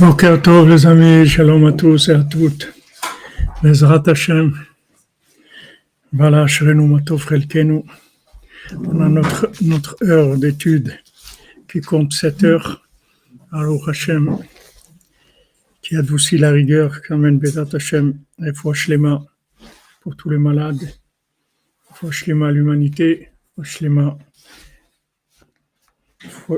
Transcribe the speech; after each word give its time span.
Boker 0.00 0.40
Tov 0.40 0.66
les 0.66 0.86
amis, 0.86 1.28
shalom 1.28 1.66
à 1.66 1.72
tous 1.72 2.08
et 2.08 2.12
à 2.12 2.24
toutes. 2.24 2.72
Bezrat 3.62 4.02
Hashem, 4.06 4.58
voilà, 6.10 6.46
Shrenu 6.46 6.86
Matov 6.86 7.26
Relkenu. 7.26 7.82
On 8.72 8.98
a 9.02 9.10
notre, 9.10 9.50
notre 9.60 9.96
heure 10.02 10.38
d'étude 10.38 10.98
qui 11.68 11.82
compte 11.82 12.14
7 12.14 12.44
heures. 12.44 12.88
Alors 13.52 13.90
Hashem, 13.90 14.38
qui 15.82 15.96
adoucit 15.96 16.38
la 16.38 16.50
rigueur, 16.50 17.02
qui 17.02 17.12
amène 17.12 17.38
Bezrat 17.38 17.68
Hashem, 17.74 18.14
et 18.38 18.52
Shlema 18.72 19.22
pour 20.00 20.16
tous 20.16 20.30
les 20.30 20.38
malades, 20.38 20.94
Foi 21.92 22.10
Shlema 22.10 22.50
l'humanité, 22.50 23.28
Foi 23.54 23.64
Shlema 23.64 24.16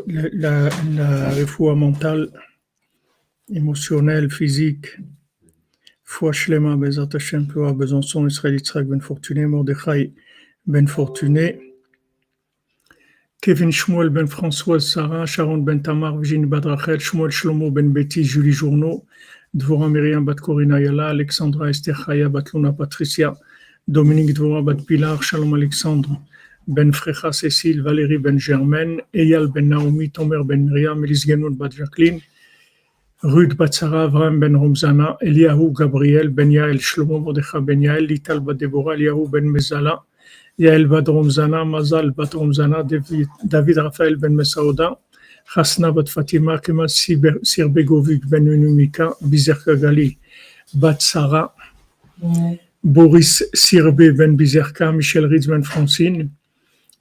la, 0.07 0.69
la, 0.85 1.33
la 1.35 1.75
mentale 1.75 2.31
émotionnel, 3.53 4.31
physique. 4.31 4.99
Foi 6.05 6.33
Shlema, 6.33 6.77
Bezat 6.77 7.09
Hashem, 7.15 7.47
Besançon, 7.47 8.27
Israël, 8.27 8.55
Yitzhak, 8.55 8.87
Ben 8.87 9.01
Fortuné, 9.01 9.47
Mordechai, 9.47 10.13
Ben 10.67 10.87
Fortuné, 10.87 11.59
Kevin 13.41 13.71
Shmuel, 13.71 14.11
Ben 14.11 14.27
François, 14.27 14.79
Sarah, 14.81 15.27
Sharon, 15.27 15.59
Ben 15.59 15.81
Tamar, 15.81 16.17
Virginie 16.17 16.47
Badrachel, 16.47 17.01
Shmuel 17.01 17.31
Shlomo, 17.31 17.71
Ben 17.71 17.93
Betty, 17.93 18.23
Julie 18.25 18.53
Journeau, 18.53 19.05
Dvora 19.55 19.89
Myriam, 19.89 20.25
Bat 20.25 20.41
Corina 20.41 20.81
Yala, 20.81 21.09
Alexandra, 21.09 21.71
Esther 21.71 21.95
Chaya, 21.95 22.29
Bat 22.29 22.53
Luna, 22.53 22.73
Patricia, 22.73 23.35
Dominique 23.89 24.35
Dvora, 24.35 24.63
Bat 24.63 24.87
Pilar, 24.87 25.23
Shalom 25.23 25.55
Alexandre, 25.55 26.11
Ben 26.69 26.93
Frecha, 26.93 27.33
Cécile, 27.33 27.83
Valérie, 27.83 28.19
Ben 28.19 28.39
Germaine, 28.39 29.01
Eyal, 29.13 29.49
Ben 29.49 29.69
Naomi, 29.69 30.11
Tomer, 30.11 30.45
Ben 30.45 30.67
Miriam, 30.67 31.03
Elise 31.05 31.27
Genoun, 31.27 31.57
Bat 31.57 31.73
Jacqueline, 31.73 32.21
Ruth 33.25 33.57
Batsara, 33.57 34.09
Avraham 34.09 34.41
Ben 34.41 34.55
Romzana, 34.55 35.17
Eliyahu 35.23 35.73
Gabriel, 35.73 36.29
Ben 36.29 36.51
Yael, 36.51 36.79
Shlomo 36.81 37.21
Mordecha 37.23 37.65
Ben 37.65 37.81
Yael, 37.81 38.09
Lital 38.09 38.45
Bat 38.45 38.59
Deborah, 38.59 38.97
Eliyahu 38.97 39.31
Ben 39.31 39.45
Mezala, 39.45 40.03
Yael 40.59 40.91
Bat 40.91 41.07
Romzana, 41.07 41.65
Mazal 41.65 42.11
Bat 42.17 42.33
Romzana, 42.33 42.83
David 42.83 43.77
Raphaël 43.77 44.17
Ben 44.17 44.35
Mesaouda, 44.35 44.97
Hasna 45.55 45.93
Bat 45.93 46.09
Fatima, 46.09 46.59
Kemal 46.59 46.89
Sirbegovic 46.89 48.29
Ben 48.29 48.45
Unumika, 48.45 49.15
Bizer 49.23 49.55
Kagali, 49.55 50.19
Bat 50.75 51.01
Sarah, 51.01 51.53
Boris 52.83 53.45
Sirbe 53.55 54.19
Ben 54.19 54.37
Bizerka, 54.37 54.91
Michel 54.91 55.29
Ritz 55.29 55.47
Ben 55.47 55.63
Francine, 55.63 56.29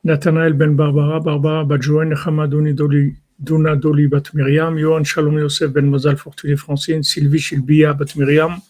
Nathanaël 0.03 0.53
Ben 0.53 0.75
Barbara, 0.75 1.19
Barbara 1.19 1.63
Bat 1.63 1.81
Joël, 1.81 2.75
Doli 2.75 3.15
Duna 3.43 3.75
Doli 3.75 4.07
Bat 4.07 4.33
Miriam, 4.33 4.75
Yohan 4.77 5.03
Shalom 5.03 5.39
Yosef 5.39 5.71
Ben 5.73 5.89
Mazal 5.89 6.15
Fortuné 6.15 6.57
Francine, 6.57 7.03
Sylvie 7.03 7.39
Shilbia 7.39 7.97
Bat 7.97 8.15
Miriam, 8.15 8.61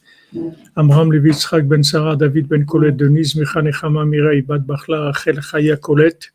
Amram 0.78 1.12
Levi 1.12 1.32
Ben 1.64 1.84
Sarah, 1.84 2.16
David 2.16 2.48
Ben 2.48 2.66
Colette 2.66 2.98
Denise, 2.98 3.36
Micha 3.36 3.62
Nechama 3.62 4.06
Mireille 4.06 4.42
Bat 4.44 4.62
Bachla, 4.62 5.08
Rachel 5.08 5.42
Chaya 5.42 5.76
Colette, 5.78 6.32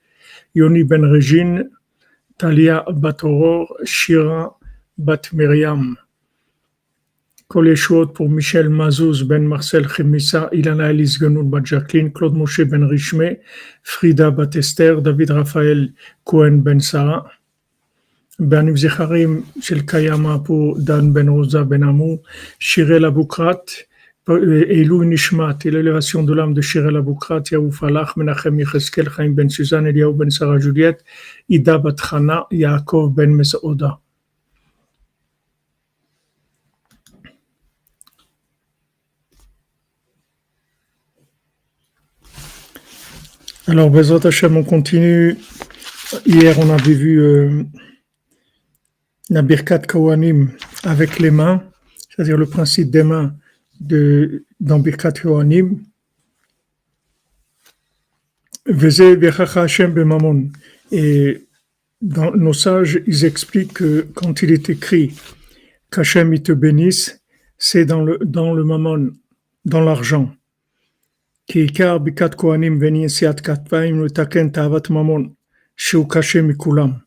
Yoni 0.54 0.82
Ben 0.82 1.02
Regine, 1.02 1.70
Talia 2.38 2.84
Bat 2.92 3.24
Aurore, 3.24 3.68
Shira 3.84 4.52
Bat 4.98 5.32
Miriam. 5.32 5.96
Kol 7.48 7.72
pour 8.12 8.28
Michel 8.28 8.68
Mazouz 8.68 9.22
Ben 9.22 9.46
Marcel 9.46 9.86
Chemissa, 9.86 10.50
Ilana 10.52 10.90
Elise 10.90 11.18
Genoun 11.18 11.48
Bat 11.48 11.64
Jacqueline, 11.64 12.12
Claude 12.12 12.34
Moshe 12.34 12.68
Ben 12.68 12.82
Richmé, 12.82 13.38
Frida 13.82 14.30
Bat 14.30 14.56
Esther, 14.56 15.00
David 15.00 15.30
Raphaël 15.30 15.94
Cohen 16.24 16.62
Ben 16.62 16.80
Sarah. 16.80 17.30
Banim 18.38 18.76
Zecharim 18.76 19.44
Shel 19.62 19.86
Kayama 19.86 20.44
pour 20.44 20.78
Dan 20.78 21.12
Ben 21.12 21.28
Rosa 21.28 21.64
Ben 21.64 21.82
Amou, 21.82 22.20
Shirel 22.58 23.06
Aboukrat, 23.06 23.64
Elou 24.28 25.04
Nishmat, 25.04 25.58
et 25.64 25.70
l'élévation 25.70 26.22
de 26.22 26.34
l'âme 26.34 26.52
de 26.52 26.60
Shirel 26.60 26.96
Aboukrat, 26.96 27.44
Yaou 27.50 27.72
Falach, 27.72 28.16
Menachem 28.16 28.58
Yecheskel, 28.58 29.08
Chaim 29.08 29.30
Ben 29.30 29.48
Suzanne, 29.48 29.86
Eliaou 29.86 30.12
Ben 30.12 30.30
Sarah 30.30 30.58
Juliette, 30.58 31.02
Ida 31.48 31.78
Batrana, 31.78 32.46
Yaakov 32.50 33.14
Ben 33.14 33.34
Mesauda. 33.34 34.00
Alors, 43.68 43.90
Bezrat 43.90 44.20
Hashem, 44.24 44.56
on 44.56 44.62
continue. 44.62 45.36
Hier, 46.24 46.56
on 46.58 46.70
avait 46.70 46.94
vu 46.94 47.20
euh, 47.20 47.64
la 49.30 49.42
Birkat 49.42 49.80
Kohanim 49.80 50.50
avec 50.84 51.18
les 51.18 51.30
mains, 51.30 51.62
c'est-à-dire 52.08 52.36
le 52.36 52.46
principe 52.46 52.90
des 52.90 53.02
mains 53.02 53.34
de, 53.80 54.44
dans 54.60 54.78
Birkat 54.78 55.12
Kohanim. 55.12 55.80
Et 60.92 61.46
dans 62.02 62.30
nos 62.32 62.52
sages, 62.52 63.00
ils 63.06 63.24
expliquent 63.24 63.74
que 63.74 64.06
quand 64.14 64.42
il 64.42 64.52
est 64.52 64.68
écrit 64.70 65.14
qu'Hachem 65.90 66.38
te 66.40 66.52
bénisse, 66.52 67.20
c'est 67.58 67.84
dans 67.84 68.02
le, 68.02 68.18
dans 68.24 68.52
le 68.52 68.64
mammon, 68.64 69.12
dans 69.64 69.80
l'argent. 69.80 70.32
Qui 71.46 71.66
Birkat 71.66 72.30
Kohanim 72.30 72.78
veni 72.80 73.08
siat 73.08 73.34
katvaim 73.34 74.02
le 74.02 74.10
taken 74.10 74.50
tavat 74.50 74.90
mammon, 74.90 75.32
shu 75.76 76.04
kashem 76.04 76.48
mikulam. 76.48 77.05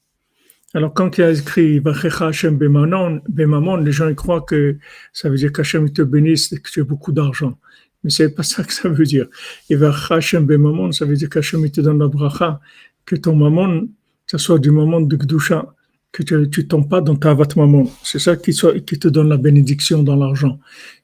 Alors, 0.76 0.94
quand 0.94 1.18
il 1.18 1.24
a 1.24 1.32
écrit 1.32 1.82
Hashem 1.84 2.58
Bemamon, 2.58 3.78
les 3.78 3.92
gens 3.92 4.08
ils 4.08 4.16
croient 4.16 4.42
que 4.42 4.78
ça 5.14 5.30
veut 5.30 5.38
dire 5.38 5.52
qu'Hachem 5.52 5.92
te 5.92 6.04
bénisse 6.04 6.54
et 6.54 6.60
que 6.60 6.70
tu 6.70 6.82
as 6.82 6.84
beaucoup 6.84 7.12
d'argent. 7.12 7.58
Mais 8.04 8.12
c'est 8.12 8.30
pas 8.30 8.44
ça 8.44 8.64
que 8.64 8.72
ça 8.72 8.88
veut 8.88 9.06
dire. 9.06 9.26
Et 9.70 9.76
Hashem 9.76 10.46
Bemamon, 10.46 10.92
ça 10.92 11.06
veut 11.06 11.16
dire 11.16 11.30
qu'Hachem 11.30 11.68
te 11.72 11.82
donne 11.82 12.00
la 12.00 12.08
bracha, 12.08 12.60
que 13.06 13.16
ton 13.16 13.36
mammon, 13.36 13.90
ça 14.28 14.38
soit 14.38 14.60
du 14.60 14.70
moment 14.70 15.02
de 15.02 15.16
Gdusha, 15.16 15.74
que 16.12 16.46
tu 16.46 16.68
tombes 16.68 16.88
pas 16.88 17.02
dans 17.02 17.16
ta 17.16 17.34
vat 17.34 17.48
mammon. 17.56 17.90
C'est 18.04 18.20
ça 18.20 18.36
qui, 18.36 18.54
soit, 18.54 18.80
qui 18.80 19.00
te 19.00 19.08
donne 19.08 19.30
la 19.30 19.38
bénédiction 19.38 20.04
dans 20.04 20.16
l'argent. 20.16 20.60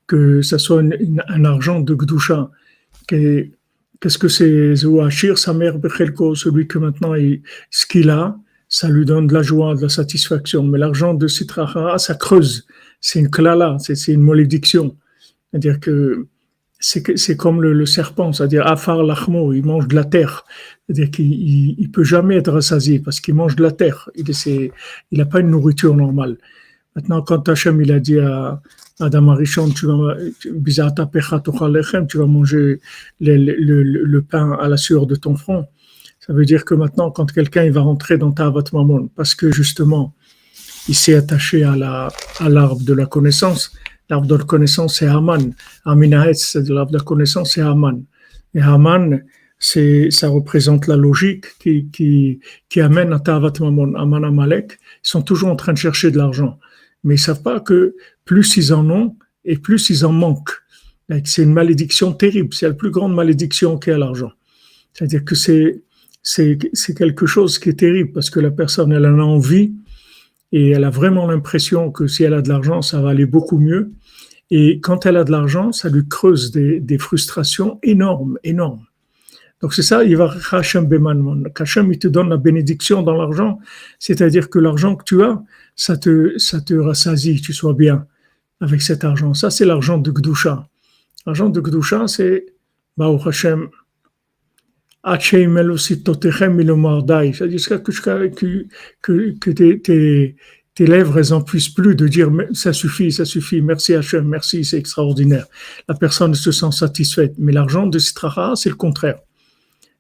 Que 0.06 0.44
ça 0.44 0.60
soit 0.60 0.84
un 1.28 1.46
argent 1.46 1.82
de 1.82 1.96
Gdusha. 1.96 2.52
Qu'est-ce 3.08 4.18
que 4.20 4.28
c'est 4.28 4.76
Zouachir, 4.76 5.40
sa 5.40 5.54
mère 5.54 5.80
Bechelko, 5.80 6.36
celui 6.36 6.68
que 6.68 6.78
maintenant, 6.78 7.16
il, 7.16 7.42
ce 7.72 7.88
qu'il 7.88 8.12
a, 8.12 8.38
ça 8.76 8.90
lui 8.90 9.06
donne 9.06 9.28
de 9.28 9.34
la 9.34 9.42
joie, 9.42 9.74
de 9.74 9.84
la 9.84 9.88
satisfaction. 9.88 10.62
Mais 10.64 10.78
l'argent 10.78 11.14
de 11.14 11.28
Sitrahara, 11.30 11.98
ça 11.98 12.14
creuse. 12.14 12.68
C'est 13.00 13.20
une 13.20 13.30
klala, 13.30 13.78
c'est 13.80 14.12
une 14.12 14.22
malédiction. 14.22 14.98
C'est-à-dire 15.50 15.80
que 15.80 16.28
c'est 16.82 17.38
comme 17.38 17.62
le, 17.62 17.86
serpent, 17.86 18.34
c'est-à-dire 18.34 18.68
Afar 18.68 19.02
Lachmo, 19.02 19.54
il 19.54 19.64
mange 19.64 19.88
de 19.88 19.96
la 19.96 20.04
terre. 20.04 20.44
C'est-à-dire 20.86 21.10
qu'il 21.10 21.78
ne 21.80 21.88
peut 21.88 22.04
jamais 22.04 22.36
être 22.36 22.52
rassasié 22.52 23.00
parce 23.00 23.22
qu'il 23.22 23.34
mange 23.34 23.56
de 23.56 23.64
la 23.64 23.72
terre. 23.72 24.10
Il 24.14 24.72
n'a 25.14 25.26
pas 25.26 25.40
une 25.40 25.52
nourriture 25.52 25.96
normale. 25.96 26.36
Maintenant, 26.98 27.22
quand 27.22 27.48
Hachem 27.48 27.82
il 27.82 27.94
a 27.94 28.02
dit 28.02 28.20
à 28.20 28.62
Adam 29.00 29.30
Arishon, 29.30 29.70
tu 29.70 29.86
vas, 29.86 30.18
tu 30.42 32.18
vas 32.18 32.26
manger 32.26 32.82
le, 33.22 34.20
pain 34.20 34.52
à 34.52 34.68
la 34.68 34.76
sueur 34.76 35.06
de 35.06 35.16
ton 35.16 35.38
front, 35.38 35.66
ça 36.26 36.34
veut 36.34 36.46
dire 36.46 36.66
que 36.66 36.74
maintenant, 36.74 37.12
quand 37.12 37.32
quelqu'un 37.32 37.66
il 37.66 37.72
va 37.72 37.82
rentrer 37.82 38.18
dans 38.18 38.32
ta 38.32 38.52
Mammon, 38.74 39.10
parce 39.16 39.36
que 39.36 39.52
justement, 39.52 40.16
il 40.88 40.96
s'est 40.96 41.14
attaché 41.14 41.64
à 41.64 41.76
la 41.76 42.10
à 42.40 42.50
l'arbre 42.50 42.84
de 42.84 42.94
la 42.94 43.06
connaissance. 43.06 43.72
L'arbre 44.10 44.28
de 44.28 44.36
la 44.36 44.44
connaissance, 44.44 44.98
c'est 44.98 45.08
Haman. 45.08 45.54
Aminahetz, 45.86 46.52
c'est 46.54 46.68
l'arbre 46.70 46.92
de 46.92 46.98
la 46.98 47.04
connaissance, 47.04 47.54
c'est 47.54 47.62
Haman. 47.62 48.04
Et 48.56 48.62
Haman, 48.62 49.24
ça 49.60 50.28
représente 50.28 50.88
la 50.88 50.96
logique 50.96 51.46
qui, 51.60 51.90
qui, 51.92 52.40
qui 52.70 52.82
amène 52.82 53.14
à 53.14 53.20
Tavat 53.20 53.54
Mammon. 53.60 53.94
Haman 53.96 54.26
Amalek, 54.26 54.80
ils 55.04 55.10
sont 55.10 55.22
toujours 55.22 55.50
en 55.50 55.56
train 55.56 55.74
de 55.74 55.78
chercher 55.78 56.10
de 56.10 56.18
l'argent. 56.18 56.60
Mais 57.04 57.16
ils 57.16 57.20
savent 57.20 57.44
pas 57.44 57.60
que 57.60 57.96
plus 58.26 58.58
ils 58.58 58.74
en 58.74 58.90
ont 58.90 59.16
et 59.44 59.58
plus 59.58 59.90
ils 59.92 60.06
en 60.06 60.12
manquent. 60.12 60.58
C'est 61.24 61.44
une 61.44 61.54
malédiction 61.54 62.14
terrible. 62.14 62.54
C'est 62.54 62.68
la 62.68 62.74
plus 62.74 62.90
grande 62.90 63.14
malédiction 63.14 63.78
qu'est 63.78 63.98
l'argent. 63.98 64.32
C'est-à-dire 64.94 65.24
que 65.24 65.36
c'est, 65.36 65.84
c'est 66.26 66.96
quelque 66.98 67.28
chose 67.28 67.60
qui 67.60 67.70
est 67.70 67.80
terrible 67.80 68.12
parce 68.12 68.30
que 68.30 68.40
la 68.40 68.52
personne, 68.52 68.92
elle 68.92 69.06
en 69.06 69.20
a 69.20 69.24
envie 69.24 69.74
et 70.52 70.72
elle 70.72 70.84
a 70.84 70.90
vraiment 70.90 71.28
l'impression 71.28 71.92
que 71.92 72.08
si 72.08 72.24
elle 72.24 72.34
a 72.34 72.42
de 72.42 72.50
l'argent, 72.50 72.82
ça 72.82 73.00
va 73.00 73.12
aller 73.12 73.26
beaucoup 73.26 73.60
mieux. 73.60 73.92
Et 74.52 74.80
quand 74.80 75.06
elle 75.06 75.18
a 75.18 75.24
de 75.24 75.32
l'argent, 75.32 75.72
ça 75.72 75.90
lui 75.90 76.08
creuse 76.08 76.52
des, 76.52 76.80
des, 76.80 76.98
frustrations 76.98 77.80
énormes, 77.84 78.38
énormes. 78.44 78.86
Donc 79.62 79.74
c'est 79.74 79.84
ça, 79.84 80.04
il 80.04 80.18
va 80.18 80.34
Hachem 80.52 80.88
Beman. 80.88 81.48
Hachem, 81.58 81.92
il 81.92 82.00
te 82.00 82.08
donne 82.08 82.30
la 82.30 82.38
bénédiction 82.38 83.02
dans 83.02 83.16
l'argent, 83.16 83.60
c'est-à-dire 84.00 84.50
que 84.50 84.60
l'argent 84.60 84.96
que 84.96 85.04
tu 85.04 85.24
as, 85.24 85.42
ça 85.76 85.98
te, 85.98 86.38
ça 86.38 86.62
te 86.62 86.74
rassasie, 86.74 87.42
tu 87.42 87.54
sois 87.54 87.74
bien 87.74 88.06
avec 88.62 88.82
cet 88.82 89.04
argent. 89.04 89.34
Ça, 89.34 89.50
c'est 89.50 89.66
l'argent 89.66 89.98
de 89.98 90.12
Gdusha. 90.12 90.68
L'argent 91.26 91.50
de 91.50 91.60
Gdusha, 91.62 92.08
c'est 92.08 92.46
Baruch 92.98 93.28
Hashem, 93.28 93.70
c'est-à-dire 97.34 97.60
que, 98.36 98.66
que, 99.04 99.38
que 99.40 99.52
tes, 99.52 99.80
tes, 99.80 100.36
tes 100.74 100.88
lèvres, 100.88 101.20
elles 101.20 101.30
n'en 101.30 101.42
puissent 101.42 101.70
plus 101.70 101.96
de 101.96 102.08
dire 102.08 102.32
ça 102.54 102.74
suffit, 102.74 103.12
ça 103.12 103.24
suffit, 103.24 103.62
merci 103.62 103.94
Hachem, 103.94 104.28
merci, 104.28 104.66
c'est 104.66 104.80
extraordinaire. 104.80 105.46
La 105.88 105.94
personne 105.94 106.34
se 106.34 106.52
sent 106.52 106.72
satisfaite. 106.72 107.36
Mais 107.38 107.52
l'argent 107.52 107.86
de 107.86 108.00
Sitraha, 108.00 108.56
c'est 108.56 108.70
le 108.70 108.76
contraire. 108.76 109.20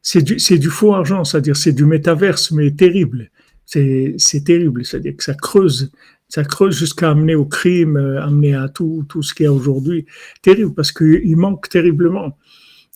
C'est 0.02 0.24
du, 0.24 0.36
du 0.36 0.70
faux 0.70 0.94
argent, 0.94 1.24
c'est-à-dire 1.24 1.56
c'est 1.56 1.72
du 1.72 1.86
métaverse, 1.86 2.52
mais 2.52 2.72
terrible. 2.72 3.30
C'est, 3.66 4.16
c'est 4.18 4.44
terrible, 4.44 4.86
c'est-à-dire 4.86 5.16
que 5.16 5.24
ça 5.24 5.34
creuse, 5.34 5.92
ça 6.30 6.44
creuse 6.44 6.78
jusqu'à 6.78 7.12
amener 7.12 7.36
au 7.36 7.46
crime, 7.46 7.98
euh, 7.98 8.22
amener 8.22 8.56
à 8.56 8.70
tout, 8.70 9.06
tout 9.08 9.24
ce 9.24 9.34
qu'il 9.34 9.46
y 9.46 9.48
a 9.48 9.54
aujourd'hui. 9.54 10.06
Terrible, 10.42 10.74
parce 10.74 10.92
qu'il 10.92 11.38
manque 11.38 11.70
terriblement. 11.70 12.38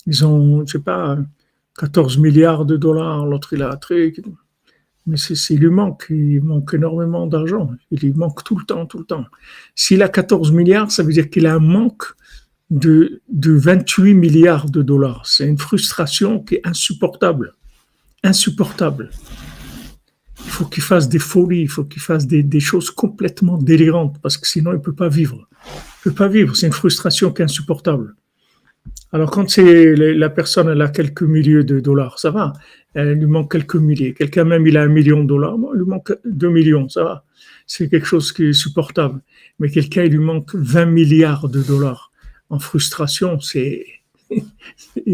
Ils 0.05 0.25
ont, 0.25 0.65
je 0.65 0.73
sais 0.73 0.83
pas, 0.83 1.17
14 1.79 2.17
milliards 2.17 2.65
de 2.65 2.75
dollars, 2.75 3.25
l'autre 3.25 3.53
il 3.53 3.63
a 3.63 3.75
très 3.77 4.13
mais 5.05 5.17
c'est, 5.17 5.55
lui 5.55 5.69
manque, 5.69 6.07
il 6.09 6.41
manque 6.43 6.73
énormément 6.75 7.25
d'argent. 7.25 7.71
Il 7.89 7.99
lui 7.99 8.13
manque 8.13 8.43
tout 8.43 8.59
le 8.59 8.63
temps, 8.63 8.85
tout 8.85 8.99
le 8.99 9.05
temps. 9.05 9.25
S'il 9.73 10.03
a 10.03 10.09
14 10.09 10.51
milliards, 10.51 10.91
ça 10.91 11.01
veut 11.01 11.13
dire 11.13 11.31
qu'il 11.31 11.47
a 11.47 11.55
un 11.55 11.59
manque 11.59 12.03
de, 12.69 13.21
de 13.29 13.53
28 13.53 14.13
milliards 14.13 14.69
de 14.69 14.83
dollars. 14.83 15.25
C'est 15.25 15.47
une 15.47 15.57
frustration 15.57 16.43
qui 16.43 16.55
est 16.55 16.67
insupportable. 16.67 17.55
Insupportable. 18.23 19.09
Il 20.45 20.51
faut 20.51 20.65
qu'il 20.65 20.83
fasse 20.83 21.09
des 21.09 21.17
folies, 21.17 21.61
il 21.61 21.69
faut 21.69 21.85
qu'il 21.85 22.01
fasse 22.01 22.27
des, 22.27 22.43
des, 22.43 22.59
choses 22.59 22.91
complètement 22.91 23.57
délirantes, 23.57 24.17
parce 24.21 24.37
que 24.37 24.47
sinon 24.47 24.71
il 24.71 24.75
ne 24.77 24.81
peut 24.81 24.93
pas 24.93 25.09
vivre. 25.09 25.47
Il 25.65 26.09
ne 26.09 26.11
peut 26.11 26.15
pas 26.15 26.27
vivre, 26.27 26.55
c'est 26.55 26.67
une 26.67 26.73
frustration 26.73 27.31
qui 27.31 27.41
est 27.41 27.45
insupportable. 27.45 28.15
Alors 29.11 29.31
quand 29.31 29.49
c'est 29.49 29.95
la 29.95 30.29
personne 30.29 30.69
elle 30.69 30.81
a 30.81 30.89
quelques 30.89 31.23
milliers 31.23 31.63
de 31.63 31.79
dollars, 31.79 32.19
ça 32.19 32.29
va. 32.29 32.53
Elle 32.93 33.13
lui 33.13 33.25
manque 33.25 33.51
quelques 33.51 33.75
milliers. 33.75 34.13
Quelqu'un 34.13 34.43
même 34.43 34.67
il 34.67 34.77
a 34.77 34.83
un 34.83 34.87
million 34.87 35.23
de 35.23 35.27
dollars, 35.27 35.57
il 35.73 35.79
lui 35.79 35.87
manque 35.87 36.13
deux 36.25 36.49
millions, 36.49 36.87
ça 36.89 37.03
va. 37.03 37.25
C'est 37.65 37.89
quelque 37.89 38.05
chose 38.05 38.31
qui 38.31 38.45
est 38.45 38.53
supportable. 38.53 39.21
Mais 39.59 39.69
quelqu'un 39.69 40.03
il 40.03 40.11
lui 40.11 40.19
manque 40.19 40.53
20 40.53 40.85
milliards 40.85 41.49
de 41.49 41.61
dollars 41.61 42.11
en 42.49 42.59
frustration, 42.59 43.39
c'est 43.39 43.85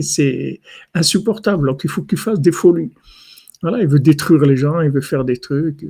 c'est 0.02 0.60
insupportable. 0.94 1.68
Donc 1.68 1.82
il 1.84 1.90
faut 1.90 2.04
qu'il 2.04 2.18
fasse 2.18 2.40
des 2.40 2.52
folies. 2.52 2.92
Voilà, 3.62 3.82
il 3.82 3.88
veut 3.88 4.00
détruire 4.00 4.42
les 4.42 4.58
gens, 4.58 4.82
il 4.82 4.92
veut 4.92 5.02
faire 5.02 5.24
des 5.24 5.38
trucs, 5.38 5.82
il 5.82 5.90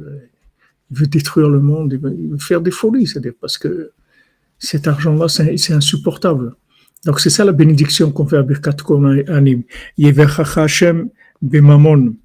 veut, 0.91 1.07
détruire 1.07 1.49
le 1.49 1.59
monde, 1.59 1.93
il 1.93 1.99
veut, 1.99 2.37
faire 2.37 2.61
des 2.61 2.71
folies, 2.71 3.07
c'est-à-dire 3.07 3.33
parce 3.39 3.57
que 3.57 3.91
cet 4.59 4.87
argent-là, 4.87 5.27
c'est 5.27 5.73
insupportable. 5.73 6.55
Donc 7.05 7.19
c'est 7.19 7.29
ça 7.29 7.45
la 7.45 7.51
bénédiction 7.51 8.11
qu'on 8.11 8.25
fait 8.25 8.37
à 8.37 8.43
Birkat 8.43 8.73
Kohanim. 8.83 9.61
Yevechacha 9.97 10.63
Hashem 10.63 11.09
b'mamon. 11.41 12.15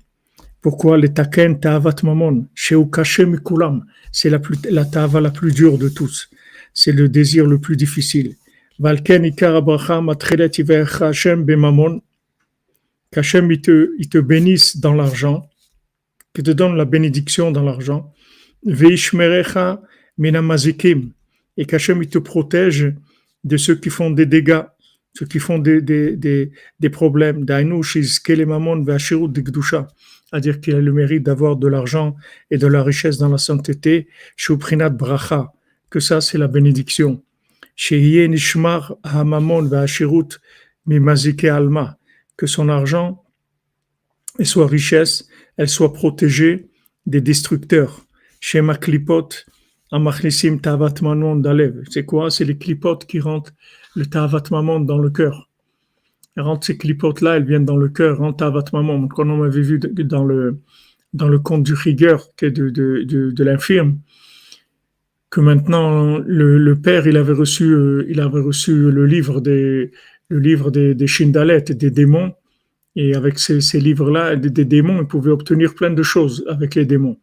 Pourquoi 0.62 0.96
le 0.96 1.08
taken 1.08 1.60
ta'avat 1.60 1.96
mamon? 2.02 2.46
Sheu 2.54 2.86
kashem 2.86 3.38
kulam. 3.40 3.84
C'est 4.10 4.30
la, 4.30 4.40
la 4.70 4.84
ta'ava 4.86 5.20
la 5.20 5.30
plus 5.30 5.52
dure 5.52 5.76
de 5.76 5.88
tous. 5.90 6.30
C'est 6.72 6.92
le 6.92 7.08
désir 7.08 7.46
le 7.46 7.58
plus 7.58 7.76
difficile. 7.76 8.36
Valken 8.78 9.24
ikar 9.24 9.54
abracha 9.54 10.00
matrelet 10.00 10.50
yevechacha 10.56 11.08
Hashem 11.08 11.44
b'mamon. 11.44 12.00
Qu'Hachem 13.12 13.50
il 13.50 13.60
te, 13.60 13.90
il 13.98 14.08
te 14.08 14.18
bénisse 14.18 14.78
dans 14.78 14.94
l'argent, 14.94 15.48
qu'il 16.32 16.44
te 16.44 16.52
donne 16.52 16.76
la 16.76 16.84
bénédiction 16.84 17.50
dans 17.50 17.64
l'argent. 17.64 18.12
Veishmerecha 18.64 19.82
minamazikim. 20.16 21.10
Et 21.56 21.66
qu'Hachem 21.66 22.02
il 22.02 22.08
te 22.08 22.18
protège 22.18 22.94
de 23.44 23.56
ceux 23.56 23.74
qui 23.76 23.90
font 23.90 24.10
des 24.10 24.26
dégâts, 24.26 24.62
ceux 25.14 25.26
qui 25.26 25.38
font 25.38 25.58
des, 25.58 25.80
des, 25.80 26.16
des, 26.16 26.52
des 26.78 26.90
problèmes. 26.90 27.44
C'est-à-dire 30.30 30.60
qu'il 30.60 30.74
a 30.74 30.80
le 30.80 30.92
mérite 30.92 31.24
d'avoir 31.24 31.56
de 31.56 31.66
l'argent 31.66 32.16
et 32.50 32.58
de 32.58 32.66
la 32.66 32.82
richesse 32.82 33.18
dans 33.18 33.28
la 33.28 33.38
sainteté. 33.38 34.08
bracha, 34.90 35.52
que 35.90 36.00
ça 36.00 36.20
c'est 36.20 36.38
la 36.38 36.48
bénédiction. 36.48 37.22
alma, 41.48 41.98
que 42.36 42.46
son 42.46 42.68
argent 42.68 43.24
et 44.38 44.44
sa 44.44 44.66
richesse, 44.66 45.28
elle 45.56 45.68
soit 45.68 45.92
protégée 45.92 46.68
des 47.06 47.20
destructeurs. 47.20 48.06
C'est 49.92 49.98
quoi? 52.04 52.30
C'est 52.30 52.44
les 52.44 52.56
clipotes 52.56 53.06
qui 53.06 53.20
rentrent 53.20 53.52
le 53.96 54.06
tavat 54.06 54.44
mamon 54.50 54.80
dans 54.80 54.98
le 54.98 55.10
cœur. 55.10 55.48
Rentrent 56.36 56.66
ces 56.66 56.78
clipotes-là, 56.78 57.36
elles 57.36 57.44
viennent 57.44 57.64
dans 57.64 57.76
le 57.76 57.88
cœur, 57.88 58.18
rentrent 58.18 58.36
tavat 58.36 58.64
mamon. 58.72 59.08
Comme 59.08 59.32
on 59.32 59.42
avait 59.42 59.62
vu 59.62 59.80
dans 59.80 60.24
le, 60.24 60.60
dans 61.12 61.28
le 61.28 61.40
conte 61.40 61.64
du 61.64 61.74
rigueur, 61.74 62.28
qui 62.36 62.44
est 62.46 62.50
de, 62.52 62.70
de, 62.70 63.02
de, 63.02 63.30
de 63.32 63.44
l'infirme, 63.44 63.98
que 65.28 65.40
maintenant 65.40 66.18
le, 66.18 66.58
le, 66.58 66.76
père, 66.76 67.06
il 67.06 67.16
avait 67.16 67.32
reçu, 67.32 67.64
euh, 67.64 68.04
il 68.08 68.20
avait 68.20 68.40
reçu 68.40 68.90
le 68.90 69.06
livre 69.06 69.40
des, 69.40 69.90
le 70.28 70.38
livre 70.38 70.70
des, 70.70 70.94
des 70.94 71.06
des 71.06 71.90
démons. 71.90 72.32
Et 72.96 73.14
avec 73.14 73.38
ces, 73.38 73.60
ces 73.60 73.80
livres-là, 73.80 74.36
des, 74.36 74.50
des 74.50 74.64
démons, 74.64 75.02
il 75.02 75.06
pouvait 75.06 75.30
obtenir 75.30 75.74
plein 75.74 75.90
de 75.90 76.02
choses 76.02 76.44
avec 76.48 76.74
les 76.74 76.84
démons. 76.84 77.18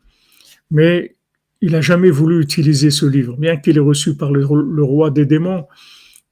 Mais 0.71 1.16
il 1.61 1.71
n'a 1.71 1.81
jamais 1.81 2.09
voulu 2.09 2.41
utiliser 2.41 2.91
ce 2.91 3.05
livre, 3.05 3.35
bien 3.37 3.57
qu'il 3.57 3.77
ait 3.77 3.81
reçu 3.81 4.15
par 4.15 4.31
le, 4.31 4.45
roi 4.83 5.11
des 5.11 5.25
démons, 5.25 5.65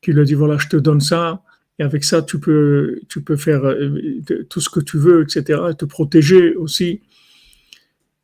qui 0.01 0.13
lui 0.13 0.21
a 0.21 0.23
dit 0.23 0.33
voilà, 0.33 0.57
je 0.57 0.67
te 0.67 0.77
donne 0.77 1.01
ça, 1.01 1.41
et 1.79 1.83
avec 1.83 2.03
ça, 2.03 2.21
tu 2.21 2.39
peux, 2.39 2.99
tu 3.09 3.21
peux 3.21 3.35
faire 3.35 3.65
euh, 3.65 4.21
tout 4.49 4.61
ce 4.61 4.69
que 4.69 4.79
tu 4.79 4.97
veux, 4.97 5.23
etc., 5.23 5.59
et 5.71 5.75
te 5.75 5.85
protéger 5.85 6.55
aussi. 6.55 7.01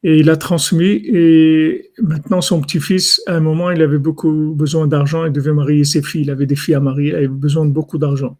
Et 0.04 0.18
il 0.18 0.30
a 0.30 0.36
transmis, 0.36 1.02
et 1.06 1.92
maintenant 2.02 2.42
son 2.42 2.62
petit-fils, 2.62 3.22
à 3.28 3.36
un 3.36 3.40
moment, 3.40 3.70
il 3.70 3.82
avait 3.82 4.00
beaucoup 4.00 4.54
besoin 4.56 4.88
d'argent, 4.88 5.26
il 5.26 5.32
devait 5.32 5.54
marier 5.54 5.84
ses 5.84 6.02
filles, 6.02 6.22
il 6.22 6.32
avait 6.32 6.48
des 6.48 6.56
filles 6.56 6.76
à 6.76 6.80
marier, 6.80 7.10
il 7.10 7.16
avait 7.16 7.28
besoin 7.28 7.66
de 7.66 7.72
beaucoup 7.72 7.98
d'argent. 7.98 8.38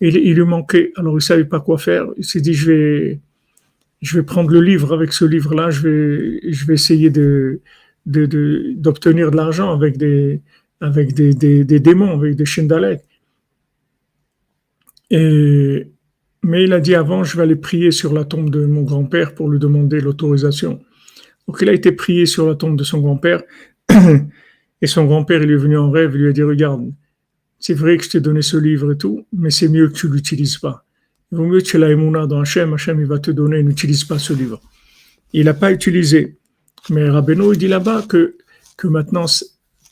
Et 0.00 0.08
il 0.08 0.34
lui 0.34 0.44
manquait, 0.44 0.92
alors 0.96 1.18
il 1.18 1.22
savait 1.22 1.44
pas 1.44 1.60
quoi 1.60 1.76
faire, 1.76 2.06
il 2.16 2.24
s'est 2.24 2.40
dit, 2.40 2.54
je 2.54 2.72
vais, 2.72 3.20
je 4.00 4.18
vais 4.18 4.24
prendre 4.24 4.50
le 4.50 4.60
livre. 4.60 4.94
Avec 4.94 5.12
ce 5.12 5.24
livre-là, 5.24 5.70
je 5.70 5.80
vais, 5.82 6.52
je 6.52 6.66
vais 6.66 6.74
essayer 6.74 7.10
de, 7.10 7.60
d'obtenir 8.06 9.26
de, 9.26 9.30
de 9.32 9.36
l'argent 9.36 9.72
avec 9.72 9.96
des, 9.96 10.40
avec 10.80 11.14
des, 11.14 11.34
des, 11.34 11.80
démons, 11.80 12.12
avec 12.12 12.36
des 12.36 12.44
Shindalek. 12.44 13.02
Et, 15.10 15.90
mais 16.42 16.64
il 16.64 16.72
a 16.72 16.80
dit 16.80 16.94
avant, 16.94 17.24
je 17.24 17.36
vais 17.36 17.42
aller 17.42 17.56
prier 17.56 17.90
sur 17.90 18.12
la 18.12 18.24
tombe 18.24 18.50
de 18.50 18.64
mon 18.64 18.82
grand-père 18.82 19.34
pour 19.34 19.50
lui 19.50 19.58
demander 19.58 20.00
l'autorisation. 20.00 20.80
Donc 21.46 21.58
il 21.60 21.68
a 21.68 21.72
été 21.72 21.92
prié 21.92 22.26
sur 22.26 22.46
la 22.46 22.54
tombe 22.54 22.76
de 22.76 22.84
son 22.84 23.00
grand-père. 23.00 23.42
Et 24.82 24.86
son 24.86 25.04
grand-père, 25.04 25.42
il 25.42 25.50
est 25.50 25.56
venu 25.56 25.76
en 25.76 25.90
rêve, 25.90 26.12
il 26.14 26.22
lui 26.22 26.28
a 26.30 26.32
dit, 26.32 26.42
regarde, 26.42 26.90
c'est 27.58 27.74
vrai 27.74 27.98
que 27.98 28.04
je 28.04 28.10
t'ai 28.10 28.20
donné 28.20 28.40
ce 28.40 28.56
livre 28.56 28.92
et 28.92 28.96
tout, 28.96 29.26
mais 29.30 29.50
c'est 29.50 29.68
mieux 29.68 29.88
que 29.88 29.92
tu 29.92 30.08
l'utilises 30.08 30.56
pas. 30.56 30.86
Il 31.32 31.38
vaut 31.38 31.46
mieux 31.46 31.60
que 31.60 31.64
tu 31.64 31.76
aies 31.76 32.26
dans 32.26 32.40
Hachem, 32.40 32.72
Hachem 32.74 33.00
il 33.00 33.06
va 33.06 33.18
te 33.18 33.30
donner, 33.30 33.62
n'utilise 33.62 34.04
pas 34.04 34.18
ce 34.18 34.32
livre. 34.32 34.60
Il 35.32 35.44
n'a 35.44 35.54
pas 35.54 35.70
utilisé. 35.70 36.36
Mais 36.88 37.08
Rabbeinu, 37.08 37.52
il 37.52 37.58
dit 37.58 37.68
là-bas 37.68 38.04
que, 38.08 38.36
maintenant, 38.84 39.26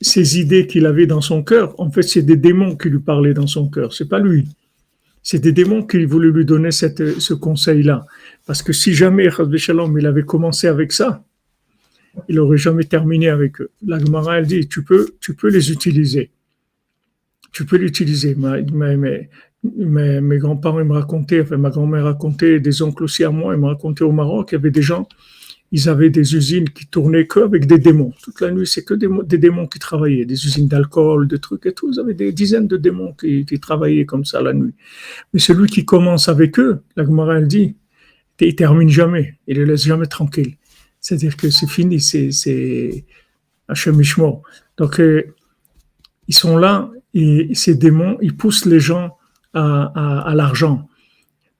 ces 0.00 0.40
idées 0.40 0.66
qu'il 0.66 0.87
avait 0.87 1.07
dans 1.07 1.21
son 1.21 1.42
cœur, 1.42 1.78
en 1.78 1.90
fait, 1.90 2.02
c'est 2.02 2.23
des 2.23 2.37
démons 2.37 2.76
qui 2.76 2.88
lui 2.88 2.99
parlaient 2.99 3.35
dans 3.35 3.47
son 3.47 3.68
cœur. 3.68 3.92
C'est 3.92 4.09
pas 4.09 4.18
lui. 4.18 4.49
C'est 5.23 5.38
des 5.38 5.52
démons 5.52 5.85
qui 5.85 6.04
voulaient 6.07 6.30
lui 6.30 6.45
donner 6.45 6.71
ce 6.71 7.35
conseil-là. 7.35 8.07
Parce 8.47 8.62
que 8.62 8.73
si 8.73 8.95
jamais, 8.95 9.28
Shalom, 9.57 9.99
il 9.99 10.07
avait 10.07 10.23
commencé 10.23 10.66
avec 10.66 10.92
ça, 10.92 11.23
il 12.28 12.37
n'aurait 12.37 12.59
jamais 12.59 12.85
terminé 12.85 13.28
avec 13.28 13.61
eux. 13.61 13.71
La 13.87 13.99
Gemara, 13.99 14.38
elle 14.38 14.47
dit, 14.47 14.66
tu 14.66 14.83
peux, 14.83 15.14
tu 15.21 15.35
peux 15.35 15.49
les 15.49 15.71
utiliser. 15.71 16.30
Tu 17.52 17.64
peux 17.64 17.76
l'utiliser. 17.76 18.35
Mais, 18.37 18.97
mais, 18.97 19.28
mes, 19.62 20.21
mes 20.21 20.38
grands-parents 20.38 20.85
me 20.85 20.95
racontaient, 20.95 21.41
enfin 21.41 21.57
ma 21.57 21.71
grand-mère 21.71 22.05
racontait, 22.05 22.61
des 22.61 22.83
oncles 22.83 23.05
aussi 23.05 23.25
à 23.25 23.31
moi, 23.31 23.55
ils 23.55 23.61
me 23.61 23.67
racontaient 23.67 24.05
au 24.05 24.12
Maroc, 24.12 24.50
il 24.53 24.55
y 24.55 24.59
avait 24.59 24.71
des 24.71 24.83
gens, 24.83 25.09
ils 25.73 25.88
avaient 25.88 26.11
des 26.11 26.35
usines 26.35 26.69
qui 26.71 26.87
tournaient 26.87 27.27
que 27.27 27.41
avec 27.41 27.67
des 27.67 27.79
démons. 27.79 28.12
Toute 28.23 28.41
la 28.41 28.50
nuit, 28.50 28.67
c'est 28.67 28.85
que 28.85 28.95
des, 28.95 29.09
des, 29.25 29.38
démons 29.38 29.67
qui 29.67 29.79
travaillaient, 29.79 30.25
des 30.25 30.47
usines 30.47 30.69
d'alcool, 30.69 31.29
de 31.29 31.37
trucs 31.37 31.67
et 31.67 31.73
tout. 31.73 31.91
Ils 31.93 32.00
avaient 32.00 32.15
des 32.15 32.33
dizaines 32.33 32.67
de 32.67 32.77
démons 32.77 33.12
qui, 33.12 33.45
travaillaient 33.61 34.07
comme 34.07 34.25
ça 34.25 34.41
la 34.41 34.55
nuit. 34.55 34.75
Mais 35.33 35.41
celui 35.41 35.69
qui 35.69 35.85
commence 35.85 36.29
avec 36.29 36.59
eux, 36.59 36.81
la 36.97 37.05
Gemara, 37.05 37.38
elle 37.38 37.49
dit, 37.49 37.77
il 38.41 38.55
termine 38.55 38.88
jamais, 38.88 39.38
il 39.47 39.59
les 39.59 39.67
laisse 39.67 39.85
jamais 39.85 40.07
tranquilles. 40.07 40.57
C'est-à-dire 41.00 41.37
que 41.37 41.50
c'est 41.50 41.69
fini, 41.69 42.00
c'est, 42.00 42.31
c'est 42.31 43.05
cheminement. 43.75 44.43
Donc, 44.79 45.00
euh, 45.00 45.35
ils 46.29 46.35
sont 46.35 46.57
là, 46.57 46.91
et 47.12 47.50
ces 47.55 47.75
démons, 47.75 48.17
ils 48.23 48.37
poussent 48.37 48.65
les 48.65 48.81
gens 48.81 49.18
à, 49.59 50.33
l'argent. 50.35 50.88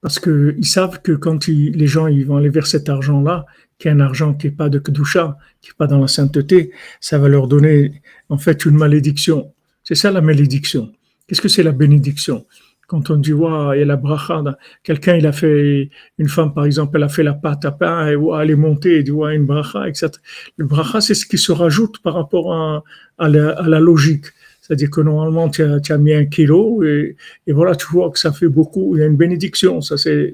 Parce 0.01 0.19
qu'ils 0.19 0.65
savent 0.65 1.01
que 1.01 1.11
quand 1.11 1.47
les 1.47 1.87
gens 1.87 2.07
ils 2.07 2.25
vont 2.25 2.37
aller 2.37 2.49
vers 2.49 2.67
cet 2.67 2.89
argent-là, 2.89 3.45
qui 3.77 3.87
est 3.87 3.91
un 3.91 3.99
argent 3.99 4.33
qui 4.33 4.47
n'est 4.47 4.53
pas 4.53 4.69
de 4.69 4.79
Kedusha, 4.79 5.37
qui 5.61 5.69
n'est 5.69 5.75
pas 5.77 5.87
dans 5.87 5.99
la 5.99 6.07
sainteté, 6.07 6.71
ça 6.99 7.17
va 7.17 7.29
leur 7.29 7.47
donner 7.47 8.01
en 8.29 8.37
fait 8.37 8.65
une 8.65 8.75
malédiction. 8.75 9.53
C'est 9.83 9.95
ça 9.95 10.11
la 10.11 10.21
malédiction. 10.21 10.91
Qu'est-ce 11.27 11.41
que 11.41 11.47
c'est 11.47 11.63
la 11.63 11.71
bénédiction? 11.71 12.45
Quand 12.87 13.11
on 13.11 13.17
dit, 13.17 13.33
waouh, 13.33 13.73
il 13.73 13.79
y 13.79 13.81
a 13.83 13.85
la 13.85 13.97
bracha, 13.97 14.43
quelqu'un, 14.83 15.15
il 15.15 15.27
a 15.27 15.31
fait, 15.31 15.91
une 16.17 16.27
femme, 16.27 16.55
par 16.55 16.65
exemple, 16.65 16.97
elle 16.97 17.03
a 17.03 17.09
fait 17.09 17.21
la 17.21 17.35
pâte 17.35 17.63
à 17.65 17.71
pain, 17.71 18.07
et 18.07 18.15
elle 18.41 18.49
est 18.49 18.55
montée, 18.55 18.97
et 18.97 19.03
dit, 19.03 19.11
waouh, 19.11 19.31
une 19.31 19.45
bracha, 19.45 19.87
etc. 19.87 20.09
Le 20.57 20.65
bracha, 20.65 20.99
c'est 20.99 21.13
ce 21.13 21.27
qui 21.27 21.37
se 21.37 21.51
rajoute 21.51 22.01
par 22.01 22.15
rapport 22.15 22.51
à, 22.51 23.29
la, 23.29 23.79
logique. 23.79 24.25
C'est-à-dire 24.69 24.91
que 24.91 25.01
normalement, 25.01 25.49
tu 25.49 25.63
as, 25.63 25.97
mis 25.97 26.13
un 26.13 26.25
kilo 26.25 26.83
et, 26.83 27.15
voilà, 27.47 27.73
tu 27.73 27.87
vois 27.87 28.11
que 28.11 28.19
ça 28.19 28.31
fait 28.31 28.47
beaucoup. 28.47 28.95
Il 28.95 28.99
y 28.99 29.01
a 29.01 29.07
une 29.07 29.15
bénédiction. 29.15 29.81
Ça, 29.81 29.97
c'est, 29.97 30.31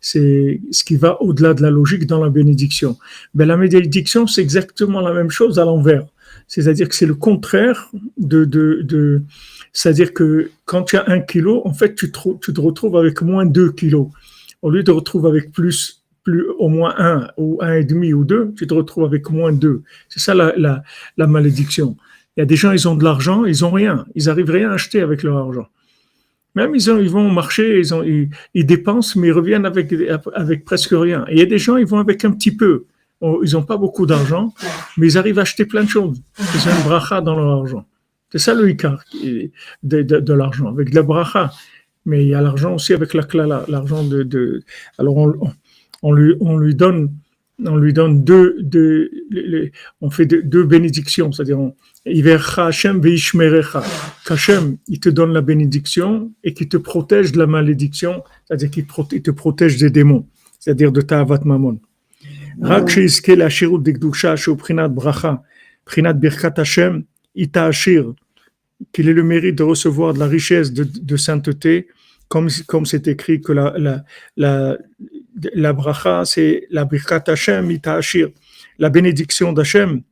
ce 0.00 0.84
qui 0.84 0.96
va 0.96 1.22
au-delà 1.22 1.54
de 1.54 1.62
la 1.62 1.70
logique 1.70 2.04
dans 2.04 2.20
la 2.20 2.30
bénédiction. 2.30 2.98
Mais 3.34 3.46
la 3.46 3.56
bénédiction, 3.56 4.26
c'est 4.26 4.42
exactement 4.42 5.00
la 5.00 5.12
même 5.14 5.30
chose 5.30 5.60
à 5.60 5.64
l'envers. 5.64 6.04
C'est-à-dire 6.48 6.88
que 6.88 6.96
c'est 6.96 7.06
le 7.06 7.14
contraire 7.14 7.92
de, 8.16 9.22
c'est-à-dire 9.72 10.12
que 10.12 10.50
quand 10.64 10.82
tu 10.82 10.96
as 10.96 11.08
un 11.08 11.20
kilo, 11.20 11.62
en 11.64 11.72
fait, 11.72 11.94
tu 11.94 12.10
te, 12.10 12.60
retrouves 12.60 12.96
avec 12.96 13.22
moins 13.22 13.46
deux 13.46 13.70
kilos. 13.70 14.08
Au 14.62 14.70
lieu 14.70 14.80
de 14.80 14.86
te 14.86 14.90
retrouver 14.90 15.28
avec 15.28 15.52
plus, 15.52 16.02
plus 16.24 16.48
au 16.58 16.68
moins 16.68 16.92
un 16.98 17.28
ou 17.36 17.60
un 17.62 17.74
et 17.74 17.84
demi 17.84 18.12
ou 18.12 18.24
deux, 18.24 18.52
tu 18.56 18.66
te 18.66 18.74
retrouves 18.74 19.04
avec 19.04 19.30
moins 19.30 19.52
deux. 19.52 19.84
C'est 20.08 20.18
ça 20.18 20.34
la, 20.34 20.82
malédiction. 21.16 21.96
Il 22.36 22.40
y 22.40 22.42
a 22.42 22.46
des 22.46 22.56
gens, 22.56 22.72
ils 22.72 22.88
ont 22.88 22.94
de 22.94 23.04
l'argent, 23.04 23.44
ils 23.44 23.64
ont 23.64 23.70
rien. 23.70 24.06
Ils 24.14 24.28
arrivent 24.28 24.50
rien 24.50 24.70
à 24.70 24.74
acheter 24.74 25.00
avec 25.00 25.22
leur 25.22 25.36
argent. 25.36 25.66
Même 26.54 26.74
ils, 26.74 26.90
ont, 26.90 26.98
ils 26.98 27.10
vont 27.10 27.30
ils, 27.58 27.94
ont, 27.94 28.02
ils, 28.02 28.66
dépensent, 28.66 29.18
mais 29.18 29.28
ils 29.28 29.32
reviennent 29.32 29.66
avec, 29.66 30.64
presque 30.64 30.92
rien. 30.92 31.24
Et 31.28 31.34
il 31.34 31.38
y 31.38 31.42
a 31.42 31.46
des 31.46 31.58
gens, 31.58 31.76
ils 31.76 31.86
vont 31.86 31.98
avec 31.98 32.24
un 32.24 32.32
petit 32.32 32.54
peu. 32.54 32.86
Ils 33.22 33.52
n'ont 33.52 33.62
pas 33.62 33.76
beaucoup 33.76 34.06
d'argent, 34.06 34.52
mais 34.96 35.06
ils 35.08 35.18
arrivent 35.18 35.38
à 35.38 35.42
acheter 35.42 35.66
plein 35.66 35.84
de 35.84 35.88
choses. 35.88 36.20
Ils 36.38 36.68
ont 36.68 36.76
une 36.76 36.84
bracha 36.84 37.20
dans 37.20 37.36
leur 37.36 37.50
argent. 37.50 37.84
C'est 38.32 38.38
ça 38.38 38.54
le 38.54 38.68
ikar 38.70 39.04
de, 39.82 40.02
de, 40.02 40.32
l'argent, 40.32 40.68
avec 40.68 40.94
la 40.94 41.02
bracha. 41.02 41.52
Mais 42.06 42.24
il 42.24 42.28
y 42.28 42.34
a 42.34 42.40
l'argent 42.40 42.74
aussi 42.74 42.94
avec 42.94 43.12
la 43.12 43.22
klala, 43.22 43.64
l'argent 43.68 44.04
de, 44.04 44.22
de, 44.22 44.62
Alors 44.98 45.16
on, 46.02 46.12
lui, 46.12 46.34
on 46.40 46.56
lui 46.56 46.74
donne, 46.74 47.12
on 47.64 47.76
lui 47.76 47.92
donne 47.92 48.24
deux, 48.24 48.56
on 50.00 50.10
fait 50.10 50.26
deux, 50.26 50.64
bénédictions, 50.64 51.30
c'est-à-dire 51.30 51.58
Qu'Hachem, 52.04 53.00
il 54.88 55.00
te 55.00 55.08
donne 55.10 55.32
la 55.34 55.42
bénédiction 55.42 56.32
et 56.42 56.54
qui 56.54 56.66
te 56.68 56.78
protège 56.78 57.32
de 57.32 57.38
la 57.38 57.46
malédiction, 57.46 58.22
c'est-à-dire 58.46 58.70
qu'il 58.70 58.86
te 58.86 59.30
protège 59.30 59.76
des 59.76 59.90
démons, 59.90 60.26
c'est-à-dire 60.58 60.92
de 60.92 61.02
ta 61.02 61.20
avat 61.20 61.40
mamon. 61.44 61.78
Qu'il 68.92 69.08
ait 69.08 69.12
le 69.12 69.22
mérite 69.22 69.56
de 69.56 69.62
recevoir 69.62 70.14
de 70.14 70.18
la 70.18 70.26
richesse 70.26 70.72
de, 70.72 71.16
sainteté, 71.16 71.88
comme 72.28 72.48
comme 72.66 72.86
c'est 72.86 73.08
écrit 73.08 73.42
que 73.42 73.52
la, 73.52 73.74
la, 73.76 74.04
la, 74.38 74.78
la 75.54 75.72
bracha, 75.74 76.24
c'est 76.24 76.66
la 76.70 76.86
birkat 76.86 77.24
Hashem, 77.26 77.76
la 78.78 78.88
bénédiction 78.88 79.52
d'Hachem, 79.52 80.02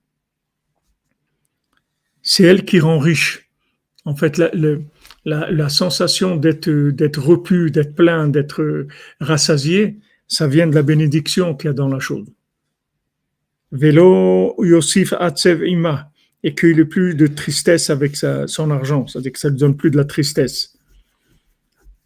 c'est 2.28 2.44
elle 2.44 2.66
qui 2.66 2.78
rend 2.78 2.98
riche. 2.98 3.48
En 4.04 4.14
fait, 4.14 4.38
la, 5.24 5.68
sensation 5.70 6.36
d'être 6.36 6.68
d'être 6.90 7.22
repu, 7.22 7.70
d'être 7.70 7.94
plein, 7.94 8.28
d'être 8.28 8.86
rassasié, 9.18 9.98
ça 10.26 10.46
vient 10.46 10.66
de 10.66 10.74
la 10.74 10.82
bénédiction 10.82 11.54
qu'il 11.54 11.68
y 11.68 11.70
a 11.70 11.72
dans 11.72 11.88
la 11.88 12.00
chose. 12.00 12.26
Velo 13.72 14.54
Yosif 14.62 15.14
Atsev 15.18 15.66
Ima 15.66 16.12
et 16.42 16.54
qu'il 16.54 16.78
ait 16.78 16.84
plus 16.84 17.14
de 17.14 17.26
tristesse 17.26 17.88
avec 17.88 18.14
son 18.14 18.70
argent, 18.70 19.06
c'est-à-dire 19.06 19.32
que 19.32 19.38
ça 19.38 19.48
ne 19.48 19.54
lui 19.54 19.60
donne 19.60 19.76
plus 19.76 19.90
de 19.90 19.96
la 19.96 20.04
tristesse. 20.04 20.76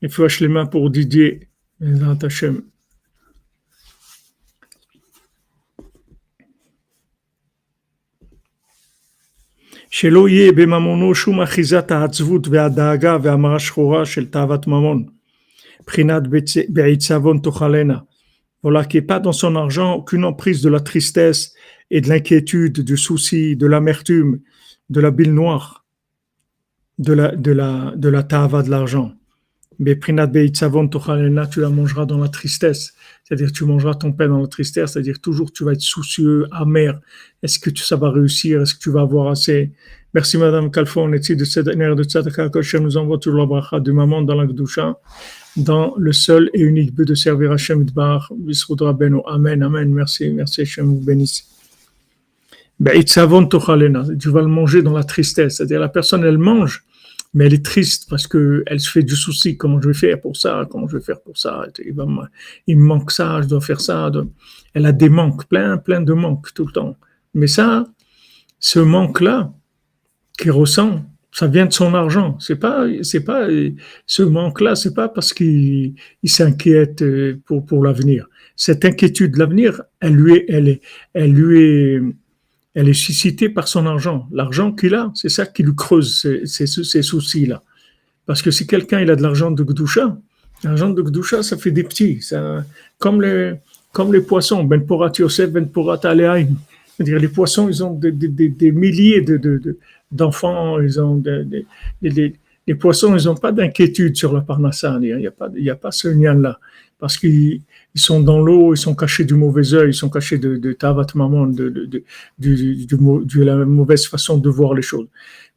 Il 0.03 0.09
faut 0.09 0.23
acheter 0.23 0.45
les 0.45 0.53
mains 0.53 0.67
pour 0.67 0.89
Didier. 0.89 1.49
שלא 9.92 10.30
יהיה 10.30 10.52
בממונו 10.52 11.16
שום 11.16 11.42
אחיזת 11.42 11.92
העצבות 11.92 12.48
והדאגה 12.48 13.18
והמרה 13.22 13.60
שחורה 13.60 14.06
של 14.06 14.26
תאוות 14.26 14.68
ממון, 14.68 15.06
מבחינת 15.82 16.24
בעיצבון 16.70 17.40
תאכלנה. 17.40 17.98
Voilà, 18.64 18.84
qui 18.84 18.98
n'est 18.98 19.04
pas 19.04 19.20
dans 19.20 19.34
son 19.34 19.56
argent 19.56 19.94
aucune 19.94 20.26
emprise 20.26 20.62
de 20.62 20.70
la 20.70 20.80
tristesse 20.80 21.54
et 21.92 22.02
de 22.02 22.10
l'inquiétude, 22.10 22.82
du 22.82 22.98
souci, 22.98 23.56
de 23.56 23.68
l'amertume, 23.68 24.40
de 24.90 25.00
la 25.00 25.12
bile 25.12 25.34
noire, 25.34 25.86
de 26.98 27.14
la, 27.14 27.36
de 27.36 27.52
la, 27.52 27.94
de 27.96 28.10
la 28.10 28.24
tava 28.24 28.64
de 28.64 28.70
l'argent. 28.70 29.14
Tu 29.79 31.61
la 31.61 31.69
mangeras 31.71 32.07
dans 32.07 32.19
la 32.19 32.29
tristesse. 32.29 32.95
C'est-à-dire, 33.25 33.53
tu 33.53 33.65
mangeras 33.65 33.95
ton 33.95 34.13
pain 34.13 34.29
dans 34.29 34.41
la 34.41 34.47
tristesse. 34.47 34.93
C'est-à-dire, 34.93 35.21
toujours, 35.21 35.53
tu 35.53 35.65
vas 35.65 35.73
être 35.73 35.81
soucieux, 35.81 36.47
amer. 36.51 37.01
Est-ce 37.43 37.59
que 37.59 37.71
ça 37.79 37.97
va 37.97 38.11
réussir? 38.11 38.63
Est-ce 38.63 38.75
que 38.75 38.81
tu 38.81 38.91
vas 38.91 39.03
avoir 39.03 39.29
assez? 39.29 39.73
Merci, 40.15 40.37
Madame 40.37 40.71
Kalfon. 40.71 41.13
Et 41.13 41.21
de 41.35 41.45
cette 41.45 41.69
énergie 41.69 41.97
de 41.97 42.05
Tzadaka, 42.05 42.51
que 42.51 42.79
nous 42.79 42.97
envoie 42.97 43.19
toujours 43.19 43.41
la 43.41 43.47
bracha 43.47 43.81
de 43.81 43.93
maman 43.93 44.23
dans 44.23 44.35
la 44.35 44.47
Gdusha, 44.47 44.99
dans 45.57 45.95
le 45.97 46.13
seul 46.13 46.51
et 46.53 46.61
unique 46.61 46.95
but 46.95 47.09
de 47.09 47.15
servir 47.15 47.53
Hachem 47.53 47.83
Idbar. 47.83 48.31
Amen, 49.27 49.63
Amen. 49.63 49.93
Merci, 49.93 50.31
merci, 50.31 50.61
Hachem 50.63 50.87
vous 50.87 51.01
bénisse. 51.01 51.49
Tu 52.85 54.29
vas 54.31 54.43
le 54.43 54.47
manger 54.49 54.83
dans 54.83 54.93
la 54.93 55.05
tristesse. 55.05 55.57
C'est-à-dire 55.57 55.81
la 55.81 55.89
personne, 55.89 56.25
elle 56.25 56.39
mange, 56.39 56.85
mais 57.35 57.47
elle 57.47 57.55
est 57.55 57.65
triste 57.65 58.09
parce 58.11 58.27
que 58.27 58.63
elle 58.67 58.81
se 58.81 58.91
fait 58.91 59.03
du 59.03 59.17
souci. 59.17 59.57
Comment 59.57 59.81
je 59.81 59.89
vais 59.89 59.95
faire 59.95 60.21
pour 60.21 60.37
ça? 60.37 60.67
Comment 60.71 60.87
je 60.89 60.99
vais 60.99 61.03
faire 61.03 61.21
pour 61.21 61.39
ça? 61.39 61.65
Il, 62.67 62.77
me 62.77 62.85
manque 62.85 63.11
ça, 63.11 63.41
je 63.43 63.49
dois 63.49 63.61
faire 63.61 63.81
ça. 63.81 64.11
Elle 64.75 64.87
a 64.87 64.93
des 64.93 65.09
manques, 65.09 65.47
plein, 65.49 65.79
plein 65.79 66.01
de 66.03 66.13
manques 66.13 66.53
tout 66.55 66.67
le 66.67 66.73
temps. 66.73 66.97
Mais 67.35 67.47
ça, 67.47 67.87
ce 68.59 68.79
manque-là 68.79 69.53
qu'il 70.39 70.51
ressent, 70.51 71.05
ça 71.31 71.47
vient 71.47 71.65
de 71.65 71.73
son 71.73 71.95
argent. 71.95 72.37
C'est 72.39 72.57
pas, 72.57 72.87
c'est 73.03 73.25
pas 73.25 73.49
ce 74.07 74.23
manque-là, 74.23 74.75
c'est 74.75 74.95
pas 74.95 75.09
parce 75.09 75.33
qu'il 75.33 75.95
s'inquiète 76.25 77.03
pour 77.47 77.65
pour 77.65 77.83
l'avenir. 77.83 78.29
Cette 78.57 78.85
inquiétude 78.85 79.33
de 79.33 79.39
l'avenir, 79.39 79.83
elle 80.01 80.15
lui 80.15 80.45
elle 80.49 80.69
est, 80.69 80.83
elle 81.15 81.33
lui 81.33 81.63
est 81.63 82.03
elle 82.75 82.89
est 82.89 82.95
suscitée 82.95 83.49
par 83.49 83.69
son 83.69 83.87
argent. 83.87 84.27
L'argent 84.33 84.73
qu'il 84.73 84.95
a, 84.95 85.11
c'est 85.15 85.29
ça 85.29 85.47
qui 85.47 85.63
lui 85.63 85.75
creuse 85.75 86.27
ces, 86.45 87.03
soucis-là. 87.03 87.63
Parce 88.27 88.41
que 88.41 88.51
si 88.51 88.67
quelqu'un 88.67 89.01
il 89.01 89.11
a 89.11 89.17
de 89.17 89.23
l'argent 89.23 89.51
de 89.51 89.63
Gdusha, 89.63 90.17
l'argent 90.65 90.91
de 90.91 91.03
Gdusha, 91.03 91.43
ça 91.43 91.57
fait 91.57 91.71
des 91.71 91.83
petits. 91.83 92.23
Ça, 92.23 92.65
comme, 92.99 93.21
les, 93.21 93.55
comme 93.93 94.13
les 94.13 94.23
poissons, 94.23 94.65
Ben 94.65 94.85
Porat 94.87 95.13
Yosef, 95.19 95.51
Ben 95.51 95.69
Porat 95.69 96.01
C'est-à-dire 96.01 97.19
les 97.19 97.29
poissons, 97.29 97.69
ils 97.69 97.85
ont 97.85 97.93
des, 97.93 98.73
milliers 98.73 99.21
de, 99.21 99.77
d'enfants, 100.11 100.81
ils 100.81 101.01
ont 101.01 101.23
les 102.01 102.75
poissons, 102.77 103.17
ils 103.17 103.25
n'ont 103.27 103.35
pas 103.35 103.53
d'inquiétude 103.53 104.17
sur 104.17 104.33
la 104.33 104.41
parnassa. 104.41 104.99
Il 105.03 105.17
n'y 105.17 105.69
a, 105.69 105.73
a 105.73 105.77
pas 105.77 105.91
ce 105.91 106.09
lien-là. 106.09 106.59
Parce 106.99 107.19
qu'ils 107.19 107.61
ils 107.95 108.01
sont 108.01 108.21
dans 108.21 108.41
l'eau, 108.41 108.75
ils 108.75 108.79
sont 108.79 108.95
cachés 108.95 109.25
du 109.25 109.35
mauvais 109.35 109.75
œil, 109.75 109.91
ils 109.91 109.95
sont 109.95 110.09
cachés 110.09 110.39
de, 110.39 110.57
de 110.57 110.73
tavat 110.73 111.07
maman, 111.15 111.47
de, 111.47 112.05
la 113.45 113.57
mauvaise 113.65 114.07
façon 114.07 114.39
de 114.39 114.49
voir 114.49 114.75
les 114.75 114.83
choses. 114.83 115.09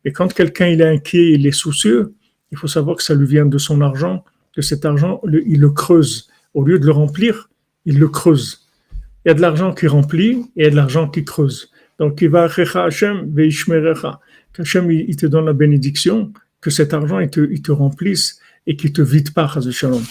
Et 0.03 0.11
quand 0.11 0.33
quelqu'un 0.33 0.67
est 0.67 0.81
inquiet, 0.81 1.31
il 1.31 1.47
est 1.47 1.51
soucieux, 1.51 2.13
il 2.51 2.57
faut 2.57 2.67
savoir 2.67 2.97
que 2.97 3.03
ça 3.03 3.15
lui 3.15 3.25
vient 3.25 3.45
de 3.45 3.57
son 3.57 3.81
argent, 3.81 4.23
que 4.53 4.61
cet 4.61 4.85
argent, 4.85 5.21
il 5.45 5.59
le 5.59 5.69
creuse. 5.71 6.29
Au 6.53 6.63
lieu 6.63 6.79
de 6.79 6.85
le 6.85 6.91
remplir, 6.91 7.49
il 7.85 7.99
le 7.99 8.07
creuse. 8.07 8.67
Il 9.23 9.29
y 9.29 9.31
a 9.31 9.33
de 9.33 9.41
l'argent 9.41 9.73
qui 9.73 9.87
remplit 9.87 10.45
et 10.55 10.61
il 10.61 10.63
y 10.63 10.67
a 10.67 10.69
de 10.69 10.75
l'argent 10.75 11.09
qui 11.09 11.25
creuse. 11.25 11.71
Donc, 11.99 12.21
il 12.21 12.29
va 12.29 12.43
Hashem, 12.43 13.33
Qu'Hachem, 14.53 14.91
il 14.91 15.15
te 15.17 15.25
donne 15.25 15.45
la 15.45 15.53
bénédiction, 15.53 16.31
que 16.61 16.69
cet 16.69 16.93
argent, 16.93 17.19
il 17.19 17.29
te, 17.29 17.41
il 17.41 17.71
remplisse 17.71 18.39
et 18.67 18.75
qu'il 18.75 18.93
te 18.93 19.01
vide 19.01 19.33
pas, 19.33 19.51
Shalom. 19.71 20.01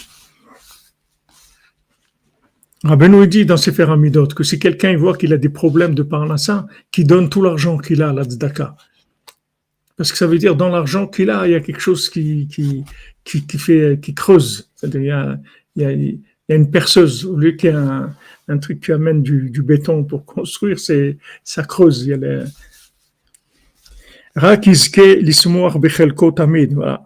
Rabbeinu 2.85 3.27
dit 3.27 3.45
dans 3.47 3.57
ses 3.57 3.81
Amidot 3.81 4.27
que 4.27 4.43
si 4.43 4.59
quelqu'un 4.59 4.95
voit 4.95 5.17
qu'il 5.17 5.33
a 5.33 5.37
des 5.37 5.49
problèmes 5.49 5.95
de 5.95 6.03
parnassa, 6.03 6.67
qu'il 6.91 7.07
donne 7.07 7.29
tout 7.29 7.41
l'argent 7.41 7.79
qu'il 7.79 8.03
a 8.03 8.09
à 8.09 8.13
la 8.13 8.23
tzedaka. 8.23 8.75
Parce 9.97 10.11
que 10.11 10.17
ça 10.19 10.27
veut 10.27 10.37
dire 10.37 10.55
dans 10.55 10.69
l'argent 10.69 11.07
qu'il 11.07 11.31
a, 11.31 11.47
il 11.47 11.53
y 11.53 11.55
a 11.55 11.61
quelque 11.61 11.79
chose 11.79 12.09
qui, 12.09 12.47
qui, 12.47 12.83
qui, 13.23 13.57
fait, 13.57 13.99
qui 13.99 14.13
creuse. 14.13 14.69
C'est-à-dire, 14.75 15.01
il 15.01 15.81
y 15.81 15.85
a, 15.85 15.91
il 15.93 16.05
y 16.51 16.53
a, 16.53 16.53
a 16.53 16.55
une 16.55 16.69
perceuse. 16.69 17.25
Au 17.25 17.35
lieu 17.35 17.53
qu'il 17.53 17.71
y 17.71 17.73
ait 17.73 17.75
un, 17.75 18.57
truc 18.59 18.81
qui 18.81 18.91
amène 18.91 19.23
du, 19.23 19.49
du 19.49 19.63
béton 19.63 20.03
pour 20.03 20.23
construire, 20.35 20.77
c'est, 20.77 21.17
ça 21.43 21.63
creuse. 21.63 22.03
Il 22.03 22.09
y 22.09 22.13
a. 22.13 22.43
Voilà 26.75 27.01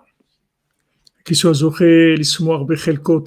qu'il 1.24 1.36
soit 1.36 1.54
Zoché, 1.54 2.16
Bechelko 2.68 3.24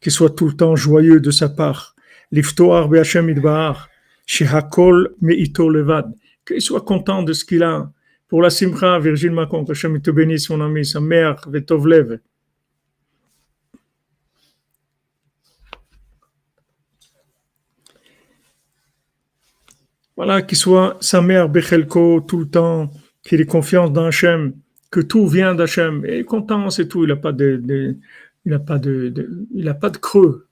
qu'il 0.00 0.12
soit 0.12 0.30
tout 0.30 0.46
le 0.46 0.54
temps 0.54 0.76
joyeux 0.76 1.20
de 1.20 1.30
sa 1.30 1.48
part, 1.48 1.94
l'Iftoar 2.30 2.88
Idbar, 2.94 3.88
Shehakol 4.26 5.14
Me'ito 5.20 5.68
Levad, 5.68 6.14
qu'il 6.46 6.60
soit 6.60 6.82
content 6.82 7.22
de 7.22 7.32
ce 7.32 7.44
qu'il 7.44 7.62
a. 7.62 7.90
Pour 8.28 8.42
la 8.42 8.50
Simcha, 8.50 8.98
Virgile 9.00 9.32
Macon, 9.32 9.64
qu'Hachem 9.64 10.00
te 10.00 10.12
bénisse, 10.12 10.50
mon 10.50 10.60
ami, 10.60 10.84
sa 10.86 11.00
mère, 11.00 11.42
vetovlev. 11.48 12.20
Voilà, 20.14 20.42
qu'il 20.42 20.58
soit 20.58 20.96
sa 21.00 21.22
mère 21.22 21.48
Bechelko 21.48 22.20
tout 22.20 22.38
le 22.38 22.48
temps, 22.48 22.90
qu'il 23.24 23.40
ait 23.40 23.46
confiance 23.46 23.90
dans 23.90 24.04
Hachem 24.04 24.52
que 24.90 25.00
tout 25.00 25.26
vient 25.26 25.54
d'Hachem, 25.54 26.04
et 26.04 26.24
content, 26.24 26.68
c'est 26.70 26.88
tout, 26.88 27.04
il 27.04 27.08
n'a 27.08 27.16
pas 27.16 27.32
de, 27.32 27.96
il 28.44 28.52
a 28.52 28.58
pas 28.58 28.78
de, 28.78 29.46
il 29.54 29.68
a 29.68 29.74
pas 29.74 29.90
de 29.90 29.98
creux. 29.98 30.48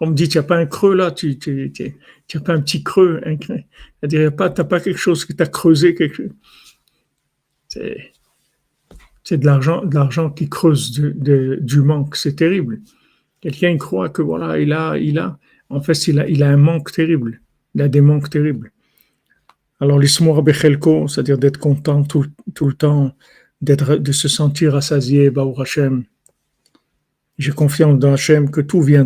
On 0.00 0.06
me 0.06 0.14
dit, 0.14 0.28
tu 0.28 0.38
n'as 0.38 0.44
pas 0.44 0.56
un 0.56 0.66
creux 0.66 0.94
là, 0.94 1.10
tu 1.10 1.38
n'as 1.38 2.40
pas 2.40 2.54
un 2.54 2.60
petit 2.60 2.82
creux. 2.82 3.20
C'est-à-dire, 4.00 4.30
tu 4.34 4.42
n'as 4.42 4.64
pas 4.64 4.80
quelque 4.80 4.98
chose 4.98 5.24
qui 5.24 5.36
t'a 5.36 5.46
creusé. 5.46 5.94
C'est, 7.68 9.36
de 9.36 9.46
l'argent, 9.46 10.30
qui 10.30 10.48
creuse 10.48 10.90
du 10.92 11.82
manque. 11.82 12.16
C'est 12.16 12.34
terrible. 12.34 12.80
Quelqu'un 13.40 13.76
croit 13.76 14.08
que 14.08 14.22
voilà, 14.22 14.58
il 14.58 14.72
a, 14.72 14.96
il 14.96 15.18
a, 15.18 15.38
en 15.68 15.80
fait, 15.82 16.08
il 16.08 16.18
a, 16.18 16.26
il 16.28 16.42
a 16.42 16.48
un 16.48 16.56
manque 16.56 16.92
terrible. 16.92 17.40
Il 17.74 17.82
a 17.82 17.88
des 17.88 18.00
manques 18.00 18.30
terribles. 18.30 18.72
Alors, 19.80 19.98
l'ismour 19.98 20.42
bechelko, 20.42 21.08
c'est-à-dire 21.08 21.38
d'être 21.38 21.58
content 21.58 22.02
tout, 22.04 22.26
tout 22.54 22.66
le 22.66 22.74
temps, 22.74 23.14
de 23.60 24.12
se 24.12 24.28
sentir 24.28 24.72
rassasié, 24.72 25.30
Baou 25.30 25.60
Hashem. 25.60 26.04
J'ai 27.38 27.52
confiance 27.52 27.98
dans 27.98 28.12
Hachem, 28.12 28.50
que 28.50 28.60
tout 28.60 28.82
vient 28.82 29.04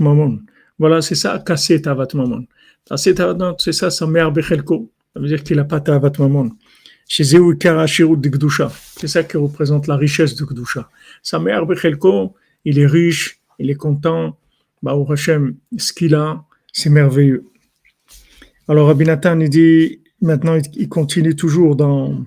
Mamon. 0.00 0.40
Voilà, 0.78 1.00
c'est 1.00 1.14
ça, 1.14 1.38
casser 1.38 1.80
Tavat 1.80 2.08
Mamon. 2.14 2.44
Casser 2.88 3.14
Tavat 3.14 3.54
c'est 3.58 3.72
ça, 3.72 3.90
sa 3.90 4.06
mère 4.06 4.32
Bechelko. 4.32 4.90
Ça 5.14 5.20
veut 5.20 5.28
dire 5.28 5.44
qu'il 5.44 5.56
n'a 5.56 5.64
pas 5.64 5.80
Tavat 5.80 6.12
Mamon. 6.18 6.50
C'est 7.06 7.24
ça 9.06 9.22
qui 9.22 9.36
représente 9.36 9.86
la 9.86 9.96
richesse 9.96 10.34
de 10.34 10.44
Gdusha. 10.44 10.90
Sa 11.22 11.38
mère 11.38 11.64
Bechelko, 11.66 12.34
il 12.64 12.80
est 12.80 12.86
riche, 12.86 13.40
il 13.60 13.70
est 13.70 13.76
content. 13.76 14.36
Baou 14.82 15.10
Hashem, 15.12 15.54
ce 15.76 15.92
qu'il 15.92 16.14
a, 16.16 16.44
c'est 16.72 16.90
merveilleux. 16.90 17.44
Alors 18.66 18.88
Rabbi 18.88 19.04
Nathan, 19.04 19.38
il 19.40 19.50
dit, 19.50 20.00
maintenant, 20.20 20.58
il 20.74 20.88
continue 20.88 21.36
toujours 21.36 21.76
dans, 21.76 22.24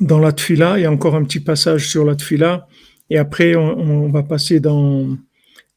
dans 0.00 0.18
la 0.18 0.32
Tfila. 0.32 0.78
Il 0.78 0.82
y 0.82 0.86
a 0.86 0.92
encore 0.92 1.14
un 1.14 1.24
petit 1.24 1.40
passage 1.40 1.88
sur 1.88 2.04
la 2.04 2.14
Tfila. 2.14 2.68
Et 3.10 3.18
après, 3.18 3.56
on, 3.56 4.08
va 4.10 4.22
passer 4.22 4.60
dans, 4.60 5.16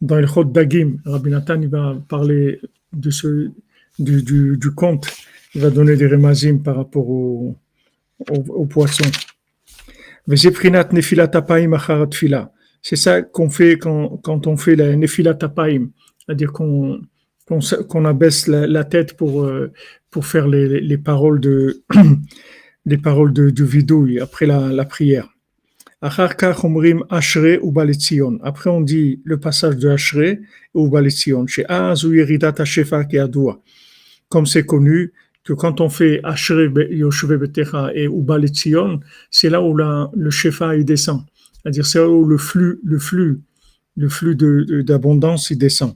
dans 0.01 0.17
le 0.17 0.27
Chod 0.27 0.51
Dagim. 0.51 0.97
Rabbi 1.05 1.31
Nathan, 1.31 1.59
va 1.67 1.95
parler 2.07 2.59
de 2.91 3.09
ce, 3.09 3.49
du, 3.97 4.21
du, 4.21 4.71
conte. 4.75 5.07
Il 5.55 5.61
va 5.61 5.71
donner 5.71 5.95
des 5.95 6.07
remazim 6.07 6.59
par 6.59 6.75
rapport 6.75 7.09
au, 7.09 7.55
au, 8.29 8.35
au 8.49 8.65
poisson. 8.65 9.09
C'est 12.81 12.95
ça 12.95 13.21
qu'on 13.21 13.49
fait 13.49 13.77
quand, 13.77 14.17
quand 14.23 14.47
on 14.47 14.57
fait 14.57 14.75
la 14.75 14.95
nefilat 14.95 15.33
tapaim, 15.33 15.89
c'est-à-dire 16.19 16.53
qu'on 16.53 17.01
qu'on 17.89 18.05
abaisse 18.05 18.47
la, 18.47 18.83
tête 18.83 19.15
pour, 19.17 19.43
euh, 19.43 19.71
pour 20.09 20.25
faire 20.25 20.47
les, 20.47 20.79
les 20.79 20.97
paroles 20.97 21.39
de 21.39 21.83
les 22.85 22.97
paroles 22.97 23.33
de, 23.33 23.49
de 23.59 23.63
vidouille 23.63 24.19
après 24.19 24.45
la, 24.45 24.69
la 24.71 24.85
prière. 24.85 25.29
Après 26.01 26.45
on 28.69 28.81
dit 28.81 29.21
le 29.23 29.37
passage 29.39 29.77
de 29.77 29.89
Ashre 29.89 30.37
ou 30.73 30.89
Balitzion. 30.89 31.45
Comme 34.27 34.45
c'est 34.45 34.65
connu 34.65 35.13
que 35.45 35.53
quand 35.53 35.79
on 35.79 35.87
fait 35.89 36.19
Ashre 36.23 36.71
Yoshve 36.91 37.37
Betecha 37.37 37.91
et 37.95 38.05
Ubalitzion, 38.05 38.99
c'est 39.31 39.49
là 39.49 39.61
où 39.61 39.77
la, 39.77 40.11
le 40.13 40.29
Shefa 40.29 40.75
il 40.75 40.83
descend. 40.83 41.21
C'est-à-dire 41.53 41.85
c'est 41.85 41.99
là 41.99 42.09
où 42.09 42.25
le 42.25 42.37
flux, 42.37 42.81
le 42.83 42.99
flux, 42.99 43.39
le 43.95 44.09
flux 44.09 44.35
d'abondance 44.35 45.51
il 45.51 45.57
descend 45.57 45.95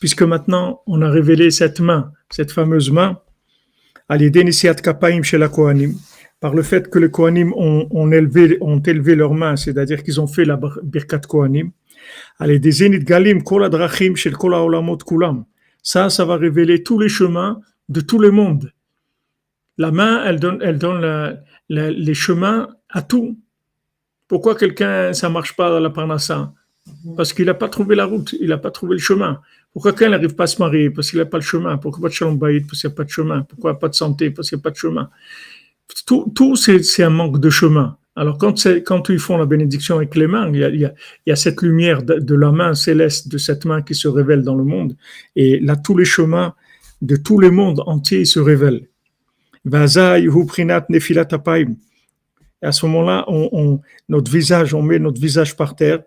puisque 0.00 0.22
maintenant 0.22 0.82
on 0.86 1.02
a 1.02 1.10
révélé 1.10 1.50
cette 1.50 1.80
main, 1.80 2.12
cette 2.30 2.52
fameuse 2.52 2.90
main, 2.90 3.20
par 6.40 6.54
le 6.54 6.62
fait 6.62 6.90
que 6.90 6.98
les 6.98 7.10
Kohanim 7.10 7.52
ont, 7.54 8.12
élevé, 8.12 8.58
ont 8.60 8.80
élevé 8.80 9.14
leurs 9.14 9.32
mains, 9.32 9.56
c'est-à-dire 9.56 10.02
qu'ils 10.02 10.20
ont 10.20 10.26
fait 10.26 10.44
la 10.44 10.58
Birkat 10.82 11.20
Kohanim. 11.20 11.70
Ça, 15.84 16.10
ça 16.10 16.24
va 16.24 16.36
révéler 16.36 16.82
tous 16.82 16.98
les 16.98 17.08
chemins 17.08 17.60
de 17.88 18.00
tous 18.00 18.20
les 18.20 18.30
mondes. 18.30 18.72
La 19.78 19.92
main, 19.92 20.24
elle 20.24 20.40
donne, 20.40 20.58
elle 20.62 20.78
donne 20.78 21.38
les 21.68 22.14
chemins 22.14 22.68
à 22.90 23.02
tout. 23.02 23.38
Pourquoi 24.26 24.56
quelqu'un, 24.56 25.12
ça 25.12 25.28
marche 25.28 25.54
pas 25.56 25.70
dans 25.70 25.80
la 25.80 25.90
Parnassa? 25.90 26.52
Parce 27.16 27.32
qu'il 27.32 27.46
n'a 27.46 27.54
pas 27.54 27.68
trouvé 27.68 27.94
la 27.94 28.04
route, 28.04 28.34
il 28.40 28.48
n'a 28.48 28.58
pas 28.58 28.70
trouvé 28.70 28.94
le 28.94 29.00
chemin. 29.00 29.40
Pourquoi 29.72 29.92
quelqu'un 29.92 30.10
n'arrive 30.10 30.34
pas 30.34 30.44
à 30.44 30.48
se 30.48 30.60
marier? 30.60 30.90
Parce 30.90 31.10
qu'il 31.10 31.18
n'a 31.18 31.26
pas 31.26 31.38
le 31.38 31.42
chemin. 31.42 31.78
Pourquoi 31.78 32.02
pas 32.02 32.08
de 32.08 32.14
shalom 32.14 32.38
Parce 32.38 32.52
qu'il 32.52 32.88
n'y 32.88 32.92
a 32.92 32.96
pas 32.96 33.04
de 33.04 33.10
chemin. 33.10 33.42
Pourquoi 33.42 33.78
pas 33.78 33.88
de 33.88 33.94
santé? 33.94 34.30
Parce 34.30 34.48
qu'il 34.48 34.56
n'y 34.56 34.62
a 34.62 34.64
pas 34.64 34.70
de 34.70 34.76
chemin. 34.76 35.10
Tout, 36.06 36.32
tout 36.34 36.56
c'est 36.56 37.02
un 37.02 37.10
manque 37.10 37.40
de 37.40 37.50
chemin. 37.50 37.96
Alors 38.14 38.36
quand, 38.36 38.66
quand 38.84 39.08
ils 39.08 39.18
font 39.18 39.38
la 39.38 39.46
bénédiction 39.46 39.96
avec 39.96 40.14
les 40.16 40.26
mains, 40.26 40.50
il 40.52 40.58
y 40.58 40.64
a, 40.64 40.68
il 40.68 40.92
y 41.26 41.32
a, 41.32 41.36
cette 41.36 41.62
lumière 41.62 42.02
de, 42.02 42.34
la 42.34 42.52
main 42.52 42.74
céleste, 42.74 43.28
de 43.28 43.38
cette 43.38 43.64
main 43.64 43.80
qui 43.80 43.94
se 43.94 44.08
révèle 44.08 44.42
dans 44.42 44.54
le 44.54 44.64
monde. 44.64 44.96
Et 45.34 45.60
là, 45.60 45.76
tous 45.76 45.96
les 45.96 46.04
chemins 46.04 46.54
de 47.00 47.16
tous 47.16 47.40
les 47.40 47.50
mondes 47.50 47.82
entiers 47.86 48.26
se 48.26 48.38
révèlent. 48.38 48.86
Et 52.62 52.66
à 52.66 52.72
ce 52.72 52.86
moment-là, 52.86 53.24
on, 53.28 53.48
on, 53.52 53.80
notre 54.08 54.30
visage, 54.30 54.74
on 54.74 54.82
met 54.82 54.98
notre 54.98 55.20
visage 55.20 55.56
par 55.56 55.74
terre. 55.74 56.00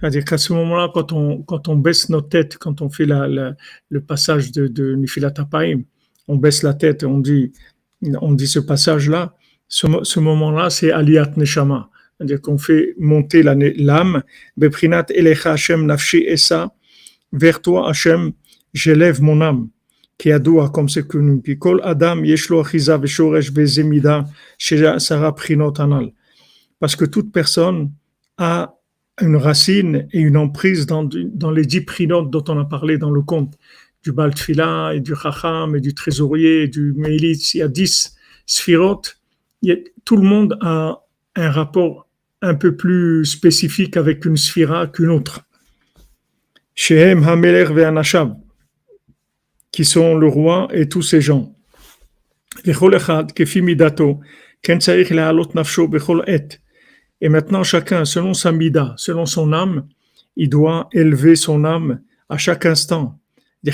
C'est-à-dire 0.00 0.24
qu'à 0.24 0.38
ce 0.38 0.52
moment-là, 0.52 0.90
quand 0.94 1.12
on, 1.12 1.42
quand 1.42 1.68
on 1.68 1.76
baisse 1.76 2.08
notre 2.08 2.28
tête, 2.28 2.56
quand 2.58 2.80
on 2.80 2.88
fait 2.88 3.06
la, 3.06 3.26
le 3.88 4.00
passage 4.00 4.52
de, 4.52 4.68
de 4.68 4.94
Nifilat 4.94 5.34
on 6.30 6.36
baisse 6.36 6.62
la 6.62 6.74
tête 6.74 7.04
on 7.04 7.18
dit, 7.18 7.52
on 8.02 8.32
dit 8.32 8.46
ce 8.46 8.58
passage-là, 8.60 9.34
ce, 9.68 10.18
moment-là, 10.20 10.70
c'est 10.70 10.92
Aliyat 10.92 11.32
Neshama. 11.36 11.90
C'est-à-dire 12.16 12.40
qu'on 12.40 12.58
fait 12.58 12.94
monter 12.98 13.42
l'âme, 13.42 14.22
Beprinat 14.56 15.06
Elecha 15.10 15.52
Hashem 15.52 15.86
Nafshi 15.86 16.24
Esa, 16.26 16.74
vers 17.32 17.60
toi 17.60 17.88
Hashem, 17.88 18.32
j'élève 18.72 19.22
mon 19.22 19.40
âme. 19.40 19.68
Prinot 25.32 25.80
Anal 25.80 26.12
parce 26.80 26.96
que 26.96 27.04
toute 27.04 27.32
personne 27.32 27.92
a 28.36 28.74
une 29.20 29.36
racine 29.36 30.06
et 30.12 30.20
une 30.20 30.36
emprise 30.36 30.86
dans, 30.86 31.04
dans 31.04 31.50
les 31.50 31.64
dix 31.64 31.80
prinotes 31.80 32.30
dont 32.30 32.44
on 32.48 32.58
a 32.58 32.64
parlé 32.64 32.98
dans 32.98 33.10
le 33.10 33.22
conte, 33.22 33.54
du 34.04 34.12
Baltfila 34.12 34.92
et 34.94 35.00
du 35.00 35.14
Chacham 35.14 35.74
et 35.74 35.80
du 35.80 35.94
Trésorier 35.94 36.62
et 36.62 36.68
du 36.68 36.92
Meilitz. 36.96 37.54
Il 37.54 37.58
y 37.58 37.62
a 37.62 37.68
dix 37.68 38.16
sphirotes. 38.46 39.18
tout 40.04 40.16
le 40.16 40.22
monde 40.22 40.56
a 40.60 41.02
un 41.34 41.50
rapport 41.50 42.08
un 42.42 42.54
peu 42.54 42.76
plus 42.76 43.24
spécifique 43.24 43.96
avec 43.96 44.24
une 44.24 44.36
sphira 44.36 44.86
qu'une 44.86 45.10
autre. 45.10 45.40
Shehem 46.76 47.24
Hameler 47.24 47.64
Ve'anashab, 47.64 48.36
qui 49.78 49.84
sont 49.84 50.18
le 50.18 50.26
roi 50.26 50.66
et 50.72 50.88
tous 50.88 51.02
ces 51.02 51.20
gens. 51.20 51.54
Et 57.20 57.28
maintenant, 57.28 57.62
chacun, 57.62 58.04
selon 58.04 58.34
sa 58.34 58.50
mida, 58.50 58.94
selon 58.96 59.24
son 59.24 59.52
âme, 59.52 59.86
il 60.34 60.48
doit 60.48 60.88
élever 60.92 61.36
son 61.36 61.64
âme 61.64 62.00
à 62.28 62.36
chaque 62.38 62.66
instant. 62.66 63.20
Il 63.62 63.72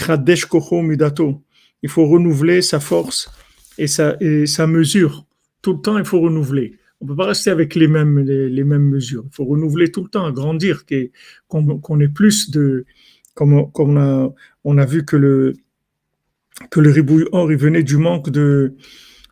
faut 1.89 2.07
renouveler 2.07 2.61
sa 2.61 2.81
force 2.81 3.31
et 3.79 3.87
sa, 3.87 4.19
et 4.21 4.45
sa 4.45 4.67
mesure. 4.67 5.25
Tout 5.63 5.73
le 5.73 5.81
temps, 5.81 5.97
il 5.97 6.05
faut 6.05 6.21
renouveler. 6.21 6.75
On 7.01 7.07
ne 7.07 7.11
peut 7.13 7.17
pas 7.17 7.29
rester 7.29 7.49
avec 7.49 7.75
les 7.75 7.89
mêmes, 7.89 8.19
les, 8.19 8.65
mêmes 8.65 8.91
mesures. 8.91 9.25
Il 9.27 9.35
faut 9.35 9.47
renouveler 9.47 9.91
tout 9.91 10.03
le 10.03 10.11
temps, 10.11 10.31
grandir, 10.33 10.85
qu'on 11.49 12.01
ait 12.01 12.09
plus 12.09 12.51
de... 12.51 12.85
Comme, 13.35 13.73
comme 13.73 13.97
on, 13.97 14.01
a, 14.01 14.35
on 14.63 14.79
a 14.79 14.85
vu 14.85 15.05
que 15.05 15.17
le, 15.17 15.55
que 16.71 16.81
le 16.81 16.91
ribouille 16.91 17.27
or, 17.33 17.51
il 17.51 17.59
venait 17.59 17.83
du 17.83 17.97
manque 17.97 18.31
de, 18.31 18.75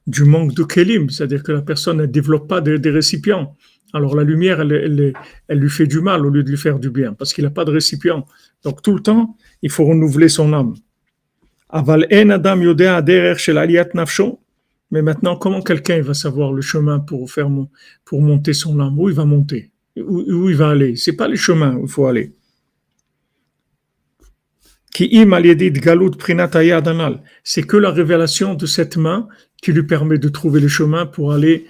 du 0.06 0.24
manque 0.24 0.54
de 0.54 0.64
kelim, 0.64 1.10
c'est-à-dire 1.10 1.42
que 1.42 1.52
la 1.52 1.62
personne 1.62 1.98
ne 1.98 2.06
développe 2.06 2.48
pas 2.48 2.60
des 2.60 2.90
récipients 2.90 3.56
alors 3.92 4.16
la 4.16 4.24
lumière, 4.24 4.60
elle, 4.60 5.14
lui 5.50 5.70
fait 5.70 5.86
du 5.86 6.00
mal 6.00 6.24
au 6.24 6.30
lieu 6.30 6.42
de 6.42 6.50
lui 6.50 6.56
faire 6.56 6.78
du 6.78 6.90
bien, 6.90 7.12
parce 7.12 7.32
qu'il 7.32 7.44
n'a 7.44 7.50
pas 7.50 7.64
de 7.64 7.70
récipient. 7.70 8.26
Donc 8.64 8.82
tout 8.82 8.94
le 8.94 9.00
temps, 9.00 9.36
il 9.60 9.70
faut 9.70 9.84
renouveler 9.84 10.28
son 10.28 10.52
âme. 10.52 10.74
Aval 11.68 12.06
en 12.12 12.30
adam 12.30 12.56
Mais 14.90 15.02
maintenant, 15.02 15.36
comment 15.36 15.62
quelqu'un 15.62 16.00
va 16.00 16.14
savoir 16.14 16.52
le 16.52 16.62
chemin 16.62 17.00
pour 17.00 17.30
faire 17.30 17.48
pour 18.04 18.22
monter 18.22 18.52
son 18.52 18.80
âme? 18.80 18.98
Où 18.98 19.08
il 19.08 19.14
va 19.14 19.24
monter? 19.24 19.70
Où, 19.96 20.48
il 20.48 20.56
va 20.56 20.70
aller? 20.70 20.96
C'est 20.96 21.16
pas 21.16 21.28
le 21.28 21.36
chemin 21.36 21.76
où 21.76 21.84
il 21.84 21.90
faut 21.90 22.06
aller. 22.06 22.32
C'est 27.44 27.62
que 27.62 27.76
la 27.76 27.90
révélation 27.90 28.54
de 28.54 28.66
cette 28.66 28.96
main 28.96 29.28
qui 29.62 29.72
lui 29.72 29.84
permet 29.84 30.18
de 30.18 30.28
trouver 30.28 30.60
le 30.60 30.68
chemin 30.68 31.06
pour 31.06 31.32
aller 31.32 31.66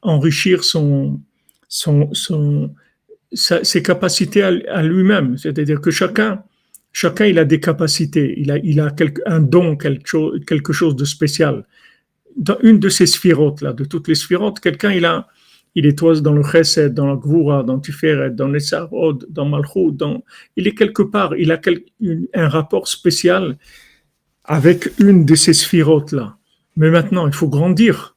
enrichir 0.00 0.64
son, 0.64 1.20
son, 1.68 2.12
son, 2.12 2.74
ses 3.34 3.82
capacités 3.82 4.42
à, 4.42 4.82
lui-même. 4.82 5.36
C'est-à-dire 5.38 5.80
que 5.80 5.90
chacun, 5.90 6.42
chacun, 6.92 7.26
il 7.26 7.38
a 7.38 7.44
des 7.44 7.60
capacités, 7.60 8.34
il 8.38 8.50
a, 8.50 8.58
il 8.58 8.80
a 8.80 8.94
un 9.26 9.40
don, 9.40 9.76
quelque 9.76 10.06
chose, 10.06 10.40
quelque 10.46 10.72
chose 10.72 10.96
de 10.96 11.04
spécial. 11.04 11.64
Dans 12.36 12.58
une 12.62 12.78
de 12.78 12.88
ces 12.88 13.06
sphirotes, 13.06 13.60
là, 13.60 13.72
de 13.72 13.84
toutes 13.84 14.08
les 14.08 14.14
sphirotes, 14.14 14.60
quelqu'un, 14.60 14.92
il 14.92 15.04
a, 15.04 15.28
il 15.74 15.86
est 15.86 15.98
toi 15.98 16.20
dans 16.20 16.32
le 16.32 16.42
chesed, 16.42 16.94
dans 16.94 17.06
la 17.06 17.16
gvura, 17.16 17.62
dans 17.62 17.78
Tiferet, 17.78 18.30
dans 18.30 18.48
les 18.48 18.60
sarod, 18.60 19.26
dans 19.30 19.46
Malchut, 19.46 19.96
il 20.56 20.66
est 20.66 20.74
quelque 20.74 21.02
part, 21.02 21.34
il 21.36 21.50
a 21.50 21.60
un 22.34 22.48
rapport 22.48 22.88
spécial 22.88 23.56
avec 24.44 24.90
une 24.98 25.24
de 25.24 25.34
ces 25.34 25.52
sphirotes 25.52 26.12
là. 26.12 26.36
Mais 26.76 26.90
maintenant, 26.90 27.26
il 27.26 27.32
faut 27.34 27.48
grandir. 27.48 28.16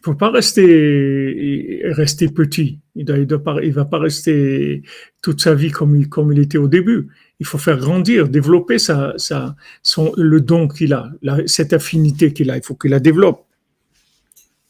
Il 0.00 0.04
faut 0.04 0.14
pas 0.14 0.30
rester 0.30 2.28
petit. 2.28 2.78
Il 2.94 3.04
ne 3.04 3.70
va 3.70 3.84
pas 3.84 3.98
rester 3.98 4.82
toute 5.20 5.40
sa 5.40 5.54
vie 5.54 5.72
comme 5.72 5.96
il, 5.96 6.38
était 6.38 6.58
au 6.58 6.68
début. 6.68 7.08
Il 7.40 7.46
faut 7.46 7.58
faire 7.58 7.78
grandir, 7.78 8.28
développer 8.28 8.78
son, 8.78 10.12
le 10.16 10.40
don 10.40 10.68
qu'il 10.68 10.92
a, 10.92 11.10
cette 11.46 11.72
affinité 11.72 12.32
qu'il 12.32 12.50
a. 12.50 12.56
Il 12.56 12.62
faut 12.62 12.76
qu'il 12.76 12.92
la 12.92 13.00
développe. 13.00 13.44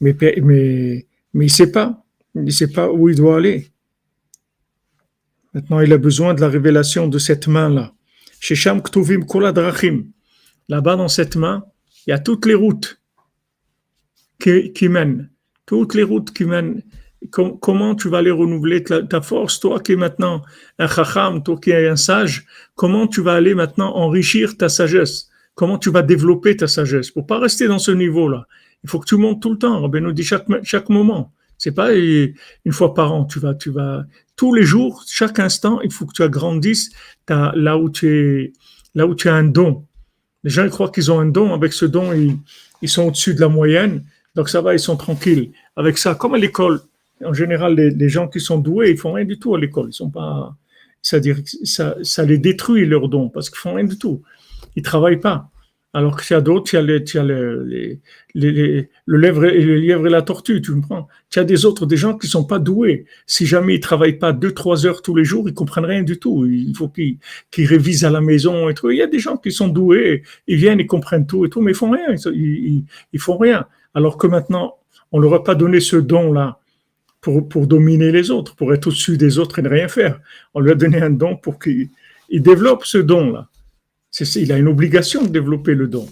Mais, 0.00 0.16
mais 1.34 1.46
il 1.46 1.48
ne 1.48 1.52
sait 1.52 1.72
pas. 1.72 2.04
Il 2.34 2.44
ne 2.44 2.50
sait 2.50 2.68
pas 2.68 2.90
où 2.90 3.08
il 3.08 3.16
doit 3.16 3.36
aller. 3.36 3.70
Maintenant, 5.54 5.80
il 5.80 5.92
a 5.92 5.98
besoin 5.98 6.34
de 6.34 6.40
la 6.40 6.48
révélation 6.48 7.08
de 7.08 7.18
cette 7.18 7.48
main-là. 7.48 7.92
Shesham 8.40 8.82
Ktuvim 8.82 9.24
Drachim. 9.52 10.04
Là-bas, 10.68 10.96
dans 10.96 11.08
cette 11.08 11.36
main, 11.36 11.64
il 12.06 12.10
y 12.10 12.12
a 12.12 12.18
toutes 12.18 12.46
les 12.46 12.54
routes 12.54 13.00
qui, 14.38 14.88
mènent. 14.88 15.30
Toutes 15.66 15.94
les 15.94 16.02
routes 16.02 16.32
qui 16.32 16.44
mènent. 16.44 16.82
comment 17.30 17.94
tu 17.94 18.08
vas 18.08 18.18
aller 18.18 18.30
renouveler? 18.30 18.84
Ta, 18.84 19.20
force, 19.20 19.58
toi 19.60 19.80
qui 19.80 19.92
es 19.92 19.96
maintenant 19.96 20.42
un 20.78 20.86
chacham, 20.86 21.42
toi 21.42 21.58
qui 21.60 21.70
es 21.70 21.88
un 21.88 21.96
sage, 21.96 22.46
comment 22.74 23.06
tu 23.06 23.20
vas 23.22 23.34
aller 23.34 23.54
maintenant 23.54 23.94
enrichir 23.96 24.56
ta 24.56 24.68
sagesse? 24.68 25.28
Comment 25.54 25.78
tu 25.78 25.90
vas 25.90 26.02
développer 26.02 26.56
ta 26.56 26.68
sagesse? 26.68 27.10
Pour 27.10 27.26
pas 27.26 27.40
rester 27.40 27.66
dans 27.66 27.80
ce 27.80 27.90
niveau-là. 27.90 28.46
Il 28.88 28.90
faut 28.90 29.00
que 29.00 29.06
tu 29.06 29.16
montes 29.16 29.42
tout 29.42 29.50
le 29.50 29.58
temps. 29.58 29.82
Rabbi 29.82 30.00
nous 30.00 30.12
dit 30.12 30.24
chaque, 30.24 30.46
chaque 30.62 30.88
moment. 30.88 31.30
C'est 31.58 31.72
pas 31.72 31.94
une 31.94 32.72
fois 32.72 32.94
par 32.94 33.12
an. 33.12 33.26
Tu 33.26 33.38
vas, 33.38 33.54
tu 33.54 33.68
vas, 33.68 34.06
tous 34.34 34.54
les 34.54 34.62
jours, 34.62 35.04
chaque 35.06 35.38
instant, 35.40 35.82
il 35.82 35.92
faut 35.92 36.06
que 36.06 36.14
tu 36.14 36.22
agrandisses 36.22 36.90
là 37.28 37.76
où 37.76 37.90
tu 37.90 38.08
es, 38.08 38.52
là 38.94 39.06
où 39.06 39.14
tu 39.14 39.28
as 39.28 39.34
un 39.34 39.44
don. 39.44 39.84
Les 40.42 40.48
gens 40.48 40.64
ils 40.64 40.70
croient 40.70 40.90
qu'ils 40.90 41.12
ont 41.12 41.20
un 41.20 41.26
don. 41.26 41.52
Avec 41.52 41.74
ce 41.74 41.84
don, 41.84 42.14
ils, 42.14 42.38
ils 42.80 42.88
sont 42.88 43.02
au-dessus 43.02 43.34
de 43.34 43.42
la 43.42 43.50
moyenne. 43.50 44.04
Donc 44.34 44.48
ça 44.48 44.62
va, 44.62 44.72
ils 44.72 44.80
sont 44.80 44.96
tranquilles. 44.96 45.50
Avec 45.76 45.98
ça, 45.98 46.14
comme 46.14 46.32
à 46.32 46.38
l'école, 46.38 46.80
en 47.22 47.34
général, 47.34 47.74
les, 47.74 48.08
gens 48.08 48.26
qui 48.26 48.40
sont 48.40 48.56
doués, 48.56 48.92
ils 48.92 48.96
font 48.96 49.12
rien 49.12 49.26
du 49.26 49.38
tout 49.38 49.54
à 49.54 49.60
l'école. 49.60 49.88
Ils 49.90 49.92
sont 49.92 50.08
pas, 50.08 50.56
c'est-à-dire, 51.02 51.36
ça, 51.64 51.94
ça 52.02 52.24
les 52.24 52.38
détruit 52.38 52.86
leur 52.86 53.10
don 53.10 53.28
parce 53.28 53.50
qu'ils 53.50 53.58
font 53.58 53.74
rien 53.74 53.84
du 53.84 53.98
tout. 53.98 54.22
Ils 54.76 54.82
travaillent 54.82 55.20
pas. 55.20 55.50
Alors 55.98 56.16
qu'il 56.16 56.32
y 56.32 56.38
a 56.38 56.40
d'autres, 56.40 56.72
il 56.72 56.76
y 56.76 56.78
a, 56.78 56.96
y 56.96 57.18
a 57.18 57.22
le, 57.24 57.98
le 58.34 59.18
lièvre 59.18 60.06
et 60.06 60.10
la 60.10 60.22
tortue, 60.22 60.62
tu 60.62 60.70
me 60.70 60.80
prends. 60.80 61.08
Tu 61.28 61.40
as 61.40 61.44
des 61.44 61.64
autres, 61.64 61.86
des 61.86 61.96
gens 61.96 62.16
qui 62.16 62.28
sont 62.28 62.44
pas 62.44 62.60
doués. 62.60 63.04
Si 63.26 63.46
jamais 63.46 63.74
ils 63.74 63.80
travaillent 63.80 64.20
pas 64.20 64.32
deux, 64.32 64.52
trois 64.52 64.86
heures 64.86 65.02
tous 65.02 65.16
les 65.16 65.24
jours, 65.24 65.48
ils 65.48 65.54
comprennent 65.54 65.86
rien 65.86 66.04
du 66.04 66.16
tout. 66.16 66.46
Il 66.46 66.72
faut 66.76 66.88
qu'ils 66.88 67.18
révisent 67.66 68.04
à 68.04 68.10
la 68.10 68.20
maison 68.20 68.68
et 68.68 68.74
tout. 68.74 68.92
Il 68.92 68.98
y 68.98 69.02
a 69.02 69.08
des 69.08 69.18
gens 69.18 69.38
qui 69.38 69.50
sont 69.50 69.66
doués, 69.66 70.22
ils 70.46 70.54
viennent, 70.54 70.78
ils 70.78 70.86
comprennent 70.86 71.26
tout 71.26 71.44
et 71.44 71.50
tout, 71.50 71.62
mais 71.62 71.72
ils 71.72 71.76
font 71.76 71.90
rien. 71.90 72.14
Ils, 72.32 72.84
font 73.18 73.36
rien. 73.36 73.66
Alors 73.92 74.18
que 74.18 74.28
maintenant, 74.28 74.76
on 75.10 75.18
leur 75.18 75.34
a 75.34 75.42
pas 75.42 75.56
donné 75.56 75.80
ce 75.80 75.96
don-là 75.96 76.60
pour, 77.20 77.48
pour 77.48 77.66
dominer 77.66 78.12
les 78.12 78.30
autres, 78.30 78.54
pour 78.54 78.72
être 78.72 78.86
au-dessus 78.86 79.16
des 79.16 79.40
autres 79.40 79.58
et 79.58 79.62
ne 79.62 79.68
rien 79.68 79.88
faire. 79.88 80.20
On 80.54 80.60
lui 80.60 80.70
a 80.70 80.76
donné 80.76 81.02
un 81.02 81.10
don 81.10 81.34
pour 81.34 81.58
qu'il 81.58 81.88
développe 82.30 82.84
ce 82.84 82.98
don-là 82.98 83.48
il 84.20 84.52
a 84.52 84.58
une 84.58 84.68
obligation 84.68 85.22
de 85.22 85.28
développer 85.28 85.74
le 85.74 85.88
don. 85.88 86.06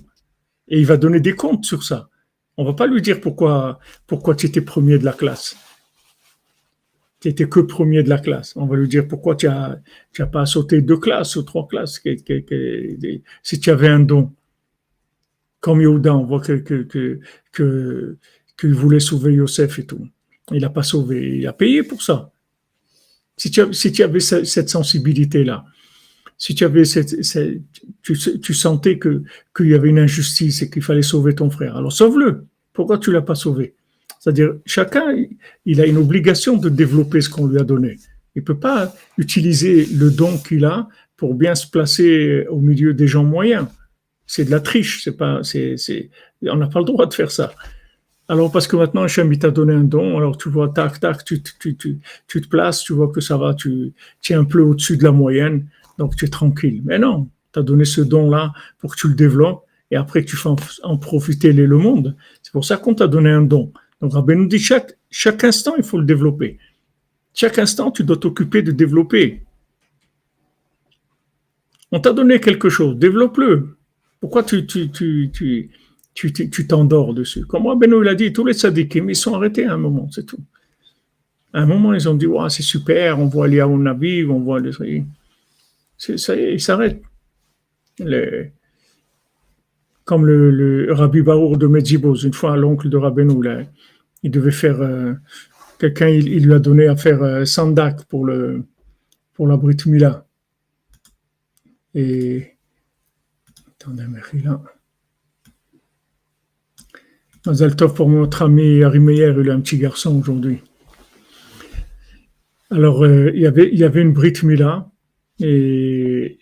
Et 0.68 0.78
il 0.78 0.86
va 0.86 0.96
donner 0.96 1.20
des 1.20 1.34
comptes 1.34 1.64
sur 1.64 1.82
ça. 1.82 2.08
On 2.56 2.64
va 2.64 2.72
pas 2.72 2.86
lui 2.86 3.02
dire 3.02 3.20
pourquoi, 3.20 3.78
pourquoi 4.06 4.34
tu 4.34 4.46
étais 4.46 4.60
premier 4.60 4.98
de 4.98 5.04
la 5.04 5.12
classe. 5.12 5.56
Tu 7.20 7.28
étais 7.28 7.48
que 7.48 7.60
premier 7.60 8.02
de 8.02 8.08
la 8.08 8.18
classe. 8.18 8.54
On 8.56 8.66
va 8.66 8.76
lui 8.76 8.88
dire 8.88 9.06
pourquoi 9.06 9.36
tu 9.36 9.46
as, 9.46 9.80
tu 10.12 10.22
as 10.22 10.26
pas 10.26 10.46
sauté 10.46 10.80
deux 10.80 10.96
classes 10.96 11.36
ou 11.36 11.42
trois 11.42 11.66
classes. 11.66 12.00
si 13.42 13.60
tu 13.60 13.70
avais 13.70 13.88
un 13.88 14.00
don. 14.00 14.32
Comme 15.60 15.80
Yehuda, 15.80 16.14
on 16.14 16.24
voit 16.24 16.40
que, 16.40 16.52
que, 16.52 17.18
que, 17.52 18.16
qu'il 18.58 18.74
voulait 18.74 19.00
sauver 19.00 19.34
Yosef 19.34 19.78
et 19.78 19.86
tout. 19.86 20.06
Il 20.52 20.60
n'a 20.60 20.70
pas 20.70 20.82
sauvé. 20.82 21.38
Il 21.38 21.46
a 21.46 21.52
payé 21.52 21.82
pour 21.82 22.02
ça. 22.02 22.30
Si 23.36 23.50
tu, 23.50 23.72
si 23.74 23.92
tu 23.92 24.02
avais 24.02 24.20
cette 24.20 24.68
sensibilité-là, 24.68 25.64
si 26.38 26.54
tu 26.54 26.64
avais 26.64 26.84
cette, 26.84 27.16
tu, 28.02 28.54
sentais 28.54 28.98
que 28.98 29.22
qu'il 29.56 29.68
y 29.68 29.74
avait 29.74 29.88
une 29.88 29.98
injustice 29.98 30.62
et 30.62 30.70
qu'il 30.70 30.82
fallait 30.82 31.02
sauver 31.02 31.34
ton 31.34 31.50
frère, 31.50 31.76
alors 31.76 31.92
sauve-le. 31.92 32.46
Pourquoi 32.72 32.98
tu 32.98 33.10
l'as 33.10 33.22
pas 33.22 33.34
sauvé? 33.34 33.74
C'est-à-dire 34.20 34.54
chacun, 34.66 35.16
il 35.64 35.80
a 35.80 35.86
une 35.86 35.96
obligation 35.96 36.56
de 36.56 36.68
développer 36.68 37.20
ce 37.20 37.30
qu'on 37.30 37.46
lui 37.46 37.58
a 37.58 37.64
donné. 37.64 37.96
Il 38.34 38.44
peut 38.44 38.58
pas 38.58 38.94
utiliser 39.16 39.86
le 39.86 40.10
don 40.10 40.36
qu'il 40.36 40.66
a 40.66 40.88
pour 41.16 41.34
bien 41.34 41.54
se 41.54 41.66
placer 41.66 42.46
au 42.50 42.60
milieu 42.60 42.92
des 42.92 43.06
gens 43.06 43.24
moyens. 43.24 43.66
C'est 44.26 44.44
de 44.44 44.50
la 44.50 44.60
triche. 44.60 45.02
C'est 45.04 45.16
pas, 45.16 45.40
c'est, 45.42 45.76
on 46.42 46.56
n'a 46.56 46.66
pas 46.66 46.80
le 46.80 46.84
droit 46.84 47.06
de 47.06 47.14
faire 47.14 47.30
ça. 47.30 47.54
Alors, 48.28 48.50
parce 48.50 48.66
que 48.66 48.76
maintenant, 48.76 49.04
Hachem, 49.04 49.32
il 49.32 49.38
t'a 49.38 49.50
donné 49.50 49.72
un 49.72 49.84
don, 49.84 50.18
alors 50.18 50.36
tu 50.36 50.48
vois, 50.48 50.68
tac, 50.68 50.98
tac, 50.98 51.24
tu, 51.24 51.40
tu, 51.42 51.76
tu, 51.76 51.98
tu, 52.26 52.40
te 52.40 52.48
places, 52.48 52.82
tu 52.82 52.92
vois 52.92 53.08
que 53.08 53.20
ça 53.20 53.36
va, 53.36 53.54
tu, 53.54 53.92
tu 54.20 54.32
es 54.32 54.36
un 54.36 54.44
peu 54.44 54.60
au-dessus 54.60 54.96
de 54.96 55.04
la 55.04 55.12
moyenne 55.12 55.68
donc 55.98 56.16
tu 56.16 56.24
es 56.24 56.28
tranquille. 56.28 56.82
Mais 56.84 56.98
non, 56.98 57.28
tu 57.52 57.58
as 57.58 57.62
donné 57.62 57.84
ce 57.84 58.00
don-là 58.00 58.52
pour 58.78 58.94
que 58.94 59.00
tu 59.00 59.08
le 59.08 59.14
développes 59.14 59.64
et 59.90 59.96
après 59.96 60.24
tu 60.24 60.36
fasses 60.36 60.80
en 60.82 60.96
profiter 60.96 61.52
le 61.52 61.78
monde. 61.78 62.16
C'est 62.42 62.52
pour 62.52 62.64
ça 62.64 62.76
qu'on 62.76 62.94
t'a 62.94 63.06
donné 63.06 63.30
un 63.30 63.42
don. 63.42 63.72
Donc 64.00 64.12
Rabbi 64.12 64.46
dit 64.46 64.58
chaque, 64.58 65.44
instant, 65.44 65.74
il 65.76 65.84
faut 65.84 65.98
le 65.98 66.04
développer. 66.04 66.58
Chaque 67.34 67.58
instant, 67.58 67.90
tu 67.90 68.04
dois 68.04 68.16
t'occuper 68.16 68.62
de 68.62 68.72
développer. 68.72 69.42
On 71.92 72.00
t'a 72.00 72.12
donné 72.12 72.40
quelque 72.40 72.68
chose, 72.68 72.96
développe-le. 72.96 73.76
Pourquoi 74.20 74.42
tu, 74.42 74.66
tu, 74.66 74.90
tu, 74.90 75.30
tu, 75.32 75.70
tu, 76.32 76.66
t'endors 76.66 77.14
dessus? 77.14 77.44
Comme 77.44 77.62
moi, 77.62 77.78
l'a 78.02 78.14
dit, 78.14 78.32
tous 78.32 78.44
les 78.44 78.54
sadikim, 78.54 79.08
ils 79.08 79.16
sont 79.16 79.34
arrêtés 79.34 79.66
à 79.66 79.74
un 79.74 79.76
moment, 79.76 80.08
c'est 80.10 80.26
tout. 80.26 80.40
À 81.52 81.60
un 81.60 81.66
moment, 81.66 81.94
ils 81.94 82.08
ont 82.08 82.14
dit, 82.14 82.26
c'est 82.48 82.62
super, 82.62 83.20
on 83.20 83.26
voit 83.26 83.48
les 83.48 83.62
on 83.62 84.40
voit 84.40 84.60
les 84.60 85.04
il 86.08 86.60
s'arrête. 86.60 87.02
comme 90.04 90.26
le, 90.26 90.92
Rabbi 90.92 91.22
Baour 91.22 91.58
de 91.58 91.66
Medjiboz, 91.66 92.24
une 92.24 92.32
fois 92.32 92.56
l'oncle 92.56 92.88
de 92.88 92.96
Rabbeinu, 92.96 93.42
là, 93.42 93.62
il 94.22 94.30
devait 94.30 94.50
faire, 94.50 94.80
euh, 94.80 95.14
quelqu'un, 95.78 96.08
il, 96.08 96.46
lui 96.46 96.54
a 96.54 96.58
donné 96.58 96.86
à 96.86 96.96
faire 96.96 97.22
euh, 97.22 97.44
sandak 97.44 98.04
pour, 98.04 98.26
le, 98.26 98.64
pour 99.34 99.46
la 99.46 99.56
Brit 99.56 99.76
Mila. 99.86 100.26
Et, 101.94 102.56
attendez, 103.68 104.04
là. 104.44 104.60
Tov 107.76 107.94
pour 107.94 108.08
notre 108.08 108.42
ami 108.42 108.82
Harry 108.82 108.98
Meyer, 108.98 109.32
il 109.38 109.50
a 109.50 109.54
un 109.54 109.60
petit 109.60 109.78
garçon 109.78 110.18
aujourd'hui. 110.18 110.62
Alors, 112.70 113.04
euh, 113.04 113.30
il, 113.32 113.40
y 113.40 113.46
avait, 113.46 113.70
il 113.72 113.78
y 113.78 113.84
avait 113.84 114.02
une 114.02 114.12
Brit 114.12 114.34
Mila, 114.42 114.90
et, 115.40 116.38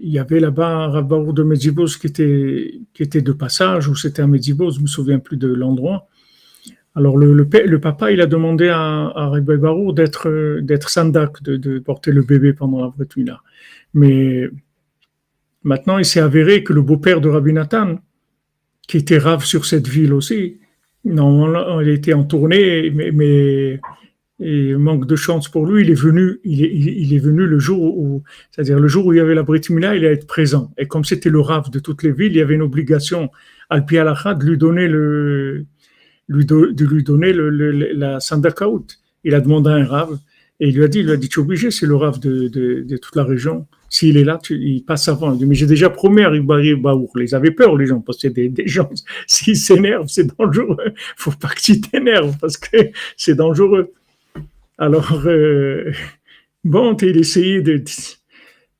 il 0.00 0.12
y 0.12 0.18
avait 0.18 0.40
là-bas 0.40 0.68
un 0.68 0.88
rabbin 0.88 1.32
de 1.32 1.42
Medjibos 1.42 1.98
qui 2.00 2.06
était, 2.06 2.80
qui 2.94 3.02
était 3.02 3.20
de 3.20 3.32
passage, 3.32 3.88
ou 3.88 3.96
c'était 3.96 4.22
un 4.22 4.28
Medjibos, 4.28 4.72
je 4.72 4.78
ne 4.78 4.82
me 4.84 4.86
souviens 4.86 5.18
plus 5.18 5.36
de 5.36 5.48
l'endroit. 5.48 6.06
Alors 6.94 7.16
le, 7.16 7.80
papa, 7.80 8.10
il 8.10 8.20
a 8.20 8.26
demandé 8.26 8.68
à, 8.68 9.08
à 9.08 9.40
Barour 9.40 9.94
d'être, 9.94 10.60
d'être 10.62 10.88
sandak, 10.88 11.42
de, 11.42 11.78
porter 11.78 12.10
le 12.12 12.22
bébé 12.22 12.52
pendant 12.52 12.80
la 12.80 13.24
là. 13.24 13.40
Mais 13.94 14.48
maintenant, 15.62 15.98
il 15.98 16.04
s'est 16.04 16.20
avéré 16.20 16.64
que 16.64 16.72
le 16.72 16.82
beau-père 16.82 17.20
de 17.20 17.28
Rabbi 17.28 17.52
Nathan, 17.52 17.98
qui 18.86 18.96
était 18.96 19.18
rave 19.18 19.44
sur 19.44 19.64
cette 19.64 19.86
ville 19.86 20.12
aussi, 20.12 20.58
normalement, 21.04 21.80
il 21.80 21.88
était 21.88 22.14
en 22.14 22.24
tournée, 22.24 22.90
mais 22.90 23.80
et 24.40 24.74
manque 24.74 25.06
de 25.06 25.16
chance 25.16 25.48
pour 25.48 25.66
lui, 25.66 25.82
il 25.82 25.90
est 25.90 26.00
venu, 26.00 26.38
il 26.44 26.64
est, 26.64 26.72
il 26.72 27.12
est 27.12 27.18
venu 27.18 27.44
le 27.46 27.58
jour 27.58 27.98
où, 27.98 28.22
c'est-à-dire 28.50 28.78
le 28.78 28.86
jour 28.86 29.06
où 29.06 29.12
il 29.12 29.16
y 29.16 29.20
avait 29.20 29.34
la 29.34 29.42
Brit 29.42 29.62
Mila, 29.70 29.96
il 29.96 30.04
allait 30.04 30.14
être 30.14 30.28
présent. 30.28 30.72
Et 30.78 30.86
comme 30.86 31.04
c'était 31.04 31.30
le 31.30 31.40
rave 31.40 31.70
de 31.70 31.80
toutes 31.80 32.04
les 32.04 32.12
villes, 32.12 32.32
il 32.32 32.38
y 32.38 32.40
avait 32.40 32.54
une 32.54 32.62
obligation, 32.62 33.30
al 33.68 33.84
de 33.84 34.44
lui 34.44 34.56
donner 34.56 34.86
le, 34.86 35.66
de 36.28 36.84
lui 36.84 37.02
donner 37.02 37.32
le, 37.32 37.50
la 37.94 38.20
sandakaout. 38.20 38.86
Il 39.24 39.34
a 39.34 39.40
demandé 39.40 39.70
un 39.70 39.84
rave 39.84 40.18
et 40.60 40.68
il 40.68 40.76
lui 40.76 40.84
a 40.84 40.88
dit, 40.88 41.00
il 41.00 41.06
lui 41.06 41.12
a 41.12 41.16
dit, 41.16 41.28
tu 41.28 41.40
es 41.40 41.42
obligé, 41.42 41.70
c'est 41.70 41.86
le 41.86 41.94
rave 41.96 42.18
de, 42.20 42.48
de, 42.48 42.82
de, 42.82 42.96
toute 42.96 43.14
la 43.14 43.24
région. 43.24 43.66
S'il 43.90 44.16
est 44.16 44.24
là, 44.24 44.38
tu, 44.42 44.54
il 44.56 44.84
passe 44.84 45.08
avant. 45.08 45.32
Il 45.32 45.38
dit, 45.38 45.46
mais 45.46 45.54
j'ai 45.54 45.66
déjà 45.66 45.88
promis 45.88 46.22
à 46.22 46.30
Baour. 46.30 47.12
Ils 47.16 47.34
avaient 47.34 47.52
peur, 47.52 47.76
les 47.76 47.86
gens, 47.86 48.00
parce 48.00 48.18
que 48.18 48.28
des, 48.28 48.48
des 48.48 48.66
gens, 48.66 48.90
s'ils 49.26 49.56
s'énervent, 49.56 50.08
c'est 50.08 50.36
dangereux. 50.36 50.76
Faut 51.16 51.30
pas 51.30 51.48
que 51.48 51.60
tu 51.60 51.80
t'énerves, 51.80 52.36
parce 52.40 52.56
que 52.56 52.76
c'est 53.16 53.34
dangereux. 53.34 53.92
Alors, 54.78 55.26
euh, 55.26 55.92
bon, 56.64 56.96
il 56.96 57.18
essayait 57.18 57.62
de, 57.62 57.82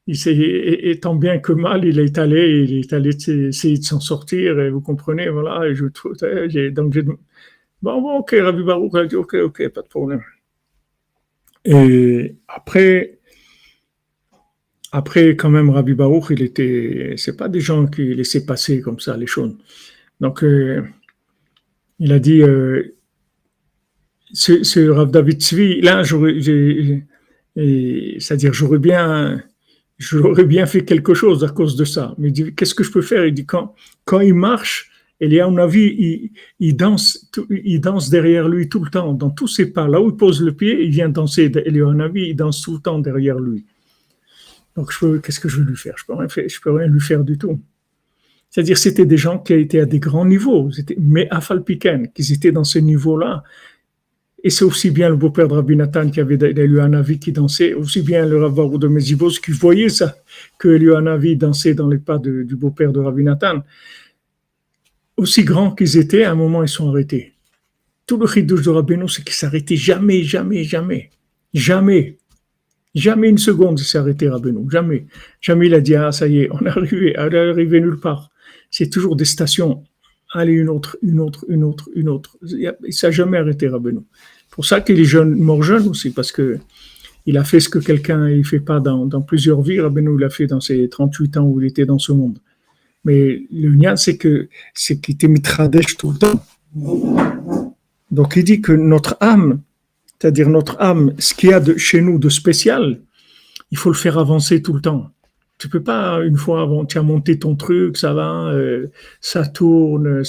il 0.07 0.29
et, 0.29 1.01
tant 1.01 1.17
bien 1.17 1.39
que 1.39 1.53
mal, 1.53 1.85
il 1.85 1.99
est 1.99 2.17
allé, 2.17 2.65
il 2.65 2.79
est 2.79 2.93
allé 2.93 3.11
essayer 3.11 3.79
de 3.79 3.83
s'en 3.83 4.01
sortir, 4.01 4.59
et 4.61 4.71
vous 4.71 4.81
comprenez, 4.81 5.29
voilà, 5.29 5.69
et 5.69 5.75
je 5.75 5.85
trouve, 5.87 6.17
donc 6.17 6.99
bon, 6.99 7.19
bon, 8.01 8.19
ok, 8.19 8.35
Rabbi 8.41 8.63
Baruch 8.63 8.95
a 8.95 9.05
dit, 9.07 9.17
ok, 9.17 9.35
ok, 9.35 9.69
pas 9.69 9.83
de 9.83 9.89
problème. 9.89 10.23
Et 11.65 12.37
après, 12.49 13.19
après, 14.93 15.37
quand 15.37 15.51
même, 15.51 15.69
Rabbi 15.69 15.95
Baruch, 15.95 16.31
il 16.31 16.43
était, 16.43 17.15
c'est 17.19 17.37
pas 17.37 17.49
des 17.49 17.61
gens 17.61 17.87
qui 17.87 18.15
laissaient 18.15 18.47
passer 18.47 18.81
comme 18.81 19.01
ça 19.01 19.17
les 19.17 19.27
choses. 19.27 19.57
Donc, 20.21 20.43
euh, 20.43 20.83
il 21.99 22.13
a 22.13 22.19
dit, 22.19 22.43
euh, 22.43 22.97
ce, 24.33 24.89
Rav 24.89 25.11
David 25.11 25.41
là, 25.83 26.03
c'est-à-dire, 28.19 28.53
j'aurais 28.53 28.79
bien, 28.79 29.43
j'aurais 29.99 30.45
bien 30.45 30.67
fait 30.67 30.85
quelque 30.85 31.15
chose 31.15 31.45
à 31.45 31.49
cause 31.49 31.77
de 31.77 31.85
ça. 31.85 32.15
Mais 32.19 32.31
il 32.31 32.55
qu'est-ce 32.55 32.75
que 32.75 32.85
je 32.85 32.93
peux 32.93 33.03
faire? 33.03 33.27
Il 33.27 33.35
dit, 33.35 33.47
quand, 33.47 33.75
quand 34.05 34.21
il 34.21 34.35
marche, 34.35 34.91
a 35.21 35.47
avis, 35.63 35.95
il, 35.99 36.31
il, 36.61 36.77
danse, 36.77 37.31
il 37.51 37.81
danse 37.81 38.09
derrière 38.11 38.49
lui 38.49 38.69
tout 38.69 38.85
le 38.85 38.91
temps, 38.91 39.13
dans 39.13 39.31
tous 39.31 39.49
ses 39.49 39.73
pas. 39.73 39.89
Là 39.89 40.01
où 40.01 40.11
il 40.11 40.17
pose 40.17 40.43
le 40.43 40.53
pied, 40.53 40.85
il 40.85 40.91
vient 40.91 41.09
danser. 41.09 41.51
avis, 42.01 42.29
il 42.29 42.37
danse 42.37 42.63
tout 42.63 42.75
le 42.75 42.81
temps 42.81 42.99
derrière 42.99 43.39
lui. 43.39 43.65
Donc, 44.77 44.93
qu'est-ce 45.23 45.41
que 45.41 45.49
je 45.49 45.59
veux 45.59 45.65
lui 45.65 45.77
faire? 45.77 45.95
Je 45.97 46.05
peux 46.05 46.15
rien 46.15 46.29
je 46.29 46.61
peux 46.61 46.71
rien 46.71 46.87
lui 46.87 47.01
faire 47.01 47.25
du 47.25 47.37
tout. 47.37 47.59
C'est-à-dire, 48.49 48.79
c'était 48.79 49.07
des 49.07 49.17
gens 49.17 49.39
qui 49.39 49.55
étaient 49.55 49.81
à 49.81 49.87
des 49.87 49.99
grands 49.99 50.25
niveaux, 50.25 50.71
mais 50.99 51.29
à 51.31 51.41
Falpiken, 51.41 52.09
qu'ils 52.13 52.33
étaient 52.33 52.53
dans 52.53 52.65
ce 52.65 52.79
niveau-là. 52.79 53.43
Et 54.45 54.51
c'est 54.51 54.65
aussi 54.65 54.91
bien 54.91 55.09
le 55.09 55.17
beau-père 55.17 55.49
de 55.49 55.55
Rabbi 55.55 55.75
Nathan 55.75 56.11
qui 56.11 56.21
avait 56.21 56.37
eu 56.37 56.81
un 56.81 56.93
avis 56.93 57.19
qui 57.19 57.33
dansait, 57.33 57.75
aussi 57.75 58.03
bien 58.03 58.25
le 58.25 58.45
Rav 58.45 58.79
de 58.79 58.87
Mezivos 58.87 59.41
qui 59.43 59.51
voyait 59.51 59.89
ça, 59.89 60.17
que 60.59 60.69
avis 61.09 61.37
dansait 61.37 61.75
dans 61.75 61.89
les 61.89 61.99
pas 61.99 62.19
du 62.19 62.55
beau-père 62.55 62.93
de 62.93 63.01
Rabbi 63.01 63.25
Nathan. 63.25 63.63
Aussi 65.17 65.43
grands 65.43 65.73
qu'ils 65.73 65.97
étaient, 65.97 66.23
à 66.23 66.31
un 66.31 66.37
moment, 66.37 66.63
ils 66.63 66.69
sont 66.69 66.89
arrêtés. 66.89 67.33
Tout 68.07 68.17
le 68.19 68.29
chidouche 68.29 68.63
de 68.63 68.71
Rabbeinu, 68.71 69.09
c'est 69.09 69.25
qu'ils 69.25 69.35
s'arrêtaient 69.35 69.77
jamais, 69.77 70.23
jamais, 70.23 70.63
jamais. 70.63 71.11
Jamais. 71.53 72.17
Jamais 72.95 73.29
une 73.29 73.39
seconde 73.39 73.81
il 73.81 73.85
s'est 73.85 73.99
arrêté 73.99 74.29
Rabbeinu. 74.29 74.71
Jamais. 74.71 75.07
Jamais 75.41 75.67
il 75.67 75.75
a 75.75 75.81
dit, 75.81 75.97
ah, 75.97 76.13
ça 76.13 76.29
y 76.29 76.43
est, 76.43 76.49
on 76.53 76.65
est 76.65 76.69
arrivé, 76.69 77.17
on 77.19 77.29
est 77.31 77.51
arrivé 77.51 77.81
nulle 77.81 77.99
part. 77.99 78.31
C'est 78.71 78.89
toujours 78.89 79.17
des 79.17 79.25
stations. 79.25 79.83
Allez, 80.33 80.53
une 80.53 80.69
autre, 80.69 80.99
une 81.03 81.21
autre, 81.21 81.45
une 81.49 81.65
autre, 81.65 81.89
une 81.95 82.09
autre. 82.09 82.37
Il 82.43 82.75
ne 82.87 82.91
s'est 82.91 83.13
jamais 83.13 83.39
arrêté 83.39 83.69
Rabbeinu. 83.69 84.01
pour 84.51 84.67
ça 84.67 84.81
qu'il 84.81 85.01
est 85.01 85.05
jeune, 85.05 85.35
mort 85.37 85.63
jeune 85.63 85.89
aussi, 85.89 86.11
parce 86.11 86.33
que 86.33 86.59
il 87.27 87.37
a 87.37 87.45
fait 87.45 87.61
ce 87.61 87.69
que 87.69 87.79
quelqu'un 87.79 88.29
ne 88.29 88.43
fait 88.43 88.61
pas 88.61 88.81
dans, 88.81 89.23
plusieurs 89.23 89.61
vies. 89.61 89.81
Rabbeinu 89.81 90.19
l'a 90.19 90.31
fait 90.31 90.47
dans 90.47 90.61
ses 90.61 90.89
38 90.89 91.37
ans 91.39 91.45
où 91.45 91.61
il 91.61 91.67
était 91.67 91.87
dans 91.87 91.99
ce 91.99 92.13
monde. 92.13 92.39
Mais 93.05 93.43
le 93.53 93.69
lien, 93.69 93.97
c'est 93.97 94.17
que 94.17 94.49
c'est 94.75 95.01
qu'il 95.01 95.15
était 95.15 95.29
mitradesh 95.29 95.97
tout 95.97 96.13
le 96.13 96.19
temps. 96.19 96.45
Donc 98.11 98.37
il 98.37 98.45
dit 98.45 98.61
que 98.61 98.73
notre 98.73 99.17
âme, 99.21 99.61
c'est-à-dire 100.19 100.49
notre 100.49 100.81
âme, 100.81 101.15
ce 101.19 101.35
qu'il 101.35 101.51
y 101.51 101.53
a 101.53 101.61
de, 101.61 101.77
chez 101.77 102.01
nous 102.01 102.19
de 102.19 102.29
spécial, 102.29 103.01
il 103.71 103.79
faut 103.79 103.91
le 103.91 103.97
faire 103.97 104.19
avancer 104.19 104.63
tout 104.63 104.73
le 104.73 104.81
temps. 104.81 105.11
Tu 105.59 105.69
peux 105.69 105.83
pas, 105.83 106.21
une 106.25 106.37
fois 106.37 106.63
avant, 106.63 106.85
tu 106.85 106.99
as 106.99 107.03
monté 107.03 107.39
ton 107.39 107.57
truc, 107.57 107.97
ça 107.97 108.15
va, 108.15 108.47
euh, 108.53 108.87
ça 109.21 109.45
tourne, 109.47 110.23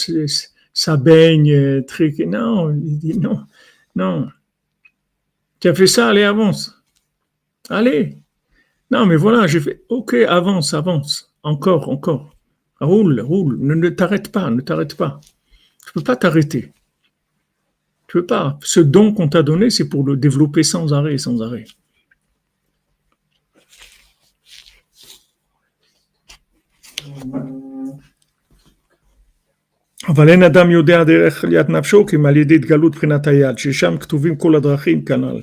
ça 0.74 0.98
baigne, 0.98 1.52
euh, 1.52 1.82
truc. 1.86 2.20
Non, 2.20 2.74
il 2.74 2.98
dit 2.98 3.20
non, 3.20 3.40
non. 3.96 4.28
Tu 5.60 5.68
as 5.68 5.76
fait 5.76 5.88
ça, 5.88 6.10
allez, 6.10 6.24
avance. 6.24 6.82
Allez. 7.70 8.18
Non, 8.92 9.06
mais 9.06 9.18
voilà, 9.18 9.46
j'ai 9.46 9.60
fait, 9.60 9.84
ok, 9.90 10.16
avance, 10.28 10.74
avance. 10.74 11.32
Encore, 11.44 11.90
encore. 11.90 12.36
Roule, 12.82 13.20
roule. 13.20 13.58
Ne, 13.60 13.76
ne 13.76 13.90
t'arrête 13.90 14.32
pas, 14.32 14.50
ne 14.50 14.62
t'arrête 14.62 14.96
pas. 14.96 15.22
Tu 15.86 15.94
peux 15.94 16.02
pas 16.02 16.16
t'arrêter. 16.16 16.74
Tu 18.08 18.18
veux 18.18 18.26
pas. 18.26 18.58
Ce 18.64 18.80
don 18.80 19.14
qu'on 19.14 19.30
t'a 19.30 19.44
donné, 19.44 19.70
c'est 19.70 19.88
pour 19.88 20.04
le 20.04 20.18
développer 20.18 20.64
sans 20.64 20.94
arrêt, 20.94 21.18
sans 21.20 21.42
arrêt. 21.44 21.66
אבל 30.09 30.29
אין 30.29 30.43
אדם 30.43 30.71
יודע 30.71 31.05
דרך 31.05 31.45
עליית 31.45 31.69
נפשו 31.69 32.07
כי 32.07 32.17
על 32.27 32.37
ידי 32.37 32.55
התגלות 32.55 32.95
בחינת 32.97 33.27
היד, 33.27 33.59
ששם 33.59 33.97
כתובים 33.99 34.37
כל 34.37 34.57
הדרכים 34.57 35.05
כנ"ל. 35.05 35.43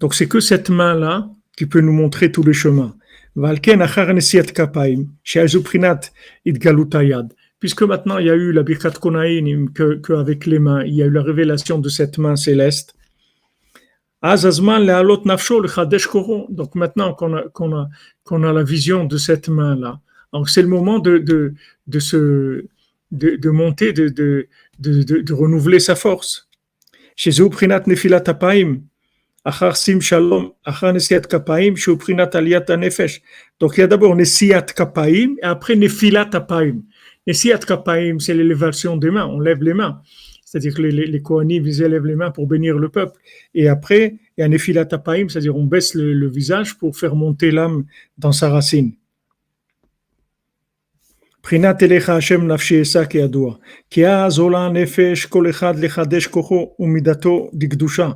Donc 0.00 0.14
c'est 0.14 0.26
que 0.26 0.40
cette 0.40 0.70
main-là 0.70 1.28
qui 1.56 1.66
peut 1.66 1.80
nous 1.80 1.92
montrer 1.92 2.32
tous 2.32 2.42
les 2.42 2.54
chemins. 2.64 2.92
ועל 3.36 3.56
כן 3.62 3.82
אחר 3.82 4.12
נשיאת 4.12 4.50
כפיים, 4.50 5.04
שזו 5.24 5.62
בחינת 5.62 6.08
התגלות 6.46 6.94
היד 6.94 7.32
puisque 7.64 7.82
maintenant 7.82 8.18
il 8.18 8.26
y 8.26 8.30
a 8.30 8.34
eu 8.34 8.52
la 8.52 8.62
Birkat 8.62 8.90
Konaïn, 9.00 9.70
que, 9.72 9.94
que, 9.94 10.12
avec 10.12 10.44
les 10.44 10.58
mains, 10.58 10.84
il 10.84 10.96
y 10.96 11.02
a 11.02 11.06
eu 11.06 11.10
la 11.10 11.22
révélation 11.22 11.78
de 11.78 11.88
cette 11.88 12.18
main 12.18 12.36
céleste. 12.36 12.94
Donc 16.60 16.74
maintenant 16.74 17.14
qu'on 17.14 17.34
a, 17.34 17.42
qu'on 17.54 17.74
a, 17.74 17.88
qu'on 18.22 18.42
a 18.42 18.52
la 18.52 18.62
vision 18.62 19.06
de 19.06 19.16
cette 19.16 19.48
main-là, 19.48 19.98
donc 20.33 20.49
c'est 20.49 20.61
le 20.61 20.67
moment 20.67 20.99
de, 20.99 21.17
de, 21.17 21.53
de, 21.87 21.99
se, 21.99 22.65
de, 23.11 23.35
de 23.35 23.49
monter, 23.49 23.93
de, 23.93 24.09
de, 24.09 24.47
de, 24.79 25.33
renouveler 25.33 25.79
sa 25.79 25.95
force. 25.95 26.47
Achar 30.65 30.93
Nesiat 30.93 31.21
Kapaim, 31.21 31.75
chez 31.75 31.95
Prinat 31.95 32.29
Aliat 32.33 32.65
Nefesh. 32.77 33.21
Donc 33.59 33.77
il 33.77 33.81
y 33.81 33.83
a 33.83 33.87
d'abord 33.87 34.15
Kapaim 34.75 35.35
et 35.41 35.43
après 35.43 35.75
Apaim. 36.33 36.81
Et 37.25 37.33
si 37.33 37.51
Kapaim, 37.65 38.19
c'est 38.19 38.33
l'élévation 38.33 38.97
des 38.97 39.11
mains, 39.11 39.25
on 39.25 39.39
lève 39.39 39.61
les 39.63 39.73
mains. 39.73 40.01
C'est-à-dire 40.43 40.73
que 40.73 40.81
les, 40.81 40.91
les, 40.91 41.05
les 41.05 41.21
Kohanim, 41.21 41.65
ils 41.65 41.83
les 41.83 42.15
mains 42.15 42.31
pour 42.31 42.47
bénir 42.47 42.77
le 42.77 42.89
peuple. 42.89 43.19
Et 43.53 43.67
après, 43.67 44.15
il 44.35 44.41
y 44.41 44.43
a 44.43 44.47
Nefilat 44.47 44.87
c'est-à-dire 44.87 45.55
on 45.55 45.65
baisse 45.65 45.93
le, 45.93 46.27
visage 46.27 46.77
pour 46.77 46.97
faire 46.97 47.15
monter 47.15 47.51
l'âme 47.51 47.85
dans 48.17 48.31
sa 48.31 48.49
racine. 48.49 48.93
בחינת 51.42 51.82
אליך 51.82 52.08
השם 52.08 52.46
נפשי 52.46 52.82
אשא 52.82 53.04
כידוע, 53.04 53.54
כי 53.90 54.08
אז 54.08 54.38
עולה 54.38 54.68
נפש 54.68 55.26
כל 55.26 55.50
אחד 55.50 55.78
לחדש 55.78 56.26
כוחו 56.26 56.74
ומידתו 56.78 57.50
דקדושה. 57.54 58.08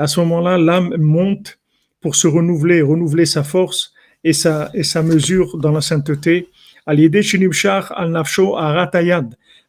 À 0.00 0.06
ce 0.06 0.20
moment-là, 0.20 0.58
l'âme 0.58 0.94
monte 0.96 1.58
pour 2.00 2.14
se 2.14 2.28
renouveler, 2.28 2.82
renouveler 2.82 3.26
sa 3.26 3.42
force 3.42 3.92
et 4.22 4.32
sa, 4.32 4.70
et 4.74 4.84
sa 4.84 5.02
mesure 5.02 5.58
dans 5.58 5.72
la 5.72 5.80
sainteté 5.80 6.48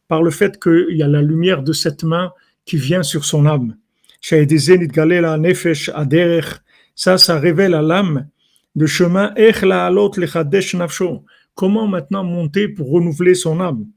par 0.08 0.22
le 0.22 0.30
fait 0.30 0.62
qu'il 0.62 0.96
y 0.96 1.02
a 1.02 1.08
la 1.08 1.22
lumière 1.22 1.62
de 1.62 1.72
cette 1.72 2.04
main 2.04 2.32
qui 2.64 2.76
vient 2.76 3.02
sur 3.02 3.24
son 3.24 3.46
âme. 3.46 3.76
Ça, 6.94 7.18
ça 7.18 7.38
révèle 7.38 7.74
à 7.74 7.82
l'âme 7.82 8.28
le 8.76 8.86
chemin 8.86 9.34
Comment 11.55 11.87
maintenant 11.87 12.23
monter 12.23 12.67
pour 12.67 12.91
renouveler 12.91 13.33
son 13.33 13.59
âme? 13.61 13.87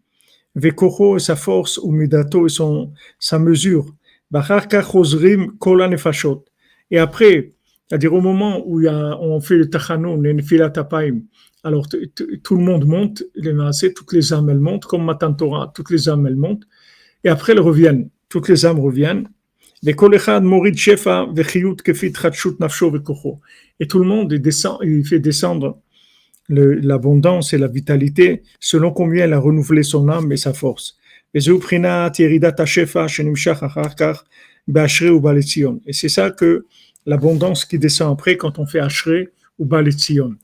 Vekocho 0.54 1.16
et 1.16 1.20
sa 1.20 1.36
force, 1.36 1.78
ou 1.78 1.90
Midato 1.90 2.46
et 2.46 2.48
son, 2.48 2.92
sa 3.18 3.38
mesure. 3.38 3.86
Et 6.90 6.98
après, 6.98 7.52
c'est-à-dire 7.86 8.14
au 8.14 8.20
moment 8.20 8.62
où 8.66 8.86
on 8.86 9.40
fait 9.40 9.56
le 9.56 9.70
tachanoun, 9.70 10.22
le 10.22 11.28
alors 11.64 11.88
tout 11.88 12.56
le 12.56 12.62
monde 12.62 12.84
monte, 12.86 13.24
les 13.34 13.52
maasés, 13.52 13.92
toutes 13.92 14.12
les 14.12 14.32
âmes 14.32 14.48
elles 14.50 14.60
montent, 14.60 14.84
comme 14.84 15.04
Matan 15.04 15.34
Torah, 15.34 15.72
toutes 15.74 15.90
les 15.90 16.08
âmes 16.08 16.26
elles 16.26 16.36
montent, 16.36 16.64
et 17.24 17.28
après 17.28 17.52
elles 17.52 17.60
reviennent, 17.60 18.10
toutes 18.28 18.48
les 18.48 18.64
âmes 18.66 18.78
reviennent. 18.78 19.28
Et 19.84 19.94
tout 19.94 20.08
le 23.98 24.04
monde 24.04 24.34
descend, 24.34 24.78
il 24.82 25.04
fait 25.04 25.20
descendre 25.20 25.80
l'abondance 26.48 27.52
et 27.52 27.58
la 27.58 27.68
vitalité 27.68 28.42
selon 28.60 28.92
combien 28.92 29.24
elle 29.24 29.34
a 29.34 29.38
renouvelé 29.38 29.82
son 29.82 30.08
âme 30.08 30.32
et 30.32 30.36
sa 30.36 30.52
force. 30.52 30.98
Et 31.34 31.40
c'est 31.40 31.50
ça 36.08 36.30
que 36.30 36.64
l'abondance 37.06 37.64
qui 37.64 37.78
descend 37.78 38.12
après 38.12 38.36
quand 38.36 38.58
on 38.58 38.66
fait 38.66 38.80
Ashrei 38.80 39.28
ou 39.58 39.66
Baletzion. 39.66 40.34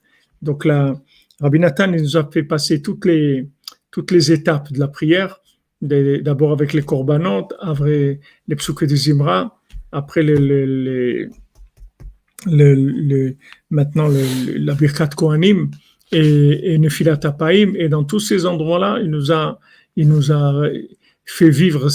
Donc 0.42 0.66
la, 0.66 0.94
Rabbi 1.40 1.58
Nathan 1.58 1.88
nous 1.88 2.16
a 2.16 2.28
fait 2.30 2.42
passer 2.42 2.82
toutes 2.82 3.06
les, 3.06 3.48
toutes 3.90 4.10
les 4.10 4.32
étapes 4.32 4.72
de 4.72 4.78
la 4.78 4.88
prière, 4.88 5.40
d'abord 5.80 6.52
avec 6.52 6.72
les 6.72 6.82
korbanot, 6.82 7.48
après 7.60 8.20
les 8.48 8.56
psuke 8.56 8.84
de 8.84 8.96
Zimra, 8.96 9.58
après 9.92 10.22
les, 10.22 11.28
les, 12.46 13.36
maintenant 13.70 14.08
la 14.08 14.74
birkat 14.74 15.08
Kohanim 15.08 15.70
et, 16.14 16.74
et 16.74 16.78
et 17.76 17.88
dans 17.88 18.04
tous 18.04 18.20
ces 18.20 18.46
endroits-là, 18.46 19.00
il 19.02 19.10
nous 19.10 19.32
a, 19.32 19.58
il 19.96 20.08
nous 20.08 20.32
a 20.32 20.68
fait 21.24 21.50
vivre 21.50 21.88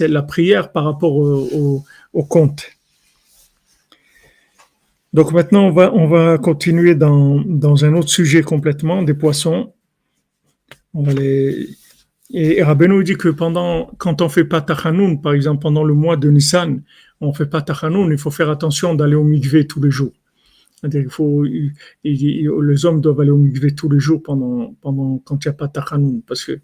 la 0.00 0.22
prière 0.22 0.72
par 0.72 0.84
rapport 0.84 1.14
au, 1.14 1.84
compte. 2.28 2.64
Donc 5.12 5.32
maintenant, 5.32 5.66
on 5.66 5.70
va, 5.70 5.92
on 5.92 6.06
va 6.06 6.38
continuer 6.38 6.94
dans, 6.94 7.84
un 7.84 7.94
autre 7.94 8.08
sujet 8.08 8.42
complètement, 8.42 9.02
des 9.02 9.14
poissons. 9.14 9.72
On 10.94 11.02
va. 11.02 11.12
Et 12.32 12.62
Rabbeinu 12.62 13.04
dit 13.04 13.16
que 13.16 13.28
pendant, 13.28 13.90
quand 13.98 14.20
on 14.20 14.28
fait 14.28 14.44
pas 14.44 14.60
par 15.22 15.32
exemple 15.32 15.62
pendant 15.62 15.84
le 15.84 15.94
mois 15.94 16.16
de 16.16 16.28
Nissan, 16.28 16.82
on 17.20 17.32
fait 17.32 17.46
pas 17.46 17.62
il 18.10 18.18
faut 18.18 18.32
faire 18.32 18.50
attention 18.50 18.94
d'aller 18.94 19.14
au 19.14 19.22
mikvé 19.22 19.66
tous 19.66 19.80
les 19.80 19.90
jours. 19.90 20.12
C'est-à-dire 20.90 21.10
faut, 21.10 21.44
les 22.04 22.84
hommes 22.84 23.00
doivent 23.00 23.20
aller 23.20 23.30
au 23.30 23.36
mikvé 23.36 23.74
tous 23.74 23.88
les 23.88 24.00
jours 24.00 24.22
pendant, 24.22 24.74
pendant, 24.80 25.18
quand 25.18 25.44
il 25.44 25.48
n'y 25.48 25.50
a 25.50 25.54
pas 25.54 25.68
Tachanoun, 25.68 26.22
parce 26.26 26.44
que 26.44 26.60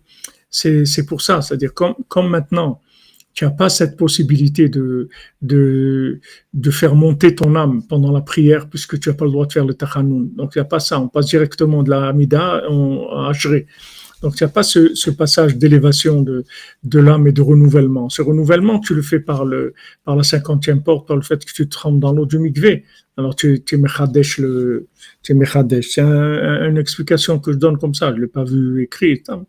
c'est, 0.50 1.06
pour 1.06 1.22
ça. 1.22 1.42
C'est-à-dire 1.42 1.74
comme, 1.74 1.94
comme 2.08 2.28
maintenant, 2.28 2.80
tu 3.34 3.44
n'as 3.44 3.50
pas 3.50 3.68
cette 3.68 3.96
possibilité 3.96 4.68
de, 4.68 5.08
de, 5.40 6.20
de 6.52 6.70
faire 6.70 6.94
monter 6.94 7.34
ton 7.34 7.56
âme 7.56 7.82
pendant 7.88 8.12
la 8.12 8.20
prière 8.20 8.68
puisque 8.68 9.00
tu 9.00 9.08
n'as 9.08 9.14
pas 9.14 9.24
le 9.24 9.30
droit 9.30 9.46
de 9.46 9.52
faire 9.52 9.64
le 9.64 9.74
tachanoun. 9.74 10.30
Donc 10.36 10.52
il 10.54 10.58
n'y 10.58 10.62
a 10.62 10.66
pas 10.66 10.80
ça. 10.80 11.00
On 11.00 11.08
passe 11.08 11.26
directement 11.26 11.82
de 11.82 11.90
la 11.90 12.08
Hamida 12.08 12.62
à 12.62 13.28
Ashré. 13.30 13.66
Donc 14.22 14.40
il 14.40 14.44
n'y 14.44 14.48
a 14.48 14.52
pas 14.52 14.62
ce, 14.62 15.10
passage 15.10 15.56
d'élévation 15.56 16.22
de, 16.22 16.44
l'âme 16.98 17.26
et 17.26 17.32
de 17.32 17.42
renouvellement. 17.42 18.08
Ce 18.08 18.22
renouvellement, 18.22 18.78
tu 18.78 18.94
le 18.94 19.02
fais 19.02 19.20
par, 19.20 19.44
le, 19.44 19.74
par 20.04 20.16
la 20.16 20.22
cinquantième 20.22 20.82
porte, 20.82 21.08
par 21.08 21.16
le 21.16 21.22
fait 21.22 21.44
que 21.44 21.52
tu 21.52 21.68
te 21.68 21.88
dans 21.98 22.12
l'eau 22.12 22.26
du 22.26 22.38
mikvé. 22.38 22.84
Alors 23.16 23.34
tu, 23.34 23.62
tu 23.64 23.76
mechadesh 23.76 24.38
le, 24.38 24.86
tu 25.22 25.34
mechadesh. 25.34 25.90
C'est 25.90 26.02
une 26.02 26.78
explication 26.78 27.38
que 27.38 27.52
je 27.52 27.58
donne 27.58 27.78
comme 27.78 27.94
ça. 27.94 28.14
Je 28.14 28.20
l'ai 28.20 28.26
pas 28.28 28.44
vu 28.44 28.82
écrite. 28.82 29.28
Hein 29.28 29.44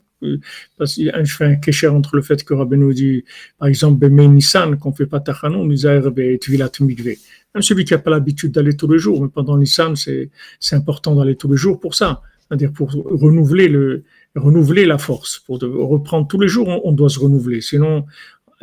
parce 0.77 0.95
que 0.95 1.03
je 1.23 1.35
fais 1.35 1.45
un 1.45 1.55
kécher 1.55 1.87
entre 1.87 2.15
le 2.15 2.21
fait 2.21 2.43
que 2.43 2.53
Rabbeinu 2.53 2.93
dit, 2.93 3.23
par 3.57 3.67
exemple, 3.67 3.99
Bemei 3.99 4.27
Nissan, 4.27 4.77
qu'on 4.77 4.89
ne 4.89 4.95
fait 4.95 5.05
pas 5.05 5.19
Tachanon, 5.19 5.67
Tvilat 5.67 6.71
Mikve. 6.79 7.17
Même 7.55 7.61
celui 7.61 7.85
qui 7.85 7.93
n'a 7.93 7.99
pas 7.99 8.11
l'habitude 8.11 8.51
d'aller 8.51 8.75
tous 8.75 8.91
les 8.91 8.99
jours, 8.99 9.21
mais 9.21 9.29
pendant 9.29 9.57
Nissan, 9.57 9.95
c'est 9.95 10.29
important 10.71 11.15
d'aller 11.15 11.35
tous 11.35 11.51
les 11.51 11.57
jours 11.57 11.79
pour 11.79 11.95
ça. 11.95 12.21
C'est-à-dire 12.47 12.71
pour 12.71 12.91
renouveler 12.91 13.67
le, 13.67 14.03
renouveler 14.35 14.85
la 14.85 14.97
force. 14.97 15.39
Pour 15.39 15.59
reprendre 15.59 16.27
tous 16.27 16.39
les 16.39 16.47
jours, 16.47 16.67
on, 16.85 16.91
doit 16.91 17.09
se 17.09 17.19
renouveler. 17.19 17.61
Sinon, 17.61 18.05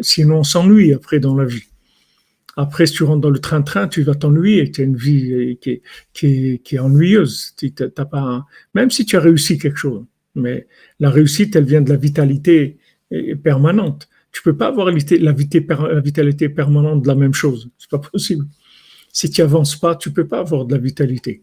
sinon 0.00 0.38
on 0.38 0.44
s'ennuie 0.44 0.92
après 0.92 1.20
dans 1.20 1.34
la 1.34 1.44
vie. 1.44 1.64
Après, 2.56 2.86
si 2.86 2.94
tu 2.94 3.04
rentres 3.04 3.20
dans 3.20 3.30
le 3.30 3.38
train-train, 3.38 3.88
tu 3.88 4.02
vas 4.02 4.14
t'ennuyer. 4.14 4.70
Tu 4.70 4.80
as 4.80 4.84
une 4.84 4.96
vie 4.96 5.58
qui 5.60 5.70
est, 5.70 5.82
qui 6.12 6.26
est, 6.26 6.58
qui 6.62 6.76
est 6.76 6.78
ennuyeuse. 6.78 7.54
T'as 7.76 8.04
pas, 8.04 8.44
même 8.74 8.90
si 8.90 9.06
tu 9.06 9.16
as 9.16 9.20
réussi 9.20 9.58
quelque 9.58 9.78
chose. 9.78 10.04
Mais 10.34 10.66
la 10.98 11.10
réussite, 11.10 11.54
elle 11.56 11.64
vient 11.64 11.80
de 11.80 11.90
la 11.90 11.96
vitalité 11.96 12.78
permanente. 13.42 14.08
Tu 14.32 14.42
peux 14.42 14.56
pas 14.56 14.68
avoir 14.68 14.86
la 14.90 15.32
vitalité 15.32 16.48
permanente 16.48 17.02
de 17.02 17.08
la 17.08 17.14
même 17.14 17.34
chose. 17.34 17.70
C'est 17.78 17.90
pas 17.90 17.98
possible. 17.98 18.46
Si 19.12 19.30
tu 19.30 19.42
avances 19.42 19.76
pas, 19.76 19.96
tu 19.96 20.12
peux 20.12 20.26
pas 20.26 20.40
avoir 20.40 20.64
de 20.64 20.74
la 20.74 20.80
vitalité. 20.80 21.42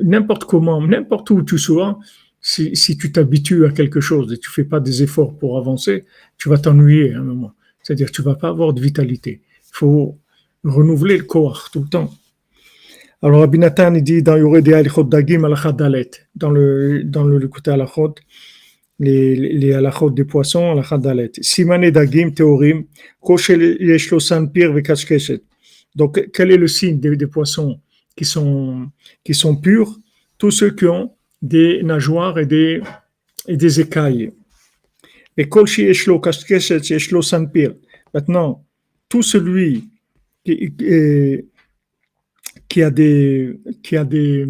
N'importe 0.00 0.44
comment, 0.44 0.84
n'importe 0.84 1.30
où 1.30 1.42
tu 1.42 1.58
sois, 1.58 1.98
si, 2.48 2.96
tu 2.96 3.12
t'habitues 3.12 3.66
à 3.66 3.70
quelque 3.70 4.00
chose 4.00 4.32
et 4.32 4.38
tu 4.38 4.50
fais 4.50 4.64
pas 4.64 4.80
des 4.80 5.02
efforts 5.02 5.36
pour 5.36 5.58
avancer, 5.58 6.06
tu 6.38 6.48
vas 6.48 6.56
t'ennuyer 6.56 7.12
à 7.12 7.18
un 7.18 7.22
moment. 7.22 7.52
C'est-à-dire, 7.82 8.10
tu 8.10 8.22
vas 8.22 8.36
pas 8.36 8.48
avoir 8.48 8.72
de 8.72 8.80
vitalité. 8.80 9.42
Il 9.66 9.72
faut 9.72 10.18
renouveler 10.64 11.18
le 11.18 11.24
corps 11.24 11.68
tout 11.70 11.82
le 11.82 11.88
temps. 11.88 12.10
Alors, 13.20 13.46
il 13.52 14.02
dit 14.02 14.22
dans 14.22 14.36
le, 14.36 14.62
dans 17.04 17.24
le, 17.24 17.48
côté 17.48 17.70
Alachot, 17.70 18.14
les, 18.98 19.36
les 19.36 19.72
Alachot 19.74 20.10
des 20.10 20.24
poissons, 20.24 20.70
Alachat 20.70 20.98
Dalet. 20.98 21.32
Simane 21.42 21.90
Dagim 21.90 22.30
Théorim, 22.30 22.84
Koshel 23.20 23.76
Vekashkeshet. 23.78 25.42
Donc, 25.94 26.30
quel 26.32 26.50
est 26.50 26.56
le 26.56 26.68
signe 26.68 26.98
des, 26.98 27.14
des, 27.16 27.26
poissons 27.26 27.78
qui 28.16 28.24
sont, 28.24 28.88
qui 29.22 29.34
sont 29.34 29.54
purs? 29.56 29.98
Tous 30.38 30.50
ceux 30.52 30.70
qui 30.70 30.86
ont 30.86 31.12
des 31.42 31.82
nageoires 31.82 32.38
et 32.38 32.46
des, 32.46 32.80
et 33.46 33.56
des 33.56 33.80
écailles. 33.80 34.32
Et 35.36 35.48
Kolshi 35.48 35.82
Yeshlo 35.82 36.18
Kashkeshet 36.20 36.80
Yeshlo 36.90 37.22
Sanpir. 37.22 37.74
Maintenant, 38.12 38.64
tout 39.08 39.22
celui 39.22 39.88
qui, 40.44 40.74
qui 40.76 41.44
qui 42.68 42.82
a 42.82 42.90
des, 42.90 43.58
qui 43.82 43.96
a 43.96 44.04
des, 44.04 44.46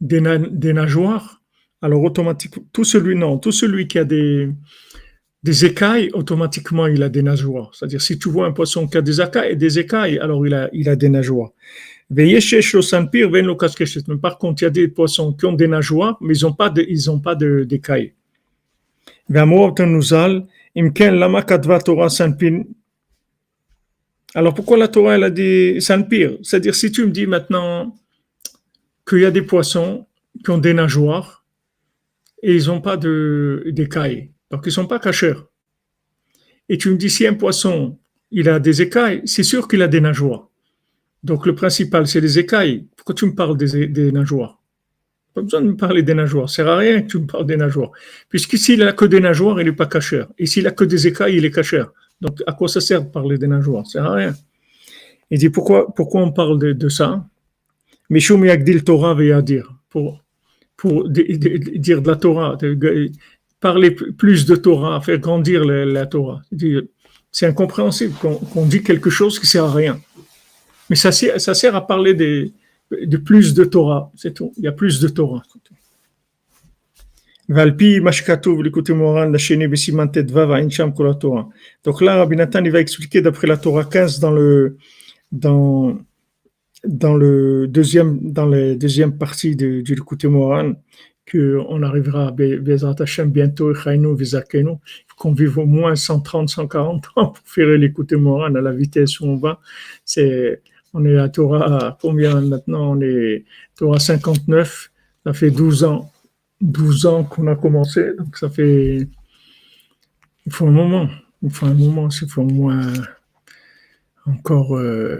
des, 0.00 0.72
nageoires, 0.72 1.42
alors 1.82 2.02
automatiquement, 2.02 2.64
tout 2.72 2.84
celui, 2.84 3.16
non, 3.16 3.38
tout 3.38 3.52
celui 3.52 3.88
qui 3.88 3.98
a 3.98 4.04
des, 4.04 4.50
des 5.42 5.64
écailles, 5.64 6.10
automatiquement, 6.12 6.86
il 6.86 7.02
a 7.02 7.08
des 7.08 7.22
nageoires. 7.22 7.70
C'est-à-dire, 7.74 8.02
si 8.02 8.18
tu 8.18 8.28
vois 8.28 8.46
un 8.46 8.52
poisson 8.52 8.86
qui 8.86 8.98
a 8.98 9.02
des 9.02 9.20
écailles, 9.20 9.56
des 9.56 9.78
écailles 9.78 10.18
alors 10.18 10.46
il 10.46 10.54
a, 10.54 10.68
il 10.72 10.88
a 10.88 10.96
des 10.96 11.08
nageoires. 11.08 11.50
Par 14.20 14.38
contre, 14.38 14.62
il 14.62 14.64
y 14.64 14.66
a 14.66 14.70
des 14.70 14.88
poissons 14.88 15.32
qui 15.32 15.46
ont 15.46 15.52
des 15.52 15.68
nageoires, 15.68 16.18
mais 16.20 16.36
ils 16.36 16.42
n'ont 16.44 16.52
pas 16.52 16.68
de, 16.68 16.84
ils 16.88 17.08
ont 17.10 17.20
pas 17.20 17.36
d'écailles. 17.36 18.14
Alors 24.34 24.54
pourquoi 24.54 24.76
la 24.76 24.88
Torah 24.88 25.16
elle 25.16 25.24
a 25.24 25.30
dit 25.30 25.78
pire 26.08 26.36
C'est-à-dire 26.42 26.74
si 26.74 26.90
tu 26.90 27.04
me 27.04 27.10
dis 27.10 27.26
maintenant 27.26 27.96
qu'il 29.08 29.20
y 29.20 29.24
a 29.24 29.30
des 29.30 29.42
poissons 29.42 30.06
qui 30.44 30.50
ont 30.50 30.58
des 30.58 30.74
nageoires 30.74 31.44
et 32.42 32.54
ils 32.54 32.66
n'ont 32.66 32.80
pas 32.80 32.96
d'écailles, 32.96 34.32
donc 34.50 34.62
ils 34.64 34.68
ne 34.68 34.72
sont 34.72 34.86
pas 34.86 34.98
cachés. 34.98 35.34
Et 36.68 36.78
tu 36.78 36.90
me 36.90 36.96
dis 36.96 37.10
si 37.10 37.26
un 37.26 37.34
poisson 37.34 37.98
il 38.30 38.48
a 38.48 38.60
des 38.60 38.82
écailles, 38.82 39.22
c'est 39.24 39.42
sûr 39.42 39.66
qu'il 39.66 39.82
a 39.82 39.88
des 39.88 40.00
nageoires. 40.00 40.49
Donc 41.22 41.46
le 41.46 41.54
principal 41.54 42.06
c'est 42.06 42.20
les 42.20 42.38
écailles. 42.38 42.86
Pourquoi 42.96 43.14
tu 43.14 43.26
me 43.26 43.34
parles 43.34 43.56
des, 43.56 44.12
nageoires? 44.12 44.58
Pas 45.34 45.42
besoin 45.42 45.60
de 45.60 45.68
me 45.68 45.76
parler 45.76 46.02
des 46.02 46.14
nageoires. 46.14 46.48
Ça 46.48 46.56
sert 46.56 46.68
à 46.68 46.76
rien 46.76 47.02
que 47.02 47.06
tu 47.08 47.18
me 47.18 47.26
parles 47.26 47.46
des 47.46 47.56
nageoires. 47.56 47.92
Puisqu'ici 48.28 48.74
il 48.74 48.82
a 48.82 48.92
que 48.92 49.04
des 49.04 49.20
nageoires, 49.20 49.60
il 49.60 49.66
n'est 49.66 49.72
pas 49.72 49.86
cacheur. 49.86 50.28
Et 50.38 50.46
s'il 50.46 50.66
a 50.66 50.70
que 50.70 50.84
des 50.84 51.06
écailles, 51.06 51.36
il 51.36 51.44
est 51.44 51.50
cacheur. 51.50 51.92
Donc, 52.20 52.42
à 52.46 52.52
quoi 52.52 52.68
ça 52.68 52.80
sert 52.80 53.02
de 53.02 53.08
parler 53.08 53.38
des 53.38 53.46
nageoires? 53.46 53.86
Ça 53.86 53.92
sert 53.92 54.04
à 54.06 54.14
rien. 54.14 54.34
Il 55.30 55.38
dit 55.38 55.50
pourquoi, 55.50 55.86
on 55.96 56.32
parle 56.32 56.58
de, 56.58 56.72
de 56.72 56.88
ça? 56.88 57.24
Mishum 58.10 58.44
Yagdil 58.44 58.82
Torah 58.82 59.14
dire 59.40 59.72
pour, 59.88 60.20
dire 61.08 62.02
de 62.02 62.08
la 62.08 62.16
Torah, 62.16 62.58
parler 63.60 63.90
plus 63.92 64.46
de 64.46 64.56
Torah, 64.56 65.00
faire 65.00 65.18
grandir 65.18 65.64
la, 65.64 66.06
Torah. 66.06 66.42
C'est 67.30 67.46
incompréhensible 67.46 68.14
qu'on 68.52 68.66
dit 68.66 68.82
quelque 68.82 69.10
chose 69.10 69.38
qui 69.38 69.46
sert 69.46 69.64
à 69.64 69.72
rien. 69.72 70.00
Mais 70.90 70.96
ça, 70.96 71.12
sert 71.12 71.76
à 71.76 71.86
parler 71.86 72.14
de, 72.14 72.50
plus 73.16 73.54
de 73.54 73.64
Torah, 73.64 74.10
c'est 74.16 74.34
tout. 74.34 74.52
Il 74.58 74.64
y 74.64 74.68
a 74.68 74.72
plus 74.72 75.00
de 75.00 75.06
Torah. 75.08 75.42
Donc 81.84 82.00
là, 82.00 82.16
Rabbi 82.16 82.36
Nathan, 82.36 82.64
il 82.64 82.72
va 82.72 82.80
expliquer 82.80 83.22
d'après 83.22 83.46
la 83.46 83.56
Torah 83.56 83.84
15 83.84 84.18
dans 84.18 84.32
le, 84.32 84.76
deuxième, 87.68 88.18
dans 88.20 88.46
la 88.46 88.74
deuxième 88.74 89.16
partie 89.16 89.54
de, 89.54 89.80
du 89.82 89.94
l'écouter 89.94 90.26
Moran, 90.26 90.74
qu'on 91.30 91.82
arrivera 91.82 92.28
à 92.28 92.30
Bezat 92.32 92.96
Hashem 92.98 93.30
bientôt, 93.30 93.72
qu'on 95.16 95.32
vive 95.32 95.58
au 95.58 95.66
moins 95.66 95.94
130, 95.94 96.48
140 96.48 97.06
ans 97.16 97.26
pour 97.28 97.44
faire 97.44 97.68
l'écouter 97.78 98.16
Moran 98.16 98.54
à 98.56 98.60
la 98.60 98.72
vitesse 98.72 99.20
où 99.20 99.26
on 99.26 99.36
va. 99.36 99.60
C'est, 100.04 100.62
on 100.92 101.04
est 101.04 101.18
à 101.18 101.28
Torah, 101.28 101.96
combien 102.00 102.40
maintenant? 102.40 102.96
On 102.96 103.00
est 103.00 103.44
Torah 103.76 103.98
59, 103.98 104.90
ça 105.24 105.32
fait 105.32 105.50
12 105.50 105.84
ans 105.84 106.10
12 106.60 107.06
ans 107.06 107.24
qu'on 107.24 107.46
a 107.46 107.56
commencé, 107.56 108.14
donc 108.16 108.36
ça 108.36 108.48
fait. 108.48 109.08
Il 110.46 110.52
faut 110.52 110.66
un 110.66 110.72
moment. 110.72 111.08
Il 111.42 111.50
faut 111.50 111.66
un 111.66 111.74
moment, 111.74 112.08
il 112.08 112.28
faut 112.28 112.42
au 112.42 112.46
moins 112.46 112.92
encore 114.26 114.76
euh, 114.76 115.18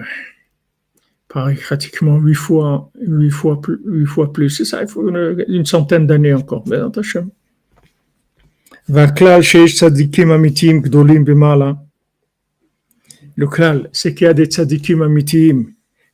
pratiquement 1.29 2.19
8 2.19 2.35
fois, 2.35 2.91
8 3.01 3.31
fois 3.31 3.61
plus. 3.61 3.81
8 3.85 4.07
fois 4.07 4.33
plus. 4.33 4.51
C'est 4.51 4.65
ça, 4.65 4.83
il 4.83 4.89
faut 4.89 5.09
une, 5.09 5.65
centaine 5.65 6.07
d'années 6.07 6.35
encore. 6.35 6.65
Mais 6.69 6.77
attention. 6.77 7.31
Le 13.37 13.47
klal, 13.47 13.89
c'est 13.93 14.15
qu'il 14.15 14.27
y 14.27 14.29
a 14.29 14.35
des 14.35 14.47
tzadikim 14.47 15.03
amitim, 15.03 15.67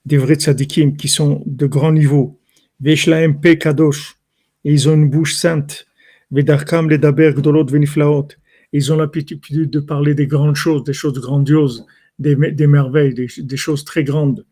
des 0.05 0.19
vrais 0.19 0.37
tzadikim 0.37 0.97
qui 0.97 1.09
sont 1.09 1.43
de 1.47 1.67
grand 1.67 1.93
niveau. 1.93 2.39
Pe 2.83 3.55
kadosh, 3.55 4.17
ils 4.64 4.89
ont 4.89 4.95
une 4.95 5.09
bouche 5.09 5.35
sainte. 5.35 5.87
Vedarkam 6.31 6.91
les 6.91 6.99
daber 6.99 7.33
gdolot 7.35 7.67
veniflaot. 7.67 8.29
Ils 8.73 8.93
ont 8.93 8.97
l'habitude 8.97 9.71
de 9.71 9.81
parler 9.81 10.14
des 10.14 10.27
grandes 10.27 10.57
choses, 10.57 10.85
des 10.85 10.93
choses 10.93 11.19
grandioses, 11.21 11.87
des, 12.19 12.37
merveilles, 12.67 13.14
des, 13.14 13.29
des, 13.39 13.57
choses 13.57 13.85
très 13.85 14.03
grandes. 14.05 14.45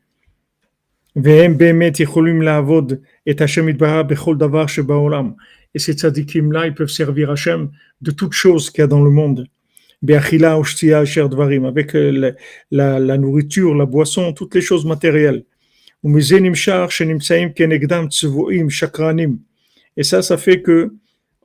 Et 1.17 1.59
ces 5.79 5.93
tzadikim-là, 5.93 6.67
ils 6.67 6.75
peuvent 6.75 6.89
servir 6.89 7.31
Hachem 7.31 7.71
de 8.01 8.11
toutes 8.11 8.33
choses 8.33 8.71
qu'il 8.71 8.83
y 8.83 8.85
a 8.85 8.87
dans 8.87 9.03
le 9.03 9.11
monde. 9.11 9.47
Avec 10.03 11.95
euh, 11.95 12.11
la, 12.11 12.33
la, 12.71 12.99
la 12.99 13.19
nourriture, 13.19 13.75
la 13.75 13.87
boisson, 13.87 14.33
toutes 14.33 14.55
les 14.55 14.61
choses 14.61 14.85
matérielles. 14.85 15.45
Et 19.97 20.03
ça, 20.03 20.23
ça 20.23 20.37
fait 20.37 20.61
que, 20.61 20.93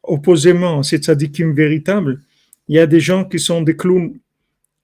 opposément 0.04 0.80
à 0.80 0.84
ces 0.84 0.98
tzadikim 0.98 1.54
véritables, 1.54 2.20
il 2.68 2.76
y 2.76 2.80
a 2.80 2.86
des 2.86 3.00
gens 3.00 3.24
qui 3.24 3.40
sont 3.40 3.62
des 3.62 3.78
clowns, 3.78 4.20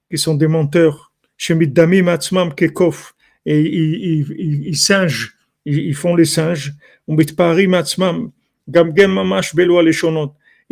qui 0.09 0.17
sont 0.17 0.35
des 0.35 0.47
menteurs. 0.47 1.11
Et 3.45 3.59
ils, 3.59 4.25
ils, 4.37 4.67
ils 4.67 4.77
singent, 4.77 5.35
ils, 5.65 5.93
font 5.93 6.15
les 6.15 6.25
singes. 6.25 6.73
Ils 7.07 7.15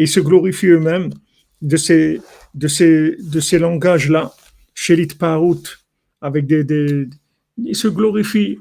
se 0.08 0.20
glorifient 0.22 0.68
eux-mêmes 0.68 1.10
de 1.62 1.78
ces, 1.78 2.20
de 2.54 2.68
ces, 2.68 3.18
de 3.20 3.40
ces 3.40 3.60
langages-là, 3.60 4.34
Shelit 4.74 5.16
Parut, 5.20 5.80
avec 6.22 6.46
des, 6.48 6.64
des, 6.64 7.08
ils 7.58 7.76
se 7.76 7.88
glorifient. 7.88 8.60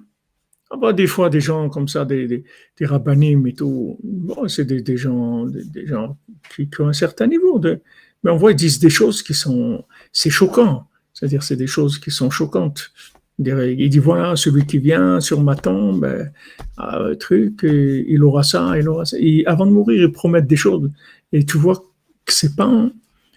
Ah 0.71 0.77
bah, 0.77 0.93
des 0.93 1.07
fois, 1.07 1.29
des 1.29 1.41
gens 1.41 1.69
comme 1.69 1.89
ça, 1.89 2.05
des, 2.05 2.27
des, 2.27 2.87
rabbinim 2.87 3.47
et 3.47 3.53
tout, 3.53 3.99
bon, 4.03 4.49
c'est 4.49 4.65
des, 4.65 4.81
des, 4.81 4.97
gens, 4.97 5.45
des, 5.47 5.87
gens 5.87 6.17
qui, 6.55 6.69
ont 6.79 6.89
un 6.89 6.95
certain 6.95 7.27
niveau. 7.27 7.59
De, 7.59 7.81
mais 8.23 8.31
on 8.31 8.37
voit, 8.37 8.53
ils 8.53 8.57
disent 8.57 8.79
des 8.79 8.91
choses 8.91 9.23
qui 9.23 9.35
sont, 9.35 9.85
c'est 10.13 10.31
choquant. 10.31 10.87
C'est-à-dire, 11.13 11.43
c'est 11.43 11.57
des 11.57 11.67
choses 11.67 11.99
qui 11.99 12.11
sont 12.11 12.31
choquantes. 12.31 12.91
Il 13.39 13.89
dit 13.89 13.99
voilà, 13.99 14.37
celui 14.37 14.67
qui 14.67 14.79
vient 14.79 15.21
sur 15.21 15.43
ma 15.43 15.57
tombe, 15.57 16.31
ah, 16.77 17.09
truc, 17.19 17.61
il 17.65 18.23
aura 18.23 18.43
ça, 18.43 18.79
il 18.79 18.89
aura 18.89 19.05
ça. 19.05 19.17
Et 19.19 19.45
avant 19.47 19.67
de 19.67 19.73
mourir, 19.73 20.03
il 20.03 20.13
promet 20.13 20.43
des 20.43 20.57
choses. 20.57 20.91
Et 21.33 21.45
tu 21.45 21.59
vois 21.59 21.83
que 22.25 22.33
c'est 22.33 22.55
pas, 22.55 22.91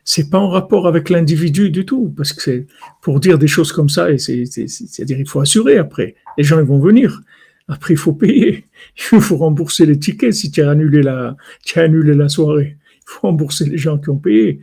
c'est 0.07 0.29
pas 0.29 0.37
en 0.37 0.49
rapport 0.49 0.87
avec 0.87 1.09
l'individu 1.09 1.71
du 1.71 1.83
tout, 1.83 2.13
parce 2.15 2.31
que 2.31 2.41
c'est 2.41 2.67
pour 3.01 3.19
dire 3.19 3.39
des 3.39 3.47
choses 3.47 3.71
comme 3.71 3.89
ça, 3.89 4.11
et 4.11 4.19
c'est-à-dire 4.19 5.19
il 5.19 5.27
faut 5.27 5.39
assurer 5.39 5.77
après. 5.79 6.15
Les 6.37 6.43
gens 6.43 6.59
ils 6.59 6.65
vont 6.65 6.79
venir. 6.79 7.21
Après, 7.67 7.95
il 7.95 7.97
faut 7.97 8.13
payer. 8.13 8.65
Il 9.11 9.19
faut 9.19 9.37
rembourser 9.37 9.87
les 9.87 9.97
tickets 9.97 10.33
si 10.33 10.51
tu 10.51 10.61
as 10.61 10.69
annulé 10.69 11.01
la, 11.01 11.35
tu 11.65 11.79
as 11.79 11.83
annulé 11.83 12.13
la 12.13 12.29
soirée. 12.29 12.77
Il 12.97 13.03
faut 13.05 13.27
rembourser 13.27 13.65
les 13.65 13.77
gens 13.77 13.97
qui 13.97 14.09
ont 14.09 14.19
payé. 14.19 14.59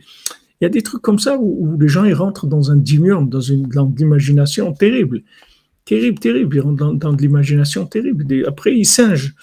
Il 0.61 0.63
y 0.63 0.65
a 0.65 0.69
des 0.69 0.81
trucs 0.81 1.01
comme 1.01 1.19
ça 1.19 1.37
où, 1.37 1.77
les 1.77 1.89
gens 1.89 2.05
ils 2.05 2.13
rentrent 2.13 2.47
dans 2.47 2.71
un 2.71 2.77
dimium, 2.77 3.27
dans 3.27 3.41
une 3.41 3.63
dans 3.63 3.91
l'imagination 3.97 4.71
terrible. 4.71 5.23
Terrible, 5.83 6.19
terrible. 6.19 6.55
Ils 6.55 6.61
rentrent 6.61 6.93
dans, 6.93 7.11
de 7.11 7.21
l'imagination 7.21 7.85
terrible. 7.85 8.25
Après, 8.47 8.73
ils 8.73 8.85
singent. 8.85 9.35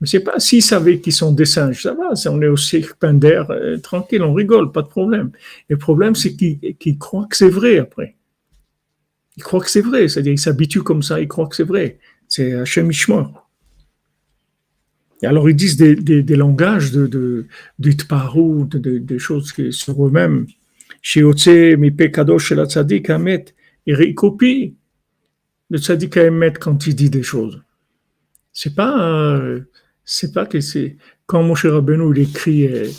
Mais 0.00 0.06
c'est 0.06 0.20
pas 0.20 0.40
s'ils 0.40 0.62
savaient 0.62 1.00
qu'ils 1.00 1.12
sont 1.12 1.32
des 1.32 1.44
singes, 1.44 1.82
ça 1.82 1.94
va, 1.94 2.12
on 2.30 2.40
est 2.40 2.48
au 2.48 2.56
cirque 2.56 2.96
euh, 3.04 3.78
tranquille, 3.78 4.22
on 4.22 4.32
rigole, 4.32 4.72
pas 4.72 4.82
de 4.82 4.88
problème. 4.88 5.30
le 5.68 5.76
problème, 5.76 6.14
c'est 6.14 6.34
qu'ils 6.34 6.98
croient 6.98 7.26
que 7.28 7.36
c'est 7.36 7.50
vrai 7.50 7.78
après. 7.78 8.16
Ils 9.36 9.42
croient 9.42 9.60
que 9.60 9.70
c'est 9.70 9.82
vrai, 9.82 10.08
c'est-à-dire 10.08 10.32
ils 10.32 10.38
s'habituent 10.38 10.82
comme 10.82 11.02
ça, 11.02 11.20
ils 11.20 11.28
croient 11.28 11.48
que 11.48 11.56
c'est 11.56 11.64
vrai. 11.64 11.98
C'est 12.28 12.54
Hachem 12.54 12.90
Et 15.22 15.26
alors 15.26 15.50
ils 15.50 15.56
disent 15.56 15.76
des, 15.76 15.94
des, 15.96 16.22
des 16.22 16.36
langages 16.36 16.92
de, 16.92 17.06
de, 17.06 17.46
de, 17.78 18.78
de, 18.78 18.98
de 18.98 19.18
choses 19.18 19.52
qui, 19.52 19.72
sur 19.72 20.06
eux-mêmes. 20.06 20.46
Shiotse, 21.02 21.76
mi 21.78 21.94
kadosh 21.94 22.52
la 22.52 22.66
tzadik 22.66 23.10
amet. 23.10 23.54
Ils 23.86 24.14
copient 24.14 24.72
le 25.70 25.78
tzadik 25.78 26.16
amet 26.16 26.52
quand 26.58 26.86
il 26.86 26.94
dit 26.94 27.10
des 27.10 27.22
choses. 27.22 27.62
C'est 28.52 28.74
pas, 28.74 29.36
euh, 29.36 29.60
c'est 30.04 30.32
pas 30.32 30.46
que 30.46 30.60
c'est, 30.60 30.96
quand 31.26 31.42
Moshe 31.42 31.66
Rabbeinu 31.66 32.12
il 32.14 32.22
écrit, 32.22 32.64
et, 32.64 32.90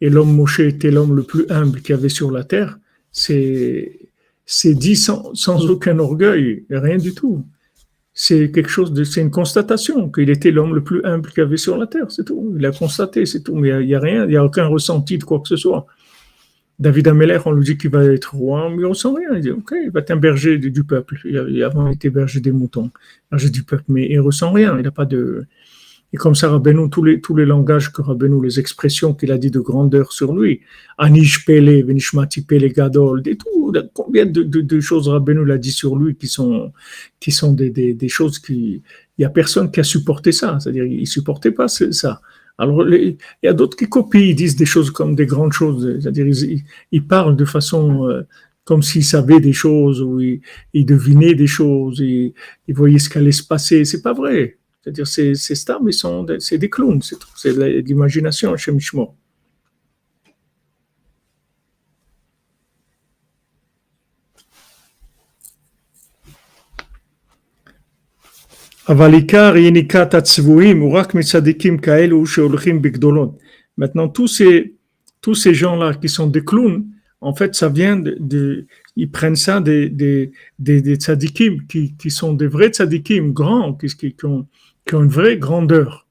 et 0.00 0.10
l'homme 0.10 0.34
Moshe 0.34 0.60
était 0.60 0.90
l'homme 0.90 1.14
le 1.14 1.22
plus 1.22 1.46
humble 1.50 1.80
qu'il 1.80 1.94
y 1.94 1.98
avait 1.98 2.08
sur 2.08 2.30
la 2.30 2.44
terre, 2.44 2.78
c'est, 3.12 3.98
c'est 4.44 4.74
dit 4.74 4.96
sans, 4.96 5.32
aucun 5.70 5.98
orgueil, 5.98 6.64
rien 6.70 6.98
du 6.98 7.14
tout 7.14 7.44
c'est 8.18 8.50
quelque 8.50 8.70
chose 8.70 8.94
de, 8.94 9.04
c'est 9.04 9.20
une 9.20 9.30
constatation 9.30 10.10
qu'il 10.10 10.30
était 10.30 10.50
l'homme 10.50 10.74
le 10.74 10.82
plus 10.82 11.04
humble 11.04 11.28
qu'il 11.28 11.42
y 11.42 11.46
avait 11.46 11.58
sur 11.58 11.76
la 11.76 11.86
terre, 11.86 12.10
c'est 12.10 12.24
tout. 12.24 12.54
Il 12.58 12.64
a 12.64 12.72
constaté, 12.72 13.26
c'est 13.26 13.42
tout. 13.42 13.54
Mais 13.56 13.68
il 13.68 13.86
n'y 13.86 13.94
a, 13.94 14.00
rien, 14.00 14.24
il 14.24 14.30
n'y 14.30 14.36
a 14.36 14.44
aucun 14.44 14.66
ressenti 14.66 15.18
de 15.18 15.24
quoi 15.24 15.38
que 15.40 15.48
ce 15.48 15.56
soit. 15.56 15.86
David 16.78 17.08
Ameller, 17.08 17.38
on 17.44 17.52
lui 17.52 17.64
dit 17.64 17.76
qu'il 17.76 17.90
va 17.90 18.04
être 18.04 18.34
roi, 18.34 18.70
mais 18.70 18.76
il 18.76 18.80
ne 18.80 18.86
ressent 18.86 19.12
rien. 19.12 19.28
Il 19.34 19.42
dit, 19.42 19.50
OK, 19.50 19.74
il 19.84 19.90
va 19.90 20.00
être 20.00 20.10
un 20.10 20.16
berger 20.16 20.56
du, 20.56 20.82
peuple. 20.82 21.20
Il 21.26 21.62
a, 21.62 21.66
avant, 21.66 21.88
été 21.88 22.08
berger 22.08 22.40
des 22.40 22.52
moutons, 22.52 22.90
berger 23.30 23.50
du 23.50 23.64
peuple, 23.64 23.84
mais 23.88 24.08
il 24.10 24.18
ressent 24.20 24.50
rien. 24.50 24.78
Il 24.78 24.84
n'a 24.84 24.90
pas 24.90 25.04
de, 25.04 25.44
et 26.12 26.16
comme 26.16 26.34
ça, 26.34 26.48
Rabbeinu, 26.48 26.88
tous 26.88 27.02
les, 27.02 27.20
tous 27.20 27.34
les 27.34 27.44
langages 27.44 27.92
que 27.92 28.00
Rabbeinu, 28.00 28.42
les 28.42 28.60
expressions 28.60 29.12
qu'il 29.12 29.32
a 29.32 29.38
dit 29.38 29.50
de 29.50 29.58
grandeur 29.58 30.12
sur 30.12 30.34
lui, 30.34 30.60
Anish 30.98 31.44
Pele, 31.44 31.84
Venishmati 31.84 32.42
Pele 32.42 32.72
Gadol, 32.72 33.22
des 33.22 33.36
tout, 33.36 33.72
combien 33.92 34.24
de, 34.24 34.42
de, 34.42 34.60
de, 34.60 34.80
choses 34.80 35.08
Rabbeinu 35.08 35.44
l'a 35.44 35.58
dit 35.58 35.72
sur 35.72 35.96
lui 35.96 36.14
qui 36.14 36.28
sont, 36.28 36.72
qui 37.18 37.32
sont 37.32 37.52
des, 37.52 37.70
des, 37.70 37.92
des 37.92 38.08
choses 38.08 38.38
qui, 38.38 38.82
il 39.18 39.22
y 39.22 39.24
a 39.24 39.30
personne 39.30 39.70
qui 39.70 39.80
a 39.80 39.84
supporté 39.84 40.30
ça, 40.30 40.58
c'est-à-dire, 40.60 40.84
il 40.84 41.06
supportait 41.06 41.50
pas 41.50 41.68
ça. 41.68 42.20
Alors, 42.58 42.88
il 42.88 43.18
y 43.42 43.48
a 43.48 43.52
d'autres 43.52 43.76
qui 43.76 43.88
copient, 43.88 44.20
ils 44.20 44.34
disent 44.34 44.56
des 44.56 44.64
choses 44.64 44.90
comme 44.90 45.14
des 45.14 45.26
grandes 45.26 45.52
choses, 45.52 45.98
c'est-à-dire, 46.00 46.26
ils, 46.26 46.62
ils, 46.92 47.06
parlent 47.06 47.36
de 47.36 47.44
façon, 47.44 48.08
euh, 48.08 48.22
comme 48.64 48.82
s'ils 48.82 49.04
savaient 49.04 49.40
des 49.40 49.52
choses, 49.52 50.00
ou 50.00 50.20
ils, 50.20 50.40
ils 50.72 50.86
devinaient 50.86 51.34
des 51.34 51.46
choses, 51.46 51.98
ils, 51.98 52.32
ils 52.68 52.74
voyaient 52.74 52.98
ce 52.98 53.10
qui 53.10 53.18
allait 53.18 53.32
se 53.32 53.42
passer. 53.42 53.84
C'est 53.84 54.02
pas 54.02 54.14
vrai. 54.14 54.56
C'est-à-dire, 54.86 55.06
ces, 55.08 55.34
ces 55.34 55.56
stars, 55.56 55.80
sont, 55.90 56.24
c'est 56.38 56.58
des 56.58 56.70
clowns, 56.70 57.02
c'est 57.02 57.56
de 57.56 57.64
l'imagination 57.80 58.56
chez 58.56 58.70
Mishmo. 58.70 59.16
Maintenant, 73.76 74.08
tous 74.08 74.28
ces, 74.28 74.76
tous 75.20 75.34
ces 75.34 75.52
gens-là 75.52 75.94
qui 75.94 76.08
sont 76.08 76.28
des 76.28 76.44
clowns, 76.44 76.86
en 77.20 77.34
fait, 77.34 77.56
ça 77.56 77.68
vient 77.68 77.96
de, 77.96 78.66
ils 78.94 79.10
prennent 79.10 79.34
ça 79.34 79.60
des, 79.60 79.88
des, 79.88 80.30
des, 80.60 80.94
tzadikim 80.94 81.66
qui, 81.66 81.96
qui 81.96 82.10
sont 82.10 82.34
des 82.34 82.46
vrais 82.46 82.68
tzadikim 82.68 83.32
grands, 83.32 83.74
qui, 83.74 84.14
ont, 84.22 84.46
qui 84.86 84.94
ont 84.94 85.02
une 85.02 85.10
vraie 85.10 85.36
grandeur. 85.36 86.06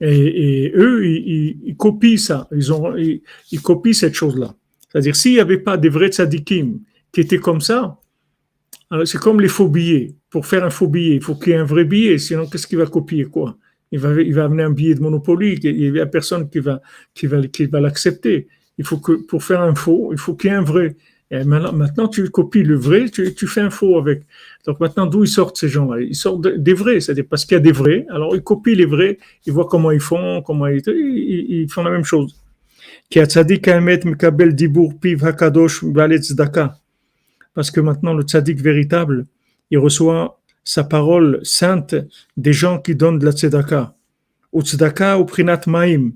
Et, 0.00 0.72
eux, 0.74 1.06
ils, 1.06 1.76
copient 1.76 2.18
ça, 2.18 2.48
ils, 2.50 2.72
ont, 2.72 2.96
ils, 2.96 3.62
copient 3.62 3.92
cette 3.92 4.14
chose-là. 4.14 4.54
C'est-à-dire, 4.88 5.14
s'il 5.14 5.34
n'y 5.34 5.40
avait 5.40 5.58
pas 5.58 5.76
des 5.76 5.88
vrais 5.88 6.08
tzadikim 6.08 6.80
qui 7.12 7.20
étaient 7.20 7.38
comme 7.38 7.60
ça, 7.60 7.98
c'est 9.04 9.18
comme 9.18 9.40
les 9.40 9.48
faux 9.48 9.68
billets. 9.68 10.16
Pour 10.28 10.46
faire 10.46 10.64
un 10.64 10.70
faux 10.70 10.88
billet, 10.88 11.16
il 11.16 11.22
faut 11.22 11.36
qu'il 11.36 11.52
y 11.52 11.56
ait 11.56 11.58
un 11.58 11.64
vrai 11.64 11.84
billet, 11.84 12.18
sinon 12.18 12.46
qu'est-ce 12.46 12.66
qu'il 12.66 12.78
va 12.78 12.86
copier 12.86 13.26
quoi? 13.26 13.56
Il 13.92 14.00
va, 14.00 14.20
il 14.20 14.34
va 14.34 14.46
amener 14.46 14.62
un 14.62 14.70
billet 14.70 14.94
de 14.94 15.00
Monopoly, 15.00 15.60
il 15.62 15.92
n'y 15.92 16.00
a 16.00 16.06
personne 16.06 16.48
qui 16.48 16.58
va, 16.58 16.80
qui 17.14 17.26
va, 17.26 17.46
qui 17.46 17.66
va 17.66 17.80
l'accepter. 17.80 18.48
Il 18.78 18.86
faut 18.86 18.96
que, 18.96 19.12
pour 19.12 19.44
faire 19.44 19.60
un 19.60 19.74
faux, 19.74 20.08
il 20.12 20.18
faut 20.18 20.34
qu'il 20.34 20.50
y 20.50 20.52
ait 20.52 20.56
un 20.56 20.62
vrai. 20.62 20.96
Et 21.30 21.44
maintenant, 21.44 22.08
tu 22.08 22.28
copies 22.30 22.62
le 22.62 22.76
vrai, 22.76 23.08
tu, 23.08 23.34
tu, 23.34 23.46
fais 23.46 23.60
un 23.60 23.70
faux 23.70 23.98
avec. 23.98 24.22
Donc 24.66 24.78
maintenant, 24.78 25.06
d'où 25.06 25.24
ils 25.24 25.28
sortent 25.28 25.56
ces 25.56 25.68
gens-là? 25.68 26.00
Ils 26.00 26.14
sortent 26.14 26.46
des 26.46 26.74
vrais, 26.74 27.00
c'est-à-dire 27.00 27.24
parce 27.28 27.44
qu'il 27.44 27.56
y 27.56 27.56
a 27.56 27.60
des 27.60 27.72
vrais. 27.72 28.06
Alors 28.10 28.36
ils 28.36 28.42
copient 28.42 28.76
les 28.76 28.86
vrais, 28.86 29.18
ils 29.46 29.52
voient 29.52 29.66
comment 29.66 29.90
ils 29.90 30.00
font, 30.00 30.42
comment 30.42 30.68
ils, 30.68 31.66
font 31.68 31.82
la 31.82 31.90
même 31.90 32.04
chose. 32.04 32.36
Parce 37.54 37.70
que 37.70 37.80
maintenant, 37.80 38.14
le 38.14 38.22
tzaddik 38.22 38.60
véritable, 38.60 39.26
il 39.70 39.78
reçoit 39.78 40.40
sa 40.64 40.84
parole 40.84 41.40
sainte 41.42 41.96
des 42.36 42.52
gens 42.52 42.78
qui 42.78 42.94
donnent 42.94 43.18
de 43.18 43.24
la 43.24 43.32
tzedaka. 43.32 43.94
Ou 44.52 44.62
tzedaka 44.62 45.18
ou 45.18 45.24
prinat 45.24 45.62
maim. 45.66 46.12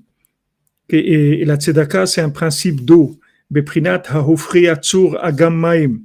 Et, 0.89 1.45
la 1.45 1.57
tzedaka, 1.57 2.07
c'est 2.07 2.21
un 2.21 2.31
principe 2.31 2.85
d'eau. 2.85 3.19
Beprinat 3.51 4.03
ha'ofri 4.09 4.69
agam 4.69 5.57
maim. 5.57 6.01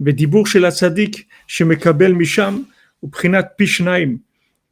Bédibour 0.00 0.46
chez 0.46 0.58
la 0.60 0.70
tzaddik, 0.70 1.28
chez 1.46 1.64
Mekabel 1.64 2.14
Misham, 2.14 2.64
ou 3.02 3.08
Prinat 3.08 3.42
Pishnaim. 3.42 4.18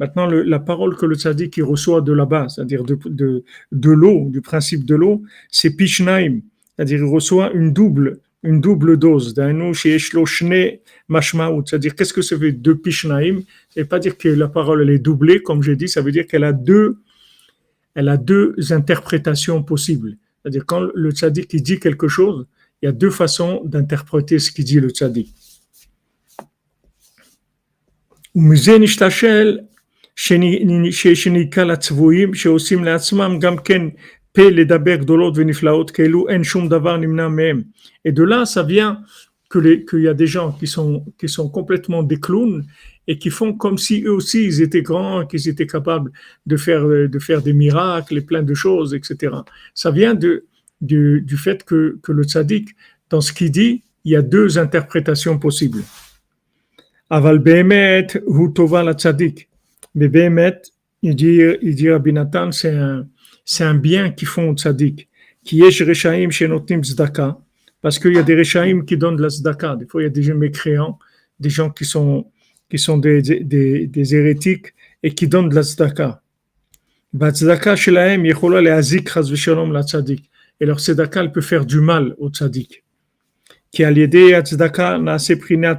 Maintenant, 0.00 0.26
la 0.26 0.58
parole 0.58 0.96
que 0.96 1.06
le 1.06 1.16
tzaddik 1.16 1.56
il 1.56 1.64
reçoit 1.64 2.00
de 2.00 2.12
là-bas, 2.12 2.48
c'est-à-dire 2.48 2.84
de, 2.84 3.42
l'eau, 3.72 4.28
du 4.30 4.40
principe 4.40 4.84
de 4.84 4.94
l'eau, 4.94 5.22
c'est 5.50 5.70
Pishnaim, 5.76 6.40
c'est-à-dire 6.76 6.98
il 7.00 7.04
reçoit 7.04 7.52
une 7.52 7.72
double, 7.72 8.20
une 8.44 8.60
double 8.60 8.96
dose. 8.96 9.34
C'est-à-dire, 9.34 9.64
qu'est-ce 11.96 12.12
que 12.12 12.22
ça 12.22 12.36
veut 12.36 12.52
dire 12.52 12.60
deux 12.60 12.76
Pishnaim 12.76 13.40
Ça 13.70 13.84
pas 13.84 13.98
dire 13.98 14.16
que 14.16 14.28
la 14.28 14.48
parole 14.48 14.88
est 14.88 14.98
doublée, 14.98 15.42
comme 15.42 15.62
j'ai 15.62 15.74
dit, 15.74 15.88
ça 15.88 16.00
veut 16.00 16.12
dire 16.12 16.26
qu'elle 16.26 16.44
a 16.44 16.52
deux, 16.52 16.98
elle 17.94 18.08
a 18.08 18.16
deux 18.16 18.54
interprétations 18.70 19.62
possibles. 19.64 20.16
C'est-à-dire, 20.42 20.64
quand 20.64 20.86
le 20.94 21.10
tzaddik 21.10 21.52
il 21.52 21.62
dit 21.62 21.80
quelque 21.80 22.06
chose, 22.06 22.46
il 22.82 22.86
y 22.86 22.88
a 22.88 22.92
deux 22.92 23.10
façons 23.10 23.62
d'interpréter 23.64 24.38
ce 24.38 24.52
qu'il 24.52 24.64
dit 24.64 24.80
le 24.80 24.90
tzaddik. 24.90 25.34
Et 38.04 38.12
de 38.12 38.22
là, 38.22 38.44
ça 38.46 38.62
vient 38.62 39.02
qu'il 39.50 40.00
y 40.00 40.08
a 40.08 40.14
des 40.14 40.26
gens 40.26 40.52
qui 40.52 40.66
sont, 40.66 41.04
qui 41.18 41.28
sont 41.28 41.48
complètement 41.48 42.02
des 42.02 42.20
clowns 42.20 42.66
et 43.06 43.18
qui 43.18 43.30
font 43.30 43.54
comme 43.54 43.78
si 43.78 44.02
eux 44.04 44.12
aussi 44.12 44.44
ils 44.44 44.60
étaient 44.60 44.82
grands, 44.82 45.26
qu'ils 45.26 45.48
étaient 45.48 45.66
capables 45.66 46.12
de 46.46 46.56
faire, 46.56 46.86
de 46.86 47.18
faire 47.18 47.42
des 47.42 47.54
miracles 47.54 48.18
et 48.18 48.20
plein 48.20 48.42
de 48.42 48.54
choses, 48.54 48.94
etc. 48.94 49.34
Ça 49.74 49.90
vient 49.90 50.14
de, 50.14 50.44
du, 50.80 51.22
du 51.22 51.36
fait 51.36 51.64
que, 51.64 51.98
que 52.02 52.12
le 52.12 52.24
tzaddik, 52.24 52.70
dans 53.10 53.20
ce 53.20 53.32
qu'il 53.32 53.50
dit, 53.50 53.82
il 54.04 54.12
y 54.12 54.16
a 54.16 54.22
deux 54.22 54.58
interprétations 54.58 55.38
possibles. 55.38 55.82
Aval 57.10 57.38
Behemet, 57.38 58.08
Hutova 58.26 58.82
la 58.82 58.92
tzaddik. 58.92 59.48
Mais 59.94 60.08
Behemet, 60.08 60.60
il 61.02 61.14
dit, 61.14 61.40
il 61.62 61.74
dit 61.74 61.90
Rabbi 61.90 62.12
Nathan, 62.12 62.52
c'est 62.52 62.74
un, 62.74 63.06
c'est 63.44 63.64
un 63.64 63.74
bien 63.74 64.10
qui 64.10 64.24
font 64.24 64.50
au 64.50 64.54
tzaddik. 64.54 65.08
Qui 65.44 65.62
est 65.62 65.82
Reshaim 65.82 66.30
chez 66.30 66.48
Notim 66.48 66.84
Zdaka. 66.84 67.38
Parce 67.80 67.98
qu'il 67.98 68.14
y 68.14 68.18
a 68.18 68.22
des 68.22 68.36
Reshaim 68.36 68.82
qui 68.84 68.96
donnent 68.96 69.16
de 69.16 69.22
la 69.22 69.30
Zdaka. 69.30 69.76
Des 69.76 69.86
fois, 69.86 70.02
il 70.02 70.04
y 70.04 70.08
a 70.08 70.10
des 70.10 70.22
gens 70.22 70.34
mécréants, 70.34 70.98
des 71.40 71.48
gens 71.48 71.70
qui 71.70 71.84
sont, 71.84 72.26
qui 72.68 72.78
sont 72.78 72.98
des, 72.98 73.22
des, 73.22 73.86
des 73.86 74.14
hérétiques 74.14 74.74
et 75.02 75.14
qui 75.14 75.26
donnent 75.26 75.48
de 75.48 75.54
la 75.54 75.62
Zdaka. 75.62 76.20
Tzedaka 77.14 77.74
shelahem 77.74 78.26
yechola 78.26 78.60
le 78.60 78.70
azik 78.72 79.08
chaz 79.08 79.30
v'shalom 79.30 79.72
la 79.72 79.82
tzaddik. 79.82 80.28
Et 80.60 80.66
leur 80.66 80.80
tzedaka, 80.80 81.20
elle 81.22 81.32
peut 81.32 81.40
faire 81.40 81.64
du 81.64 81.80
mal 81.80 82.14
au 82.18 82.30
tzaddik. 82.30 82.84
Qui 83.70 83.84
a 83.84 83.90
l'idée 83.90 84.34
à 84.34 84.42
tzedaka 84.42 84.98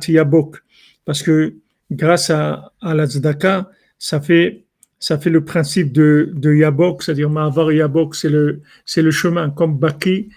yabok. 0.07 0.57
Parce 1.05 1.23
que 1.23 1.55
grâce 1.91 2.29
à, 2.29 2.71
la 2.81 3.07
tzedaka, 3.07 3.69
ça 3.97 4.21
fait 4.21 4.63
ça 4.99 5.17
fait 5.17 5.29
le 5.29 5.45
principe 5.45 5.93
de, 5.93 6.31
de 6.35 6.53
Yabok, 6.53 7.03
c'est-à-dire 7.03 7.29
Ma'avar 7.29 7.71
Yabok, 7.71 8.15
c'est 8.15 8.29
le, 8.29 8.61
c'est 8.85 9.01
le 9.01 9.11
chemin, 9.11 9.49
comme 9.49 9.79
Baki, 9.79 10.29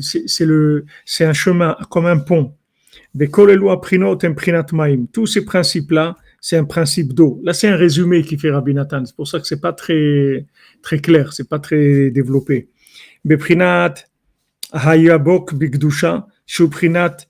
c'est 0.00 0.46
le, 0.46 0.86
c'est 1.04 1.24
un 1.24 1.32
chemin, 1.32 1.76
comme 1.90 2.06
un 2.06 2.18
pont. 2.18 2.54
Tous 5.12 5.26
ces 5.26 5.44
principes-là, 5.44 6.16
c'est 6.40 6.56
un 6.56 6.64
principe 6.64 7.12
d'eau. 7.12 7.40
Là, 7.42 7.52
c'est 7.52 7.68
un 7.68 7.76
résumé 7.76 8.22
qui 8.22 8.38
fait 8.38 8.50
Rabbi 8.50 8.74
Nathan. 8.74 9.04
C'est 9.04 9.16
pour 9.16 9.28
ça 9.28 9.40
que 9.40 9.46
c'est 9.46 9.60
pas 9.60 9.72
très, 9.72 10.46
très 10.82 10.98
clair, 10.98 11.32
c'est 11.32 11.48
pas 11.48 11.58
très 11.58 12.10
développé. 12.10 12.68
Beprinat 13.24 13.94
Hayabok 14.72 15.54
Bigdusha, 15.54 16.26
Shuprinat 16.46 17.26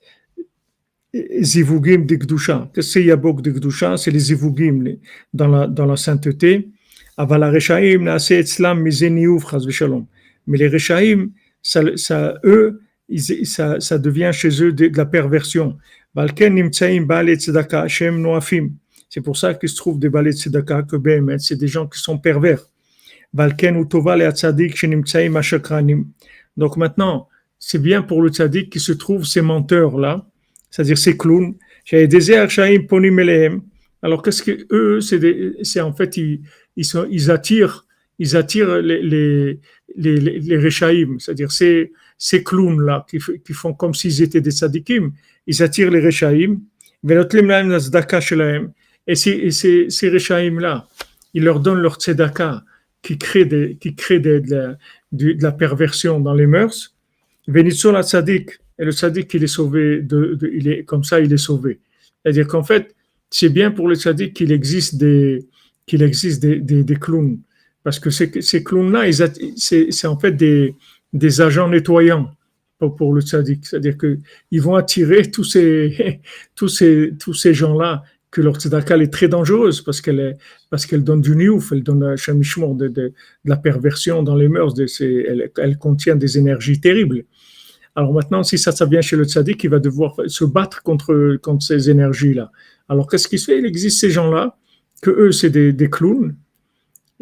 Zivugim 1.41 2.05
Qu'est-ce 2.07 2.73
que 2.73 2.81
c'est 2.81 3.03
Yabok 3.03 3.41
Digdusha 3.41 3.97
C'est 3.97 4.11
les 4.11 4.19
Zivugim 4.19 4.97
dans 5.33 5.47
la, 5.47 5.67
dans 5.67 5.85
la 5.85 5.95
sainteté. 5.95 6.67
Mais 7.17 7.37
les 10.57 10.67
Rechaim, 10.67 11.29
ça, 11.61 11.81
ça, 11.95 12.33
eux, 12.43 12.81
ça, 13.43 13.79
ça, 13.79 13.97
devient 13.97 14.31
chez 14.33 14.61
eux 14.61 14.73
de, 14.73 14.91
la 14.93 15.05
perversion. 15.05 15.77
C'est 19.09 19.21
pour 19.21 19.37
ça 19.37 19.53
qu'il 19.53 19.69
se 19.69 19.75
trouve 19.75 19.99
des 19.99 20.09
de 20.09 20.31
tzedaka 20.31 20.83
que 20.83 20.97
Behemet, 20.97 21.39
c'est 21.39 21.55
des 21.55 21.67
gens 21.67 21.87
qui 21.87 21.99
sont 21.99 22.17
pervers. 22.17 22.65
Donc 26.57 26.77
maintenant, 26.77 27.27
c'est 27.59 27.81
bien 27.81 28.01
pour 28.01 28.21
le 28.21 28.29
tzaddik 28.29 28.69
qui 28.69 28.79
se 28.79 28.93
trouve 28.93 29.25
ces 29.25 29.41
menteurs-là, 29.41 30.25
c'est-à-dire 30.69 30.97
ces 30.97 31.17
clowns. 31.17 31.55
Alors 34.01 34.21
qu'est-ce 34.21 34.43
que 34.43 34.65
eux, 34.71 35.01
c'est 35.01 35.81
en 35.81 35.93
fait, 35.93 36.17
ils, 36.17 36.85
sont, 36.85 37.07
ils 37.09 37.29
attirent, 37.29 37.85
ils 38.19 38.37
attirent 38.37 38.77
les, 38.77 39.59
les, 39.97 40.69
c'est-à-dire 41.19 41.51
ces, 41.51 41.91
clowns-là 42.43 43.05
qui, 43.09 43.19
font 43.53 43.73
comme 43.73 43.93
s'ils 43.93 44.21
étaient 44.21 44.41
des 44.41 44.51
sadikim, 44.51 45.11
ils 45.45 45.61
attirent 45.61 45.91
les 45.91 45.99
Rechaim, 45.99 46.61
et 49.07 49.15
ces, 49.15 49.51
ces, 49.51 49.89
ces 49.89 50.09
Rechaim-là, 50.09 50.87
ils 51.33 51.43
leur 51.43 51.59
donnent 51.59 51.81
leur 51.81 51.95
tzedaka 51.95 52.63
qui 53.05 53.19
crée, 53.19 53.45
des, 53.45 53.77
qui 53.79 53.93
crée 53.93 54.19
de, 54.19 54.41
la, 54.47 54.77
de, 55.11 55.35
la 55.39 55.51
perversion 55.51 56.19
dans 56.19 56.33
les 56.33 56.47
mœurs. 56.47 56.95
Venitzo 57.47 57.91
la 57.91 58.01
tzadik, 58.01 58.49
et 58.79 58.83
le 58.83 58.91
tzadik, 58.91 59.31
il 59.35 59.43
est 59.43 59.55
sauvé, 59.59 60.01
de, 60.01 60.37
il 60.51 60.67
est, 60.67 60.83
comme 60.83 61.03
ça, 61.03 61.19
il 61.19 61.31
est 61.31 61.37
sauvé. 61.49 61.79
C'est-à-dire 62.23 62.47
qu'en 62.47 62.63
fait, 62.63 62.95
c'est 63.29 63.49
bien 63.49 63.69
pour 63.69 63.87
le 63.87 63.95
tzadik 63.95 64.33
qu'il 64.33 64.51
existe 64.51 64.97
des, 64.97 65.45
qu'il 65.85 66.01
existe 66.01 66.41
des, 66.41 66.59
des, 66.59 66.83
des, 66.83 66.95
clowns. 66.95 67.37
Parce 67.83 67.99
que 67.99 68.09
ces, 68.09 68.41
ces 68.41 68.63
clowns-là, 68.63 69.03
c'est 69.55 70.07
en 70.07 70.17
fait 70.17 70.31
des, 70.31 70.73
des 71.13 71.41
agents 71.41 71.69
nettoyants 71.69 72.31
pour, 72.79 72.95
pour 72.95 73.13
le 73.13 73.21
tzaddik. 73.21 73.67
C'est-à-dire 73.67 73.97
qu'ils 73.99 74.61
vont 74.61 74.75
attirer 74.75 75.29
tous 75.29 75.43
ces, 75.43 76.21
tous 76.55 76.69
ces, 76.69 77.13
tous 77.19 77.35
ces 77.35 77.53
gens-là 77.53 78.03
que 78.35 78.41
leur 78.41 78.57
tzedaka 78.57 78.97
est 78.97 79.13
très 79.13 79.29
dangereuse 79.29 79.79
parce 79.81 80.01
qu'elle 80.01 80.19
est, 80.19 80.37
parce 80.69 80.85
qu'elle 80.85 81.05
donne 81.05 81.21
du 81.21 81.37
niouf, 81.37 81.71
elle 81.71 81.83
donne 81.83 82.01
de, 82.01 82.73
de, 82.73 82.87
de, 82.89 83.13
la 83.45 83.55
perversion 83.55 84.23
dans 84.23 84.35
les 84.35 84.49
mœurs, 84.49 84.73
de 84.73 84.85
elle, 85.61 85.77
contient 85.77 86.17
des 86.17 86.37
énergies 86.37 86.81
terribles. 86.81 87.23
Alors 87.95 88.11
maintenant, 88.11 88.43
si 88.43 88.57
ça, 88.57 88.73
ça 88.73 88.85
vient 88.85 88.99
chez 88.99 89.15
le 89.15 89.23
tzaddik, 89.23 89.63
il 89.63 89.69
va 89.69 89.79
devoir 89.79 90.15
se 90.27 90.43
battre 90.43 90.83
contre, 90.83 91.37
contre 91.41 91.63
ces 91.63 91.89
énergies-là. 91.89 92.51
Alors 92.89 93.07
qu'est-ce 93.07 93.29
qu'il 93.29 93.39
fait? 93.39 93.59
Il 93.59 93.65
existe 93.65 94.01
ces 94.01 94.09
gens-là 94.09 94.57
que 95.01 95.11
eux, 95.11 95.31
c'est 95.31 95.49
des, 95.49 95.89
clowns. 95.89 96.35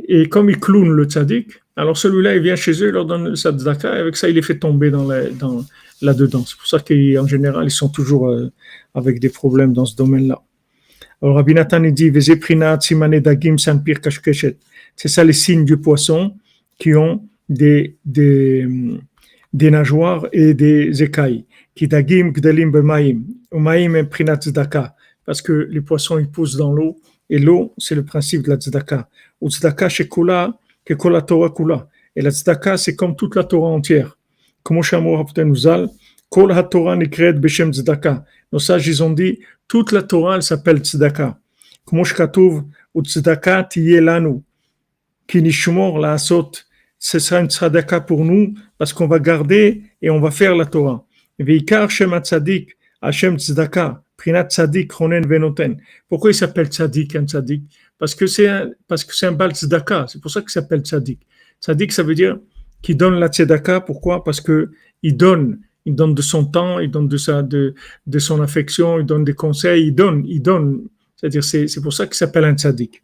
Et 0.07 0.27
comme 0.29 0.49
ils 0.49 0.59
clownent 0.59 0.95
le 0.95 1.03
tzaddik, 1.03 1.61
alors 1.75 1.95
celui-là, 1.95 2.35
il 2.37 2.41
vient 2.41 2.55
chez 2.55 2.71
eux, 2.83 2.87
il 2.87 2.93
leur 2.93 3.05
donne 3.05 3.29
le 3.29 3.35
tzedaka, 3.35 3.97
et 3.97 3.99
avec 3.99 4.17
ça, 4.17 4.29
il 4.29 4.33
les 4.35 4.41
fait 4.41 4.57
tomber 4.57 4.89
dans 4.89 5.07
là-dedans. 6.01 6.43
C'est 6.43 6.57
pour 6.57 6.67
ça 6.67 6.79
qu'en 6.79 7.27
général, 7.27 7.65
ils 7.65 7.77
sont 7.83 7.89
toujours 7.89 8.29
euh, 8.29 8.51
avec 8.95 9.19
des 9.19 9.29
problèmes 9.29 9.73
dans 9.73 9.85
ce 9.85 9.95
domaine-là. 9.95 10.41
Alors, 11.23 11.37
Rabbi 11.37 11.53
Nathan 11.53 11.79
dit, 11.79 12.11
C'est 14.95 15.07
ça 15.07 15.23
les 15.23 15.31
signes 15.31 15.63
du 15.63 15.77
poisson 15.77 16.35
qui 16.77 16.93
ont 16.95 17.23
des, 17.47 17.95
des, 18.03 18.67
des 19.53 19.71
nageoires 19.71 20.27
et 20.33 20.53
des 20.53 21.01
écailles. 21.01 21.45
Parce 25.25 25.41
que 25.41 25.53
les 25.71 25.79
poissons, 25.79 26.19
ils 26.19 26.27
poussent 26.27 26.57
dans 26.57 26.73
l'eau 26.73 26.97
et 27.29 27.39
l'eau, 27.39 27.73
c'est 27.77 27.95
le 27.95 28.03
principe 28.03 28.43
de 28.43 28.49
la 28.49 28.57
tzedaka. 28.57 29.07
Et 32.15 32.21
la 32.21 32.31
tzedaka, 32.31 32.75
c'est 32.77 32.97
comme 32.97 33.15
toute 33.15 33.37
la 33.37 33.45
Torah 33.45 33.69
entière. 33.69 34.17
Comme 34.61 34.83
Shamour 34.83 35.21
Haftenuzal, 35.21 35.87
kol 36.29 36.51
ha-Torah. 36.51 36.97
Nos 38.53 38.59
sages, 38.59 38.87
ils 38.87 39.01
ont 39.01 39.09
dit, 39.09 39.39
toute 39.67 39.91
la 39.91 40.03
Torah, 40.03 40.35
elle 40.35 40.43
s'appelle 40.43 40.77
tzedaka. 40.77 41.39
Comme 41.85 42.05
Shkatuv, 42.05 42.61
ou 42.93 43.01
tzedaka 43.01 43.63
tiye 43.63 43.99
lanu. 43.99 44.43
Ki 45.25 45.41
nishmor 45.41 45.97
la 45.97 46.13
asot. 46.13 46.51
Ce 46.99 47.17
sera 47.17 47.41
une 47.41 47.49
tzedaka 47.49 48.01
pour 48.01 48.23
nous, 48.23 48.53
parce 48.77 48.93
qu'on 48.93 49.07
va 49.07 49.17
garder 49.17 49.81
et 50.03 50.11
on 50.11 50.19
va 50.19 50.29
faire 50.29 50.55
la 50.55 50.67
Torah. 50.67 51.03
Veikar 51.39 51.89
shem 51.89 52.13
tzadik, 52.21 52.77
Hashem 53.01 53.39
tzedaka. 53.39 54.03
Prinat 54.17 54.49
Tzadik 54.49 54.91
Ronen 54.91 55.25
Venoten. 55.25 55.81
Pourquoi 56.07 56.29
il 56.29 56.35
s'appelle 56.35 56.67
Tzadik, 56.67 57.15
un 57.15 57.25
Parce 57.97 58.13
que 58.13 58.27
c'est 58.27 58.47
un, 58.47 58.69
parce 58.87 59.03
que 59.03 59.15
c'est 59.15 59.25
un 59.25 59.31
bal 59.31 59.55
tzedaka. 59.55 60.05
C'est 60.07 60.21
pour 60.21 60.29
ça 60.29 60.41
qu'il 60.41 60.51
s'appelle 60.51 60.81
Tzadik. 60.81 61.25
Tzadik, 61.59 61.91
ça 61.91 62.03
veut 62.03 62.13
dire 62.13 62.37
qu'il 62.83 62.97
donne 62.97 63.15
la 63.15 63.29
tzedaka. 63.29 63.81
Pourquoi? 63.81 64.23
Parce 64.23 64.39
que 64.39 64.69
il 65.01 65.17
donne. 65.17 65.59
Il 65.85 65.95
donne 65.95 66.13
de 66.13 66.21
son 66.21 66.45
temps, 66.45 66.79
il 66.79 66.89
donne 66.89 67.07
de 67.07 67.17
sa, 67.17 67.43
de, 67.43 67.75
de 68.07 68.19
son 68.19 68.41
affection, 68.41 68.99
il 68.99 69.05
donne 69.05 69.23
des 69.23 69.33
conseils, 69.33 69.87
il 69.87 69.95
donne, 69.95 70.23
il 70.25 70.41
donne. 70.41 70.83
C'est-à-dire, 71.15 71.43
c'est, 71.43 71.81
pour 71.81 71.93
ça 71.93 72.05
qu'il 72.05 72.15
s'appelle 72.15 72.45
un 72.45 72.55
tzaddik. 72.55 73.01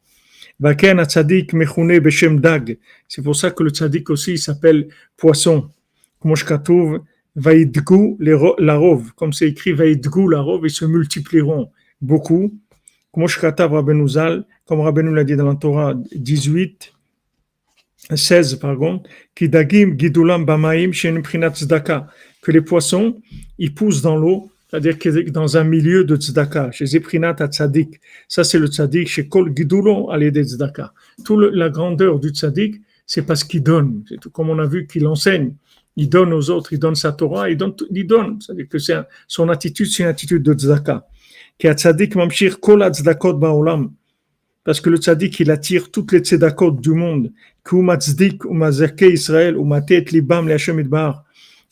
C'est 3.08 3.22
pour 3.24 3.36
ça 3.36 3.52
que 3.52 3.64
le 3.64 3.70
tzaddik 3.70 4.10
aussi 4.10 4.38
s'appelle 4.38 4.88
poisson. 5.16 5.70
Comme 6.20 6.36
c'est 9.32 9.48
écrit 9.48 9.72
ils 9.72 10.70
se 10.70 10.86
multiplieront 10.86 11.72
beaucoup. 12.02 12.54
Comme 13.12 13.28
comme 14.66 14.82
Rabbeinu 14.82 15.16
l'a 15.16 15.24
dit 15.24 15.36
dans 15.36 15.48
la 15.48 15.56
Torah 15.56 15.94
18, 16.14 16.94
16, 18.16 18.56
pardon, 18.56 19.02
Kidagim 19.36 19.96
gidulam 19.98 20.46
bamaim 20.46 20.92
tzedaka, 20.92 22.08
que 22.42 22.52
les 22.52 22.62
poissons, 22.62 23.22
ils 23.58 23.74
poussent 23.74 24.02
dans 24.02 24.16
l'eau, 24.16 24.52
c'est-à-dire 24.70 25.00
que 25.00 25.30
dans 25.30 25.58
un 25.58 25.64
milieu 25.64 26.04
de 26.04 26.16
tzedaka, 26.16 26.72
chez 26.72 26.86
Zeprinat 26.86 27.36
tzadik. 27.48 28.00
Ça, 28.28 28.44
c'est 28.44 28.60
le 28.60 28.68
tzadik, 28.68 29.08
chez 29.08 29.28
Kol 29.28 29.52
gidulon 29.56 30.10
allez 30.10 30.32
des 30.32 30.44
tzedaka. 30.44 30.94
Toute 31.26 31.54
la 31.54 31.70
grandeur 31.70 32.20
du 32.20 32.30
tzadik, 32.30 32.76
c'est 33.06 33.24
parce 33.24 33.44
qu'il 33.44 33.64
donne. 33.64 34.04
C'est 34.08 34.20
tout 34.20 34.30
comme 34.30 34.50
on 34.50 34.60
a 34.60 34.68
vu 34.68 34.86
qu'il 34.86 35.08
enseigne 35.08 35.54
il 36.00 36.10
donne 36.10 36.32
aux 36.34 36.50
autres, 36.50 36.72
il 36.72 36.80
donne 36.80 36.96
sa 36.96 37.12
Torah, 37.12 37.50
il 37.50 37.58
donne, 37.58 37.74
il 37.92 38.08
donne. 38.08 38.40
C'est-à-dire 38.42 38.70
que 38.70 38.80
c'est 38.80 38.96
son 39.28 39.50
attitude, 39.50 39.88
c'est 39.88 40.04
une 40.04 40.10
attitude 40.10 40.42
de 40.42 40.54
tzedaka. 40.54 41.06
Parce 44.64 44.82
que 44.82 44.90
le 44.90 44.98
tzaddik, 44.98 45.40
il 45.42 45.52
attire 45.52 45.92
toutes 45.92 46.14
les 46.14 46.20
tzedakot 46.20 46.72
du 46.72 46.92
monde. 46.92 47.32
Israël, 49.02 49.58
libam, 50.12 50.48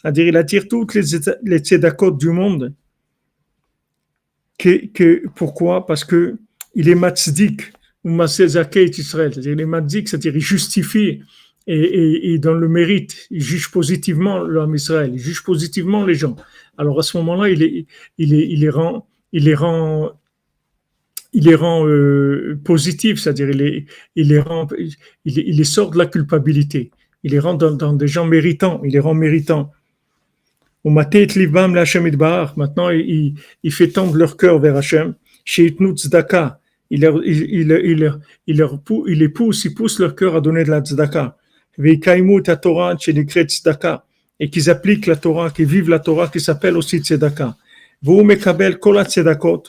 C'est-à-dire, 0.02 0.28
il 0.28 0.38
attire 0.38 0.68
toutes 0.68 0.94
les, 0.94 1.04
les 1.44 1.60
tzedakot 1.60 2.12
du 2.12 2.30
monde. 2.30 2.74
Que, 4.58 4.88
que, 4.88 5.28
pourquoi? 5.36 5.86
Parce 5.86 6.04
que 6.04 6.38
il 6.76 6.90
est 6.90 6.96
matzdik, 6.96 7.74
ou 8.04 8.10
masezakeit 8.10 8.92
Israël, 8.98 9.34
c'est-à-dire 9.34 9.54
il 9.54 9.62
est 9.62 9.66
matzdik, 9.66 10.08
c'est-à-dire 10.08 10.36
il 10.36 10.42
justifie 10.42 11.22
et, 11.68 12.34
et, 12.34 12.40
donne 12.40 12.60
le 12.60 12.70
mérite, 12.70 13.28
il 13.30 13.42
juge 13.42 13.70
positivement 13.72 14.40
l'homme 14.40 14.76
Israël, 14.76 15.12
il 15.14 15.20
juge 15.20 15.44
positivement 15.44 16.06
les 16.06 16.16
gens. 16.16 16.38
Alors 16.78 16.98
à 17.00 17.04
ce 17.04 17.18
moment-là, 17.18 17.50
il, 17.50 17.62
est, 17.62 17.86
il, 18.18 18.34
est, 18.34 18.48
il 18.48 18.62
les 18.62 18.70
rend, 18.70 19.06
il 19.34 19.44
les 19.44 19.56
rend, 19.56 20.12
il 21.34 21.44
les 21.44 21.56
rend 21.56 21.86
euh, 21.86 22.58
positifs, 22.64 23.20
c'est-à-dire 23.20 23.50
il 23.50 23.58
les, 23.58 23.86
il 24.16 24.30
les 24.30 24.42
il, 25.26 25.38
il, 25.40 25.58
les 25.58 25.64
sort 25.66 25.92
de 25.92 25.98
la 25.98 26.06
culpabilité, 26.06 26.92
il 27.24 27.32
les 27.32 27.40
rend 27.40 27.56
dans, 27.56 27.72
dans 27.72 27.94
des 27.94 28.08
gens 28.08 28.26
méritants, 28.26 28.82
il 28.86 28.94
les 28.94 29.00
rend 29.00 29.14
méritants. 29.14 29.72
Maintenant, 32.56 32.90
il, 32.90 33.34
il 33.64 33.72
fait 33.72 33.90
tendre 33.90 34.16
leur 34.16 34.38
cœur 34.38 34.60
vers 34.60 34.76
Hachem. 34.78 35.16
Chez 35.44 35.70
Tzedaka, 35.70 36.60
il, 36.90 37.04
il, 37.26 37.44
il, 37.50 37.72
il, 37.84 38.20
il, 38.48 38.66
il 39.08 39.20
les 39.20 39.30
pousse, 39.30 39.66
il 39.66 39.74
pousse 39.74 40.00
leur 40.00 40.16
cœur 40.16 40.36
à 40.36 40.42
donner 40.42 40.64
de 40.64 40.70
la 40.70 40.82
tzedaka. 40.82 41.36
Torah 42.62 42.96
tzedaka. 42.96 44.04
Et 44.40 44.50
qu'ils 44.50 44.70
appliquent 44.70 45.08
la 45.08 45.16
Torah, 45.16 45.50
qu'ils 45.50 45.66
vivent 45.66 45.90
la 45.90 46.00
Torah 46.00 46.28
qui 46.28 46.40
s'appelle 46.40 46.78
aussi 46.78 47.00
tzedaka. 47.00 47.56
Vous 48.02 48.24
mekabel 48.24 48.78
kol 48.78 49.04
tzedakot. 49.04 49.64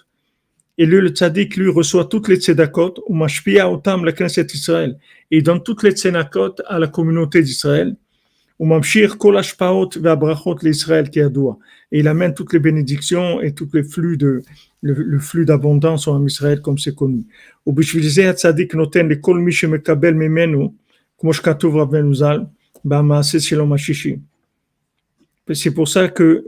Et 0.76 0.86
lui, 0.86 1.00
le 1.00 1.08
tzaddik, 1.08 1.56
lui, 1.56 1.70
reçoit 1.70 2.04
toutes 2.04 2.28
les 2.28 2.36
tzedakot, 2.36 2.94
ou 3.06 3.14
mashpia 3.14 3.68
otam 3.68 4.04
la 4.04 4.12
Knesset 4.12 4.46
Israël. 4.54 4.98
Et 5.30 5.42
donne 5.42 5.62
toutes 5.62 5.82
les 5.82 5.92
tzedakot 5.92 6.54
à 6.66 6.78
la 6.78 6.86
communauté 6.86 7.42
d'Israël. 7.42 7.96
Et 8.60 8.64
il 12.00 12.08
amène 12.08 12.34
toutes 12.34 12.52
les 12.52 12.58
bénédictions 12.58 13.40
et 13.40 13.52
tous 13.52 13.68
les 13.72 13.84
flux 13.84 14.16
de, 14.16 14.42
le, 14.82 15.18
flux 15.18 15.44
d'abondance 15.44 16.08
en 16.08 16.24
Israël 16.26 16.60
comme 16.60 16.78
c'est 16.78 16.94
connu. 16.94 17.24
C'est 25.54 25.70
pour 25.70 25.88
ça 25.88 26.08
que 26.08 26.44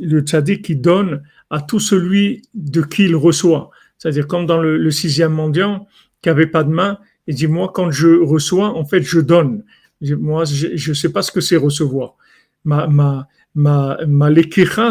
le 0.00 0.20
tzaddik 0.20 0.64
qui 0.64 0.76
donne 0.76 1.22
à 1.50 1.60
tout 1.60 1.80
celui 1.80 2.42
de 2.54 2.82
qui 2.82 3.04
il 3.04 3.16
reçoit. 3.16 3.70
C'est-à-dire 3.98 4.26
comme 4.26 4.46
dans 4.46 4.58
le, 4.58 4.78
le 4.78 4.90
sixième 4.90 5.32
mendiant 5.32 5.86
qui 6.22 6.28
avait 6.28 6.46
pas 6.46 6.62
de 6.62 6.70
main, 6.70 6.98
il 7.26 7.34
dit 7.34 7.46
moi 7.46 7.70
quand 7.74 7.90
je 7.90 8.22
reçois, 8.22 8.76
en 8.76 8.84
fait 8.84 9.02
je 9.02 9.20
donne. 9.20 9.64
Moi, 10.00 10.44
je 10.44 10.90
ne 10.90 10.94
sais 10.94 11.12
pas 11.12 11.22
ce 11.22 11.32
que 11.32 11.40
c'est 11.40 11.56
recevoir. 11.56 12.16
Ma, 12.64 12.86
ma, 12.86 13.28
ma, 13.54 13.98
ma 14.06 14.28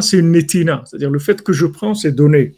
c'est 0.02 0.18
une 0.18 0.32
netina. 0.32 0.84
C'est-à-dire 0.86 1.10
le 1.10 1.20
fait 1.20 1.42
que 1.42 1.54
je 1.54 1.66
prends, 1.66 1.94
c'est 1.94 2.12
donner. 2.12 2.56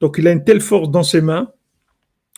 Donc 0.00 0.18
il 0.18 0.28
a 0.28 0.32
une 0.32 0.44
telle 0.44 0.60
force 0.60 0.90
dans 0.90 1.02
ses 1.02 1.22
mains. 1.22 1.50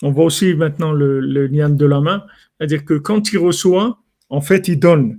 On 0.02 0.12
voit 0.12 0.24
aussi 0.24 0.54
maintenant 0.54 0.92
le, 0.92 1.18
le 1.20 1.48
de 1.48 1.86
la 1.86 2.00
main. 2.00 2.24
C'est-à-dire 2.56 2.84
que 2.84 2.94
quand 2.94 3.32
il 3.32 3.38
reçoit, 3.38 3.98
en 4.28 4.40
fait, 4.40 4.68
il 4.68 4.78
donne. 4.78 5.18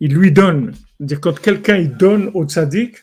Il 0.00 0.14
lui 0.14 0.30
donne. 0.30 0.72
C'est-à-dire 0.98 1.20
quand 1.20 1.40
quelqu'un 1.40 1.82
donne 1.84 2.30
au 2.34 2.44
tzaddik, 2.44 2.96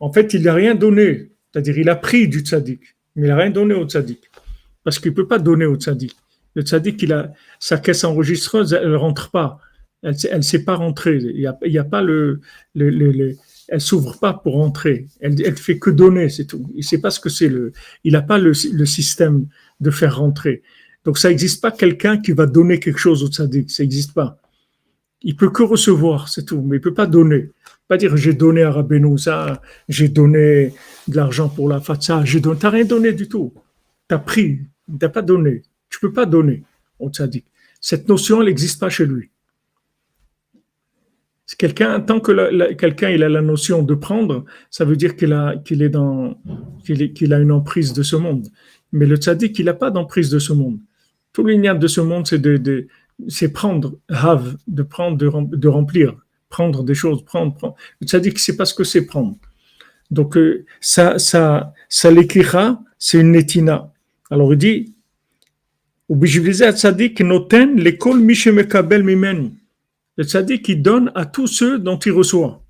en 0.00 0.12
fait, 0.12 0.34
il 0.34 0.42
n'a 0.42 0.54
rien 0.54 0.74
donné. 0.74 1.29
C'est-à-dire, 1.52 1.78
il 1.78 1.88
a 1.88 1.96
pris 1.96 2.28
du 2.28 2.40
tzaddik, 2.40 2.80
mais 3.16 3.26
il 3.26 3.28
n'a 3.28 3.36
rien 3.36 3.50
donné 3.50 3.74
au 3.74 3.86
tzaddik. 3.86 4.30
Parce 4.84 4.98
qu'il 4.98 5.10
ne 5.10 5.16
peut 5.16 5.26
pas 5.26 5.38
donner 5.38 5.66
au 5.66 5.76
tzaddik. 5.76 6.16
Le 6.54 6.62
tzaddik, 6.62 7.02
il 7.02 7.12
a, 7.12 7.32
sa 7.58 7.78
caisse 7.78 8.04
enregistreuse, 8.04 8.72
elle 8.72 8.90
ne 8.90 8.96
rentre 8.96 9.30
pas. 9.30 9.58
Elle 10.02 10.16
ne 10.36 10.40
sait 10.40 10.64
pas 10.64 10.76
rentrer. 10.76 11.18
Il 11.18 11.36
n'y 11.36 11.78
a, 11.78 11.80
a 11.80 11.84
pas 11.84 12.02
le, 12.02 12.40
le, 12.74 12.88
le, 12.90 13.36
elle 13.68 13.80
s'ouvre 13.80 14.18
pas 14.18 14.32
pour 14.32 14.54
rentrer. 14.54 15.06
Elle, 15.20 15.40
elle 15.44 15.56
fait 15.56 15.78
que 15.78 15.90
donner, 15.90 16.28
c'est 16.28 16.46
tout. 16.46 16.68
Il 16.74 16.84
sait 16.84 17.00
pas 17.00 17.10
ce 17.10 17.20
que 17.20 17.28
c'est 17.28 17.48
le, 17.48 17.72
il 18.04 18.12
n'a 18.12 18.22
pas 18.22 18.38
le, 18.38 18.52
le, 18.72 18.86
système 18.86 19.46
de 19.80 19.90
faire 19.90 20.18
rentrer. 20.18 20.62
Donc 21.04 21.18
ça 21.18 21.28
n'existe 21.28 21.62
pas 21.62 21.70
quelqu'un 21.70 22.18
qui 22.18 22.32
va 22.32 22.46
donner 22.46 22.80
quelque 22.80 22.98
chose 22.98 23.22
au 23.22 23.28
tzaddik. 23.28 23.70
Ça 23.70 23.82
n'existe 23.82 24.12
pas. 24.12 24.38
Il 25.22 25.36
peut 25.36 25.50
que 25.50 25.62
recevoir, 25.62 26.28
c'est 26.28 26.44
tout, 26.44 26.62
mais 26.62 26.76
il 26.76 26.80
peut 26.80 26.94
pas 26.94 27.06
donner. 27.06 27.50
Pas 27.90 27.96
dire 27.96 28.16
j'ai 28.16 28.34
donné 28.34 28.62
à 28.62 28.70
Rabbeinu 28.70 29.18
ça, 29.18 29.60
j'ai 29.88 30.08
donné 30.08 30.72
de 31.08 31.16
l'argent 31.16 31.48
pour 31.48 31.68
la 31.68 31.80
fatsa, 31.80 32.24
j'ai 32.24 32.38
donné. 32.38 32.56
T'as 32.60 32.70
rien 32.70 32.84
donné 32.84 33.12
du 33.12 33.28
tout. 33.28 33.52
Tu 34.08 34.14
as 34.14 34.18
pris, 34.20 34.60
t'as 35.00 35.08
pas 35.08 35.22
donné. 35.22 35.62
Tu 35.88 35.98
peux 35.98 36.12
pas 36.12 36.24
donner 36.24 36.62
au 37.00 37.10
tzaddik. 37.10 37.44
Cette 37.80 38.08
notion, 38.08 38.42
elle 38.42 38.46
n'existe 38.46 38.78
pas 38.78 38.90
chez 38.90 39.06
lui. 39.06 39.30
Quelqu'un, 41.58 41.98
tant 41.98 42.20
que 42.20 42.74
quelqu'un 42.74 43.10
il 43.10 43.24
a 43.24 43.28
la 43.28 43.42
notion 43.42 43.82
de 43.82 43.94
prendre, 43.96 44.44
ça 44.70 44.84
veut 44.84 44.94
dire 44.94 45.16
qu'il 45.16 45.32
a 45.32 45.56
est 45.68 45.88
dans 45.88 46.38
qu'il 46.84 47.34
a 47.34 47.40
une 47.40 47.50
emprise 47.50 47.92
de 47.92 48.04
ce 48.04 48.14
monde. 48.14 48.46
Mais 48.92 49.04
le 49.04 49.16
tzaddik, 49.16 49.58
il 49.58 49.64
n'a 49.64 49.74
pas 49.74 49.90
d'emprise 49.90 50.30
de 50.30 50.38
ce 50.38 50.52
monde. 50.52 50.78
Tout 51.32 51.44
l'igname 51.44 51.80
de 51.80 51.88
ce 51.88 52.00
monde, 52.00 52.28
c'est 52.28 52.38
de, 52.38 52.86
c'est 53.26 53.52
prendre, 53.52 53.98
have, 54.08 54.56
de 54.68 54.84
prendre, 54.84 55.16
de, 55.16 55.68
remplir, 55.68 56.14
prendre 56.49 56.83
des 56.83 56.95
choses, 56.95 57.23
prendre, 57.25 57.55
prendre. 57.55 57.75
Le 57.99 58.07
tzaddik, 58.07 58.39
c'est 58.39 58.55
pas 58.55 58.65
ce 58.65 58.73
que 58.73 58.83
c'est 58.83 59.05
prendre. 59.05 59.35
Donc, 60.11 60.37
euh, 60.37 60.65
ça, 60.79 61.19
ça, 61.19 61.73
ça 61.89 62.11
l'écrira, 62.11 62.81
c'est 62.97 63.19
une 63.19 63.31
netina. 63.31 63.91
Alors, 64.29 64.53
il 64.53 64.57
dit, 64.57 64.93
noten 66.09 67.75
l'école 67.75 68.19
mimenu. 68.19 69.51
Le 70.17 70.23
tzaddik, 70.23 70.69
il 70.69 70.81
donne 70.81 71.11
à 71.15 71.25
tous 71.25 71.47
ceux 71.47 71.79
dont 71.79 71.99
il 71.99 72.11
reçoit. 72.11 72.61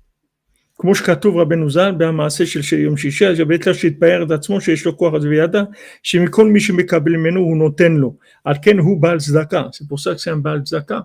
כמו 0.78 0.94
שכתוב 0.94 1.36
רבנו 1.36 1.70
ז"ל 1.70 1.92
במעשה 1.98 2.46
של 2.46 2.78
יום 2.78 2.96
שישי, 2.96 3.26
אז 3.26 3.40
בית 3.40 3.66
לה 3.66 3.74
שהתפאר 3.74 4.22
את 4.22 4.30
עצמו 4.30 4.60
שיש 4.60 4.86
לו 4.86 4.96
כוח 4.96 5.14
וידע 5.22 5.62
שמכל 6.02 6.48
מי 6.48 6.60
שמקבל 6.60 7.16
ממנו 7.16 7.40
הוא 7.40 7.56
נותן 7.56 7.92
לו. 7.92 8.16
על 8.44 8.54
כן 8.62 8.78
הוא 8.78 9.00
בעל 9.02 9.18
צדקה. 9.18 9.62
C'est 9.72 9.88
pour 9.88 10.00
ça 10.00 10.14
que 10.14 10.20
c'est 10.20 10.30
un 10.30 10.42
בעל 10.42 10.62
צדקה. 10.62 11.00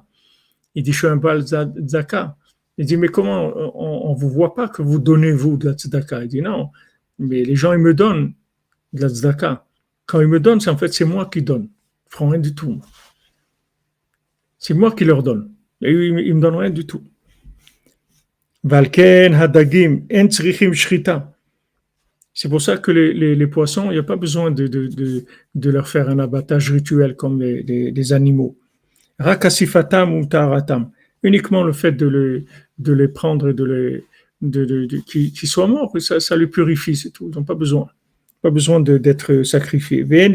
Il 0.75 0.83
dit 0.83 0.93
je 0.93 0.97
suis 0.97 1.07
un 1.07 1.15
בעל 1.15 1.43
צדקה. 1.43 2.25
Il 2.78 2.86
dit, 2.86 2.96
mais 2.96 3.08
comment 3.08 3.52
on 3.74 4.12
ne 4.14 4.18
vous 4.18 4.28
voit 4.28 4.54
pas 4.54 4.68
que 4.68 4.82
vous 4.82 4.98
donnez, 4.98 5.32
vous, 5.32 5.56
de 5.56 5.70
la 5.70 5.74
tzedaka? 5.74 6.24
Il 6.24 6.28
dit, 6.28 6.42
non, 6.42 6.70
mais 7.18 7.42
les 7.42 7.56
gens, 7.56 7.72
ils 7.72 7.78
me 7.78 7.94
donnent 7.94 8.34
de 8.92 9.02
la 9.02 9.08
tzedaka. 9.08 9.64
Quand 10.04 10.20
ils 10.20 10.28
me 10.28 10.40
donnent, 10.40 10.60
c'est 10.60 10.70
en 10.70 10.76
fait, 10.76 10.92
c'est 10.92 11.04
moi 11.04 11.26
qui 11.26 11.42
donne. 11.42 11.62
Ils 11.62 12.08
ne 12.08 12.10
feront 12.10 12.28
rien 12.28 12.40
du 12.40 12.54
tout. 12.54 12.80
C'est 14.58 14.74
moi 14.74 14.92
qui 14.92 15.04
leur 15.04 15.22
donne. 15.22 15.50
Et 15.82 15.92
ils 15.92 16.14
ne 16.14 16.34
me 16.34 16.40
donnent 16.40 16.56
rien 16.56 16.70
du 16.70 16.86
tout. 16.86 17.02
Valken, 18.62 19.34
hadagim, 19.34 20.02
en 20.12 20.28
shrita. 20.30 21.32
C'est 22.34 22.50
pour 22.50 22.60
ça 22.60 22.76
que 22.76 22.90
les, 22.90 23.46
poissons, 23.46 23.90
il 23.90 23.94
n'y 23.94 23.98
a 23.98 24.02
pas 24.02 24.16
besoin 24.16 24.50
de, 24.50 24.66
de, 24.66 25.24
de, 25.54 25.70
leur 25.70 25.88
faire 25.88 26.10
un 26.10 26.18
abattage 26.18 26.70
rituel 26.70 27.16
comme 27.16 27.40
les, 27.40 27.62
les 27.62 28.12
animaux. 28.12 28.58
Rakasifatam 29.18 30.18
ou 30.18 30.26
taratam. 30.26 30.90
Uniquement 31.26 31.64
le 31.64 31.72
fait 31.72 31.92
de, 31.92 32.06
le, 32.06 32.44
de 32.78 32.92
les 32.92 33.08
prendre 33.08 33.48
et 33.48 33.54
de 33.54 33.64
les 33.64 34.04
qu'ils 35.06 35.48
soient 35.48 35.66
morts, 35.66 35.92
ça, 35.98 36.20
ça 36.20 36.36
les 36.36 36.46
purifie, 36.46 36.94
c'est 36.94 37.10
tout. 37.10 37.28
Ils 37.32 37.36
n'ont 37.36 37.42
pas 37.42 37.56
besoin, 37.56 37.88
pas 38.42 38.50
besoin 38.50 38.78
d'être 38.80 39.42
sacrifiés. 39.42 40.06
Et 40.08 40.26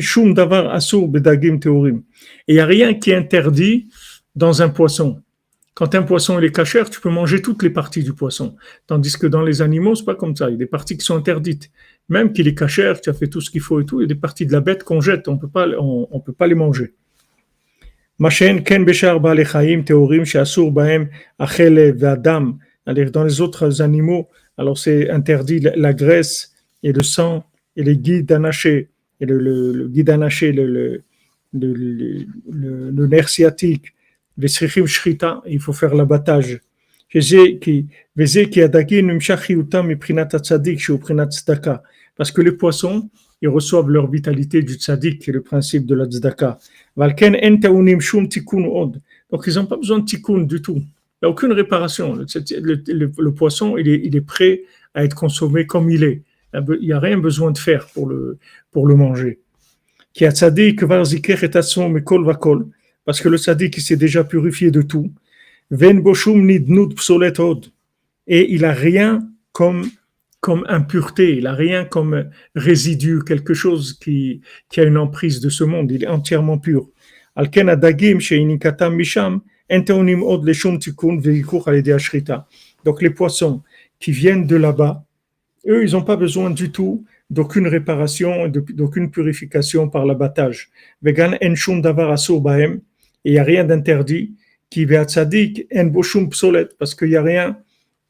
il 2.48 2.56
n'y 2.56 2.60
a 2.60 2.66
rien 2.66 2.94
qui 2.94 3.12
est 3.12 3.16
interdit 3.16 3.88
dans 4.36 4.62
un 4.62 4.70
poisson. 4.70 5.22
Quand 5.76 5.96
un 5.96 6.04
poisson 6.04 6.38
est 6.39 6.52
cachère, 6.52 6.89
tu 6.89 7.00
peux 7.00 7.10
manger 7.10 7.42
toutes 7.42 7.64
les 7.64 7.70
parties 7.70 8.04
du 8.04 8.12
poisson. 8.12 8.58
Tandis 8.88 9.18
que 9.18 9.28
dans 9.28 9.44
les 9.44 9.62
animaux, 9.62 9.96
c'est 9.96 10.04
pas 10.04 10.16
comme 10.16 10.36
ça. 10.36 10.50
Il 10.50 10.54
y 10.54 10.56
a 10.56 10.58
des 10.58 10.66
parties 10.66 10.98
qui 10.98 11.06
sont 11.06 11.16
interdites. 11.16 11.72
Même 12.10 12.34
qu'il 12.34 12.50
est 12.50 12.56
cachère, 12.56 13.00
tu 13.00 13.10
as 13.10 13.14
fait 13.14 13.28
tout 13.28 13.39
ce 13.39 13.50
qu'il 13.50 13.62
faut 13.62 13.80
et 13.80 13.86
tout, 13.86 14.02
il 14.02 14.04
y 14.04 14.06
a 14.06 14.08
des 14.08 14.16
parties 14.16 14.46
de 14.46 14.52
la 14.52 14.60
bête 14.60 14.84
qu'on 14.84 15.00
jette, 15.00 15.30
on 15.30 15.38
peut 15.38 15.48
pas, 15.48 15.68
on 15.80 16.20
peut 16.20 16.34
pas 16.34 16.48
les 16.48 16.56
manger. 16.56 16.96
Dans 18.22 18.30
les 23.24 23.42
autres 23.42 23.82
animaux, 23.82 24.30
alors 24.60 24.78
c'est 24.78 25.10
interdit 25.10 25.60
la 25.76 25.94
graisse 25.94 26.54
et 26.84 26.92
le 26.92 27.02
sang 27.02 27.44
et 27.76 27.82
les 27.84 27.98
guides 27.98 28.32
anachés, 28.32 28.90
et 29.20 29.26
le, 29.26 29.40
le, 29.40 29.72
le 29.74 29.88
guide 29.88 30.12
anaché, 30.12 30.52
le, 30.52 30.68
le, 30.68 31.04
le, 31.54 32.28
le, 32.92 33.08
nerf 33.08 33.28
sciatique, 33.28 33.96
les 34.38 34.48
srichim 34.50 34.86
shrita, 34.86 35.42
il 35.48 35.60
faut 35.60 35.74
faire 35.74 35.96
l'abattage. 35.96 36.62
Parce 42.18 42.32
que 42.32 42.42
les 42.42 42.52
poissons, 42.52 43.10
ils 43.42 43.50
reçoivent 43.50 43.89
leur 43.89 44.10
vitalité 44.10 44.62
du 44.62 44.74
tzaddik, 44.76 45.20
qui 45.20 45.32
est 45.32 45.34
le 45.34 45.42
principe 45.42 45.86
de 45.86 45.96
la 45.96 46.06
tzedaka. 46.06 46.60
Donc 49.32 49.44
ils 49.48 49.56
n'ont 49.56 49.66
pas 49.66 49.78
besoin 49.78 50.00
de 50.00 50.06
tikkun 50.06 50.42
du 50.42 50.62
tout. 50.62 50.78
Il 51.22 51.26
n'y 51.26 51.28
a 51.28 51.30
aucune 51.30 51.52
réparation. 51.52 52.16
Le, 52.16 53.30
poisson, 53.30 53.78
il 53.78 54.16
est, 54.16 54.22
prêt 54.22 54.64
à 54.94 55.04
être 55.04 55.16
consommé 55.16 55.66
comme 55.66 55.89
il 55.89 56.04
est. 56.04 56.22
Il 56.54 56.80
n'y 56.82 56.92
a 56.92 57.00
rien 57.00 57.18
besoin 57.18 57.52
de 57.52 57.58
faire 57.58 57.88
pour 57.88 58.08
le, 58.08 58.38
pour 58.72 58.88
le 58.88 58.96
manger. 58.96 59.39
Parce 63.06 63.22
que 63.22 63.30
le 63.30 63.38
tzaddik, 63.38 63.78
il 63.78 63.82
s'est 63.82 63.96
déjà 63.96 64.24
purifié 64.24 64.72
de 64.72 64.82
tout. 64.82 65.12
Et 68.28 68.54
il 68.54 68.66
a 68.66 68.74
rien 68.74 69.28
comme, 69.54 69.89
comme 70.42 70.66
impureté, 70.68 71.38
il 71.38 71.48
a 71.48 71.54
rien 71.54 71.86
comme 71.86 72.30
résidu, 72.56 73.24
quelque 73.24 73.54
chose 73.54 73.94
qui, 73.94 74.42
qui 74.70 74.82
a 74.82 74.84
une 74.84 74.98
emprise 74.98 75.39
de 75.39 75.50
ce 75.50 75.64
monde, 75.64 75.92
il 75.92 76.04
est 76.04 76.08
entièrement 76.08 76.58
pur. 76.58 76.89
Donc 82.84 83.02
les 83.02 83.10
poissons 83.12 83.62
qui 84.00 84.12
viennent 84.12 84.48
de 84.48 84.56
là-bas, 84.56 85.06
eux, 85.68 85.86
ils 85.86 85.92
n'ont 85.92 86.04
pas 86.04 86.18
besoin 86.18 86.50
du 86.50 86.72
tout 86.72 87.06
d'aucune 87.30 87.68
réparation, 87.68 88.48
d'aucune 88.48 89.12
purification 89.12 89.89
par 89.89 90.06
l'abattage. 90.06 90.70
Et 91.06 91.14
il 93.24 93.32
n'y 93.32 93.38
a 93.38 93.44
rien 93.44 93.64
d'interdit 93.64 94.34
qui 94.70 94.86
parce 94.86 95.16
qu'il 96.96 97.10
n'y 97.10 97.16
a 97.16 97.22
rien 97.22 97.58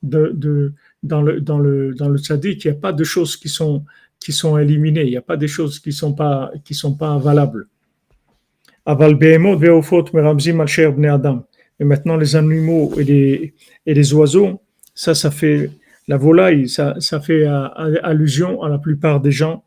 de, 0.01 0.31
de, 0.33 0.73
dans 1.03 1.21
le 1.21 1.41
dans 1.41 1.59
le 1.59 1.93
dans 1.93 2.09
le 2.09 2.17
tzadik, 2.17 2.65
il 2.65 2.71
n'y 2.71 2.77
a 2.77 2.79
pas 2.79 2.93
de 2.93 3.03
choses 3.03 3.35
qui 3.37 3.49
sont 3.49 3.83
qui 4.19 4.31
sont 4.31 4.57
éliminées, 4.57 5.03
il 5.03 5.09
n'y 5.09 5.17
a 5.17 5.21
pas 5.21 5.37
des 5.37 5.47
choses 5.47 5.79
qui 5.79 5.91
sont 5.91 6.13
pas 6.13 6.51
qui 6.63 6.73
sont 6.73 6.95
pas 6.95 7.17
valables. 7.17 7.67
Aval 8.85 9.17
adam. 11.05 11.47
Et 11.79 11.83
maintenant 11.83 12.17
les 12.17 12.35
animaux 12.35 12.93
et 12.97 13.03
les 13.03 13.53
et 13.85 13.93
les 13.93 14.13
oiseaux, 14.13 14.61
ça 14.93 15.15
ça 15.15 15.31
fait 15.31 15.71
la 16.07 16.17
volaille, 16.17 16.67
ça, 16.67 16.95
ça 16.99 17.19
fait 17.19 17.47
euh, 17.47 17.67
allusion 18.03 18.61
à 18.63 18.69
la 18.69 18.77
plupart 18.77 19.21
des 19.21 19.31
gens. 19.31 19.63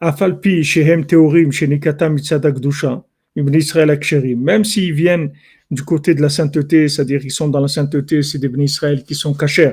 Afalpi 0.00 0.62
shehem 0.62 1.04
teorim 1.06 1.50
shenikata 1.52 2.08
mitzadak 2.08 2.58
dusha. 2.58 3.04
Même 3.34 4.64
s'ils 4.64 4.92
viennent 4.92 5.32
du 5.70 5.82
côté 5.82 6.14
de 6.14 6.20
la 6.20 6.28
sainteté, 6.28 6.88
c'est-à-dire 6.88 7.20
qu'ils 7.20 7.32
sont 7.32 7.48
dans 7.48 7.60
la 7.60 7.68
sainteté, 7.68 8.22
c'est 8.22 8.38
des 8.38 8.50
Israël 8.62 9.04
qui 9.04 9.14
sont 9.14 9.32
cachés. 9.32 9.72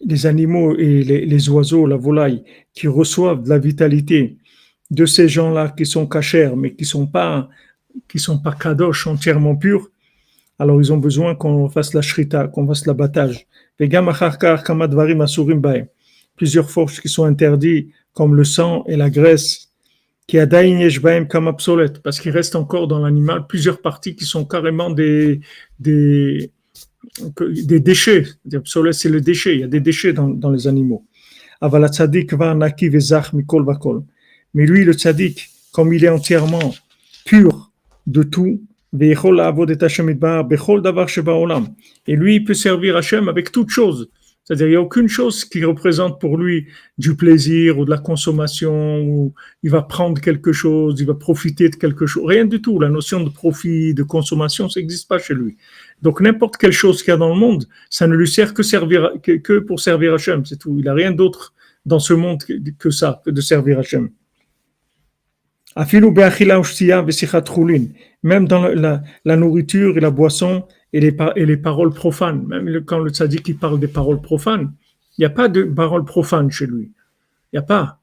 les 0.00 0.26
animaux 0.26 0.76
et 0.76 1.02
les, 1.02 1.48
oiseaux, 1.50 1.86
la 1.86 1.96
volaille, 1.96 2.42
qui 2.72 2.88
reçoivent 2.88 3.42
de 3.42 3.48
la 3.48 3.58
vitalité 3.58 4.38
de 4.90 5.06
ces 5.06 5.28
gens-là 5.28 5.68
qui 5.76 5.86
sont 5.86 6.06
cachers, 6.06 6.52
mais 6.56 6.74
qui 6.74 6.84
sont 6.84 7.06
pas 7.06 7.48
qui 8.08 8.18
sont 8.18 8.38
pas 8.38 8.52
kadosh 8.52 9.06
entièrement 9.08 9.56
purs, 9.56 9.90
alors 10.58 10.80
ils 10.80 10.92
ont 10.92 10.98
besoin 10.98 11.34
qu'on 11.34 11.68
fasse 11.68 11.92
la 11.92 12.02
shrita, 12.02 12.46
qu'on 12.46 12.66
fasse 12.66 12.86
l'abattage. 12.86 13.46
Plusieurs 16.36 16.70
forces 16.70 17.00
qui 17.00 17.08
sont 17.08 17.24
interdites, 17.24 17.90
comme 18.12 18.34
le 18.36 18.44
sang 18.44 18.84
et 18.86 18.96
la 18.96 19.10
graisse, 19.10 19.70
qui 20.26 20.38
a 20.38 20.46
comme 21.24 21.48
obsolète, 21.48 22.00
parce 22.02 22.20
qu'il 22.20 22.30
reste 22.30 22.54
encore 22.54 22.86
dans 22.86 23.00
l'animal 23.00 23.46
plusieurs 23.48 23.80
parties 23.80 24.14
qui 24.14 24.24
sont 24.24 24.44
carrément 24.44 24.90
des, 24.90 25.40
des, 25.80 26.52
des 27.38 27.80
déchets. 27.80 28.26
C'est 28.92 29.08
le 29.08 29.20
déchet. 29.20 29.54
Il 29.54 29.60
y 29.60 29.64
a 29.64 29.68
des 29.68 29.80
déchets 29.80 30.12
dans, 30.12 30.28
dans 30.28 30.50
les 30.50 30.66
animaux. 30.66 31.04
Mais 34.52 34.66
lui, 34.66 34.84
le 34.84 34.92
tzaddik, 34.92 35.50
comme 35.72 35.92
il 35.92 36.04
est 36.04 36.08
entièrement 36.08 36.74
pur 37.24 37.70
de 38.06 38.22
tout, 38.22 38.60
et 38.92 39.14
lui, 42.16 42.34
il 42.34 42.44
peut 42.44 42.54
servir 42.54 42.96
Hachem 42.96 43.28
avec 43.28 43.52
toutes 43.52 43.70
choses. 43.70 44.10
C'est-à-dire, 44.42 44.66
il 44.66 44.70
n'y 44.70 44.76
a 44.76 44.80
aucune 44.80 45.06
chose 45.06 45.44
qui 45.44 45.64
représente 45.64 46.20
pour 46.20 46.36
lui 46.36 46.66
du 46.98 47.14
plaisir 47.14 47.78
ou 47.78 47.84
de 47.84 47.90
la 47.90 47.98
consommation, 47.98 49.00
ou 49.02 49.32
il 49.62 49.70
va 49.70 49.82
prendre 49.82 50.20
quelque 50.20 50.50
chose, 50.50 50.96
il 50.98 51.06
va 51.06 51.14
profiter 51.14 51.68
de 51.68 51.76
quelque 51.76 52.04
chose. 52.06 52.24
Rien 52.26 52.46
du 52.46 52.60
tout. 52.60 52.80
La 52.80 52.88
notion 52.88 53.22
de 53.22 53.30
profit, 53.30 53.94
de 53.94 54.02
consommation, 54.02 54.68
ça 54.68 54.80
n'existe 54.80 55.08
pas 55.08 55.20
chez 55.20 55.34
lui. 55.34 55.56
Donc, 56.02 56.20
n'importe 56.20 56.56
quelle 56.56 56.72
chose 56.72 57.02
qu'il 57.02 57.10
y 57.10 57.14
a 57.14 57.18
dans 57.18 57.32
le 57.32 57.38
monde, 57.38 57.66
ça 57.90 58.06
ne 58.06 58.14
lui 58.14 58.28
sert 58.28 58.54
que, 58.54 59.58
pour 59.58 59.80
servir 59.80 60.14
Hachem, 60.14 60.46
c'est 60.46 60.58
tout. 60.58 60.76
Il 60.78 60.84
n'a 60.84 60.94
rien 60.94 61.12
d'autre 61.12 61.54
dans 61.84 61.98
ce 61.98 62.14
monde 62.14 62.42
que, 62.78 62.90
ça, 62.90 63.20
que 63.24 63.30
de 63.30 63.40
servir 63.40 63.78
Hachem. 63.78 64.10
Même 68.22 68.48
dans 68.48 68.68
la, 68.68 69.36
nourriture 69.36 69.96
et 69.96 70.00
la 70.00 70.10
boisson, 70.10 70.64
et 70.92 71.00
les, 71.00 71.56
paroles 71.56 71.92
profanes. 71.92 72.46
Même 72.46 72.84
quand 72.84 72.98
le 72.98 73.10
tzaddik 73.10 73.48
il 73.48 73.56
parle 73.56 73.78
des 73.78 73.88
paroles 73.88 74.20
profanes, 74.20 74.72
il 75.16 75.20
n'y 75.20 75.26
a 75.26 75.30
pas 75.30 75.48
de 75.48 75.62
paroles 75.64 76.04
profanes 76.04 76.50
chez 76.50 76.66
lui. 76.66 76.90
Il 77.52 77.56
n'y 77.56 77.58
a 77.58 77.62
pas. 77.62 77.98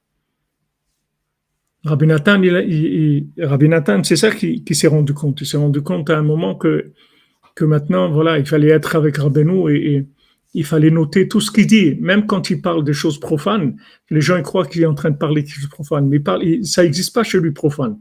Rabbi 1.83 2.07
Nathan, 2.07 4.03
c'est 4.03 4.15
ça 4.15 4.31
qui, 4.31 4.63
qui 4.63 4.75
s'est 4.75 4.87
rendu 4.87 5.13
compte. 5.13 5.41
Il 5.41 5.45
s'est 5.45 5.57
rendu 5.57 5.81
compte 5.81 6.09
à 6.09 6.17
un 6.17 6.21
moment 6.21 6.55
que, 6.55 6.93
que 7.57 7.65
maintenant, 7.65 8.11
voilà, 8.11 8.37
il 8.37 8.45
fallait 8.45 8.69
être 8.69 8.95
avec 8.95 9.17
Rabbeinu 9.17 9.75
et, 9.75 10.05
il 10.53 10.65
fallait 10.65 10.89
noter 10.89 11.27
tout 11.27 11.41
ce 11.41 11.51
qu'il 11.51 11.67
dit. 11.67 11.95
Même 11.99 12.25
quand 12.25 12.49
il 12.49 12.61
parle 12.61 12.83
des 12.83 12.93
choses 12.93 13.19
profanes, 13.19 13.75
les 14.09 14.21
gens 14.21 14.41
croient 14.41 14.65
qu'il 14.65 14.81
est 14.81 14.87
en 14.87 14.95
train 14.95 15.11
de 15.11 15.17
parler 15.17 15.43
des 15.43 15.49
choses 15.49 15.69
profanes, 15.69 16.07
mais 16.07 16.19
parle, 16.19 16.63
ça 16.63 16.83
n'existe 16.83 17.13
pas 17.13 17.23
chez 17.23 17.39
lui 17.39 17.51
profane. 17.51 17.99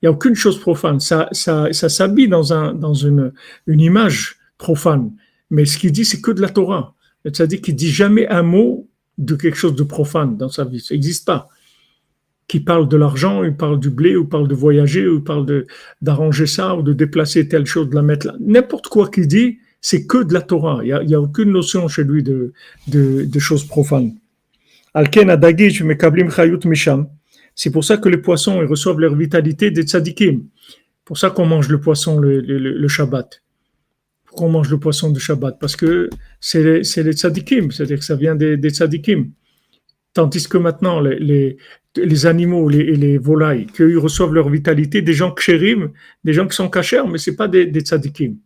Il 0.00 0.04
n'y 0.04 0.08
a 0.08 0.12
aucune 0.12 0.36
chose 0.36 0.60
profane. 0.60 1.00
Ça, 1.00 1.28
ça, 1.32 1.72
ça 1.72 1.88
s'habille 1.88 2.28
dans, 2.28 2.52
un, 2.52 2.74
dans 2.74 2.94
une, 2.94 3.32
une 3.66 3.80
image 3.80 4.36
profane. 4.56 5.10
Mais 5.50 5.64
ce 5.64 5.78
qu'il 5.78 5.90
dit, 5.90 6.04
c'est 6.04 6.20
que 6.20 6.30
de 6.30 6.40
la 6.40 6.50
Torah. 6.50 6.94
C'est-à-dire 7.24 7.60
qu'il 7.60 7.74
dit 7.74 7.90
jamais 7.90 8.28
un 8.28 8.42
mot 8.42 8.88
de 9.16 9.34
quelque 9.34 9.56
chose 9.56 9.74
de 9.74 9.84
profane 9.84 10.36
dans 10.36 10.50
sa 10.50 10.64
vie. 10.64 10.80
Ça 10.80 10.94
n'existe 10.94 11.26
pas. 11.26 11.48
Qui 12.48 12.60
parle 12.60 12.88
de 12.88 12.96
l'argent, 12.96 13.44
il 13.44 13.54
parle 13.54 13.78
du 13.78 13.90
blé, 13.90 14.16
ou 14.16 14.24
parle 14.24 14.48
de 14.48 14.54
voyager, 14.54 15.06
ou 15.06 15.20
parle 15.20 15.66
d'arranger 16.00 16.46
ça, 16.46 16.74
ou 16.74 16.82
de 16.82 16.92
déplacer 16.92 17.46
telle 17.46 17.66
chose, 17.66 17.90
de 17.90 17.94
la 17.94 18.02
mettre 18.02 18.26
là. 18.26 18.34
N'importe 18.40 18.88
quoi 18.88 19.08
qu'il 19.10 19.28
dit, 19.28 19.58
c'est 19.80 20.06
que 20.06 20.22
de 20.24 20.32
la 20.32 20.40
Torah. 20.40 20.80
Il 20.82 21.06
n'y 21.06 21.14
a, 21.14 21.20
aucune 21.20 21.50
notion 21.50 21.86
chez 21.88 22.04
lui 22.04 22.22
de, 22.22 22.52
de, 22.88 23.24
de 23.24 23.38
choses 23.38 23.64
profanes. 23.64 24.14
C'est 27.54 27.70
pour 27.70 27.84
ça 27.84 27.96
que 27.96 28.08
les 28.08 28.18
poissons 28.18 28.62
ils 28.62 28.66
reçoivent 28.66 29.00
leur 29.00 29.14
vitalité 29.14 29.70
des 29.70 29.82
tzadikim. 29.82 30.44
pour 31.04 31.18
ça 31.18 31.30
qu'on 31.30 31.46
mange 31.46 31.68
le 31.68 31.80
poisson 31.80 32.18
le 32.18 32.88
Shabbat. 32.88 33.42
Pourquoi 34.26 34.46
on 34.46 34.50
mange 34.50 34.70
le 34.70 34.78
poisson 34.78 35.10
du 35.10 35.20
Shabbat? 35.20 35.58
Parce 35.58 35.76
que 35.76 36.10
c'est 36.40 36.62
les, 36.62 37.02
les 37.02 37.12
tzadikim, 37.12 37.70
c'est-à-dire 37.70 37.98
que 37.98 38.04
ça 38.04 38.16
vient 38.16 38.34
des, 38.34 38.56
des 38.56 38.70
tzadikim. 38.70 39.30
Tandis 40.12 40.48
que 40.48 40.58
maintenant, 40.58 41.00
les, 41.00 41.18
les, 41.18 41.56
les 42.04 42.26
animaux 42.26 42.68
les, 42.68 42.80
et 42.80 42.96
les 42.96 43.18
volailles, 43.18 43.66
qu'ils 43.66 43.98
reçoivent 43.98 44.32
leur 44.32 44.48
vitalité, 44.48 45.02
des 45.02 45.12
gens 45.12 45.32
kshérim, 45.32 45.90
des 46.24 46.32
gens 46.32 46.46
qui 46.46 46.56
sont 46.56 46.68
cachers, 46.68 47.06
mais 47.08 47.18
c'est 47.18 47.36
pas 47.36 47.48
des, 47.48 47.66
des 47.66 47.80
tzadikim. 47.80 48.36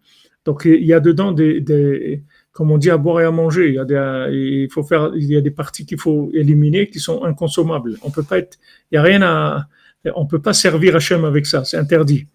Donc 0.44 0.62
il 0.64 0.84
y 0.84 0.92
a 0.92 1.00
dedans 1.00 1.32
des, 1.32 1.60
des, 1.60 2.22
comme 2.52 2.70
on 2.70 2.78
dit, 2.78 2.90
à 2.90 2.96
boire 2.96 3.20
et 3.20 3.24
à 3.24 3.30
manger. 3.30 3.68
Il 3.68 3.74
y 3.74 3.78
a 3.78 3.84
des, 3.84 4.64
il 4.64 4.70
faut 4.70 4.82
faire, 4.82 5.12
il 5.14 5.24
y 5.24 5.36
a 5.36 5.40
des 5.40 5.50
parties 5.50 5.86
qu'il 5.86 6.00
faut 6.00 6.30
éliminer 6.34 6.88
qui 6.88 6.98
sont 6.98 7.22
inconsommables. 7.24 7.96
On 8.02 8.10
peut 8.10 8.24
pas 8.24 8.38
être, 8.38 8.58
il 8.90 8.96
y 8.96 8.98
a 8.98 9.02
rien 9.02 9.22
à, 9.22 9.68
on 10.16 10.26
peut 10.26 10.40
pas 10.40 10.52
servir 10.52 10.96
Hachem 10.96 11.24
avec 11.24 11.46
ça, 11.46 11.64
c'est 11.64 11.76
interdit. 11.76 12.26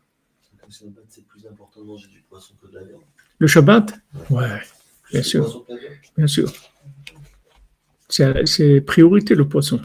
Le 0.65 0.71
Shabbat, 0.71 1.05
c'est 1.09 1.25
plus 1.27 1.45
important 1.45 1.81
de 1.81 1.85
manger 1.85 2.07
du 2.07 2.21
poisson 2.29 2.53
que 2.61 2.67
de 2.69 2.75
la 2.75 2.83
viande. 2.83 3.01
Le 3.39 3.47
Shabbat? 3.47 3.93
Ouais, 4.29 4.47
bien 5.11 5.21
sûr. 5.21 5.65
Bien 6.17 6.27
sûr. 6.27 6.51
C'est 8.09 8.81
priorité 8.81 9.35
le 9.35 9.45
poisson. 9.47 9.81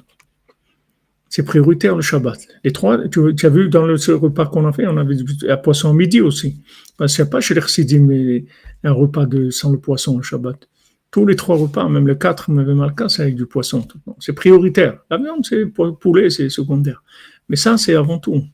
C'est 1.34 1.44
prioritaire 1.44 1.96
le 1.96 2.02
Shabbat. 2.02 2.46
Les 2.62 2.72
trois, 2.72 3.08
tu, 3.08 3.34
as 3.42 3.48
vu 3.48 3.70
dans 3.70 3.86
le 3.86 3.94
repas 4.16 4.44
qu'on 4.44 4.66
a 4.66 4.72
fait, 4.72 4.86
on 4.86 4.98
avait 4.98 5.14
du 5.14 5.24
poisson 5.64 5.94
midi 5.94 6.20
aussi. 6.20 6.60
Parce 6.98 7.16
qu'il 7.16 7.24
n'y 7.24 7.28
a 7.28 7.30
pas 7.30 7.40
chez 7.40 7.54
les 7.54 8.44
un 8.84 8.92
repas 8.92 9.26
sans 9.48 9.72
le 9.72 9.78
poisson 9.78 10.18
le 10.18 10.22
Shabbat. 10.22 10.68
Tous 11.10 11.24
les 11.24 11.34
trois 11.34 11.56
repas, 11.56 11.88
même 11.88 12.06
le 12.06 12.16
4, 12.16 12.50
même 12.50 12.74
Malka, 12.74 13.08
c'est 13.08 13.22
avec 13.22 13.36
du 13.36 13.46
poisson. 13.46 13.88
C'est 14.20 14.34
prioritaire. 14.34 14.98
La 15.10 15.16
viande, 15.16 15.46
c'est 15.46 15.64
poulet, 15.64 16.28
c'est 16.28 16.50
secondaire. 16.50 17.02
Mais 17.48 17.56
ça, 17.56 17.78
c'est 17.78 17.94
avant 17.94 18.18
tout. 18.18 18.44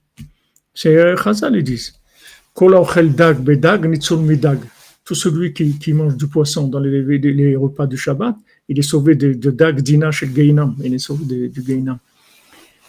C'est 0.73 0.97
euh, 0.97 1.17
Chazal, 1.17 1.57
ils 1.57 1.65
disent. 1.65 1.95
Tout 2.55 2.71
celui 5.17 5.53
qui, 5.53 5.93
mange 5.93 6.17
du 6.17 6.29
poisson 6.29 6.69
dans 6.69 6.79
les, 6.79 7.57
repas 7.57 7.89
du 7.89 7.97
Shabbat, 7.97 8.37
il 8.69 8.79
est 8.79 8.83
sauvé 8.83 9.17
de, 9.17 9.33
de 9.33 9.51
dag 9.51 9.81
dina 9.81 10.13
chez 10.13 10.31
Geinam. 10.33 10.77
Il 10.85 10.95
est 10.95 10.99
sauvé 10.99 11.49
du 11.49 11.61
Geinam. 11.61 11.99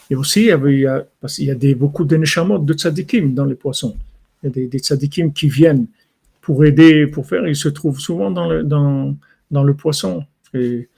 Et 0.10 0.16
aussi, 0.16 0.45
il 0.45 0.80
y, 0.80 0.86
a, 0.88 1.05
parce 1.22 1.39
beaucoup 1.76 2.03
de 2.03 2.18
neshamot 2.18 2.60
de 2.60 2.74
tzadikim 2.74 3.34
dans 3.34 3.45
les 3.45 3.55
poissons. 3.55 3.95
Il 4.41 4.47
y 4.47 4.49
a 4.49 4.51
des, 4.51 4.68
des 4.68 4.80
tzadikim 4.80 5.34
qui 5.34 5.49
viennent 5.49 5.86
pour 6.41 6.66
aider, 6.66 7.05
pour 7.05 7.28
faire, 7.28 7.47
il 7.47 7.55
se 7.55 7.70
trouve 7.70 7.99
souvent 7.99 8.32
dans 8.32 8.47
le, 8.49 9.74
poisson. 9.76 10.24
Et 10.55 10.89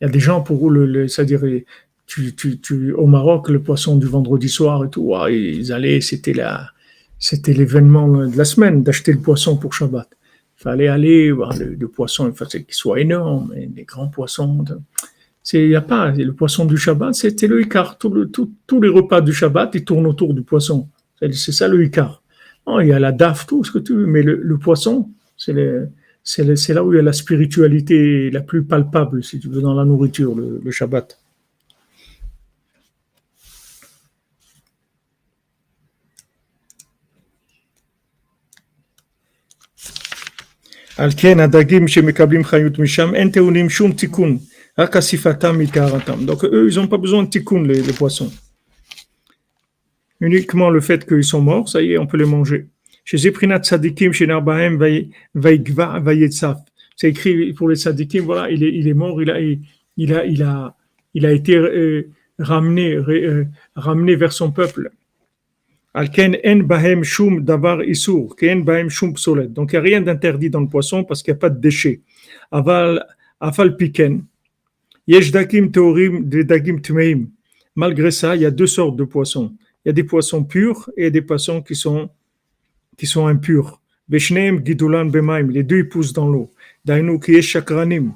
il 0.00 0.04
y 0.04 0.04
a 0.04 0.08
des 0.08 0.18
gens 0.18 0.40
pour 0.40 0.68
le, 0.68 1.06
c'est-à-dire, 1.06 1.42
au 2.96 3.06
Maroc, 3.06 3.50
le 3.50 3.62
poisson 3.62 3.96
du 3.96 4.06
vendredi 4.06 4.48
soir 4.48 4.84
et 4.84 4.90
tout, 4.90 5.14
ils 5.30 5.72
allaient, 5.72 6.00
c'était 6.00 6.32
l'événement 7.52 8.26
de 8.26 8.36
la 8.36 8.44
semaine 8.44 8.82
d'acheter 8.82 9.12
le 9.12 9.20
poisson 9.20 9.56
pour 9.56 9.74
Shabbat. 9.74 10.08
Il 10.58 10.62
fallait 10.64 10.88
aller 10.88 11.30
voir 11.30 11.54
le, 11.56 11.86
poisson, 11.86 12.26
il 12.26 12.34
fallait 12.34 12.64
qu'il 12.64 12.74
soit 12.74 13.00
énorme, 13.00 13.54
des 13.54 13.84
grands 13.84 14.08
poissons. 14.08 14.64
Il 15.52 15.76
a 15.76 16.14
le 16.16 16.32
poisson 16.32 16.64
du 16.64 16.76
Shabbat, 16.76 17.14
c'était 17.14 17.46
le 17.46 17.60
Icar. 17.60 17.98
tous 17.98 18.80
les 18.80 18.88
repas 18.88 19.20
du 19.20 19.32
Shabbat, 19.32 19.74
ils 19.74 19.84
tournent 19.84 20.06
autour 20.06 20.32
du 20.32 20.42
poisson. 20.42 20.88
C'est 21.20 21.52
ça 21.52 21.68
le 21.68 21.84
Icar. 21.84 22.22
Il 22.80 22.86
y 22.86 22.92
a 22.92 22.98
la 22.98 23.12
DAF, 23.12 23.46
tout 23.46 23.62
ce 23.62 23.70
que 23.70 23.78
tu 23.78 23.94
veux, 23.94 24.06
mais 24.06 24.22
le, 24.22 24.58
poisson, 24.58 25.10
c'est 25.36 25.52
là 25.52 26.84
où 26.84 26.92
il 26.92 26.96
y 26.96 26.98
a 26.98 27.02
la 27.02 27.12
spiritualité 27.12 28.30
la 28.30 28.40
plus 28.40 28.64
palpable, 28.64 29.22
si 29.22 29.38
tu 29.38 29.48
veux, 29.48 29.60
dans 29.60 29.74
la 29.74 29.84
nourriture, 29.84 30.34
le, 30.34 30.60
le 30.64 30.70
Shabbat. 30.70 31.18
Donc 44.76 46.44
eux, 46.44 46.68
ils 46.68 46.76
n'ont 46.76 46.88
pas 46.88 46.98
besoin 46.98 47.22
de 47.22 47.28
tikkun, 47.28 47.62
les, 47.62 47.92
poissons. 47.92 48.32
Uniquement 50.20 50.70
le 50.70 50.80
fait 50.80 51.06
qu'ils 51.06 51.22
sont 51.22 51.40
morts, 51.40 51.68
ça 51.68 51.80
y 51.80 51.92
est, 51.92 51.98
on 51.98 52.06
peut 52.06 52.16
les 52.16 52.24
manger. 52.24 52.66
Chez 53.04 53.18
Zeprinat 53.18 53.62
Tzadikim, 53.62 54.12
chez. 54.12 54.26
C'est 56.96 57.08
écrit 57.08 57.52
pour 57.52 57.68
les 57.68 57.76
Tzadikim, 57.76 58.24
voilà, 58.24 58.50
il 58.50 58.88
est, 58.88 58.94
mort, 58.94 59.22
il 59.22 59.30
a, 59.30 59.40
il 59.40 60.14
a, 60.14 60.24
il 60.24 60.42
a, 60.42 60.74
il 61.12 61.26
a 61.26 61.32
été 61.32 61.56
euh, 61.56 62.10
ramené, 62.38 62.94
euh, 62.94 63.46
ramené 63.76 64.16
vers 64.16 64.32
son 64.32 64.50
peuple. 64.50 64.90
Donc 65.94 66.18
il 66.18 66.30
n'y 69.70 69.76
a 69.76 69.80
rien 69.80 70.00
d'interdit 70.00 70.50
dans 70.50 70.60
le 70.60 70.68
poisson 70.68 71.04
parce 71.04 71.22
qu'il 71.22 71.32
n'y 71.32 71.38
a 71.38 71.40
pas 71.40 71.50
de 71.50 71.60
déchets. 71.60 72.00
Aval, 72.50 73.06
afal 73.40 73.76
piken. 73.76 74.24
Yeshdakim 75.06 75.70
Teorim, 75.70 76.28
Dagim 76.28 76.80
Tmeim. 76.80 77.28
Malgré 77.76 78.10
ça, 78.10 78.36
il 78.36 78.42
y 78.42 78.46
a 78.46 78.50
deux 78.50 78.66
sortes 78.66 78.96
de 78.96 79.04
poissons. 79.04 79.52
Il 79.84 79.88
y 79.88 79.90
a 79.90 79.92
des 79.92 80.04
poissons 80.04 80.44
purs 80.44 80.90
et 80.96 81.10
des 81.10 81.22
poissons 81.22 81.60
qui 81.60 81.74
sont, 81.74 82.08
qui 82.96 83.06
sont 83.06 83.26
impurs. 83.26 83.80
Beshneim, 84.08 84.64
Gidulan, 84.64 85.06
Bemaim. 85.06 85.50
Les 85.50 85.62
deux, 85.62 85.78
ils 85.78 85.88
poussent 85.88 86.12
dans 86.12 86.28
l'eau. 86.28 86.50
Dainu, 86.84 87.18
qui 87.20 87.34
est 87.34 87.42
Shakranim. 87.42 88.12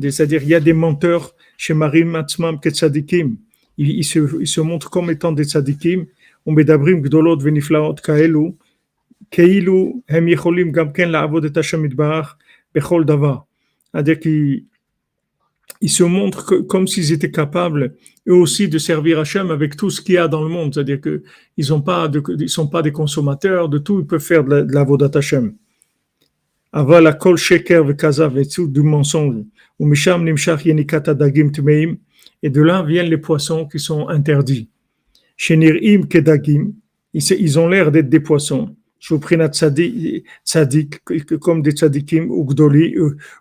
C'est-à-dire, 0.00 0.42
il 0.42 0.48
y 0.48 0.54
a 0.54 0.60
des 0.60 0.72
menteurs 0.72 1.34
chez 1.56 1.72
Marim, 1.72 2.14
Atzmam, 2.16 2.60
Ketsadikim. 2.60 3.36
Ils, 3.78 4.04
se, 4.04 4.18
ils 4.40 4.46
se 4.46 4.60
montrent 4.60 4.90
comme 4.90 5.10
étant 5.10 5.32
des 5.32 5.44
tzadikim. 5.44 6.06
Umedabrim, 6.46 7.00
Gdolot, 7.00 7.38
Veniflaot, 7.38 7.94
Kaelu. 7.94 8.54
Keilu, 9.30 10.02
Hem 10.08 10.28
Yecholim, 10.28 10.70
Gamken, 10.70 11.10
La 11.10 11.22
Avodet 11.22 11.56
Hashem, 11.56 11.88
Bechol, 12.74 13.04
Dava. 13.04 13.46
C'est-à-dire 13.92 14.20
qu'ils 14.20 14.64
se 15.88 16.04
montrent 16.04 16.66
comme 16.66 16.86
s'ils 16.86 17.12
étaient 17.12 17.30
capables 17.30 17.94
eux 18.28 18.34
aussi 18.34 18.68
de 18.68 18.78
servir 18.78 19.20
Hachem 19.20 19.50
avec 19.50 19.76
tout 19.76 19.90
ce 19.90 20.00
qu'il 20.00 20.14
y 20.14 20.18
a 20.18 20.28
dans 20.28 20.42
le 20.42 20.48
monde. 20.48 20.74
C'est-à-dire 20.74 21.00
qu'ils 21.00 21.22
ne 21.58 22.46
sont 22.46 22.66
pas 22.68 22.82
des 22.82 22.92
consommateurs 22.92 23.68
de 23.68 23.78
tout, 23.78 24.00
ils 24.00 24.06
peuvent 24.06 24.20
faire 24.20 24.44
de 24.44 24.50
la, 24.50 24.62
la 24.62 24.84
vodat 24.84 25.10
Hashem. 25.14 25.54
Aval 26.72 27.16
kol 27.18 27.36
sheker 27.36 27.88
et 27.90 28.66
du 28.68 28.82
mensonge. 28.82 29.44
Ou 29.78 29.86
misham 29.86 30.24
nimshach 30.24 30.64
yenikat 30.64 31.08
adagim 31.08 31.50
tmeim. 31.50 31.96
Et 32.42 32.50
de 32.50 32.60
là 32.60 32.82
viennent 32.82 33.08
les 33.08 33.18
poissons 33.18 33.66
qui 33.66 33.78
sont 33.78 34.08
interdits. 34.08 34.68
Shenirim 35.36 36.06
Kedagim, 36.08 36.72
ils 37.12 37.58
ont 37.58 37.68
l'air 37.68 37.92
d'être 37.92 38.08
des 38.08 38.20
poissons. 38.20 38.74
Shuprinat 38.98 39.50
Tzadik, 39.50 41.02
comme 41.40 41.62
des 41.62 41.72
Tzadikim, 41.72 42.30
Ugdoli, 42.30 42.94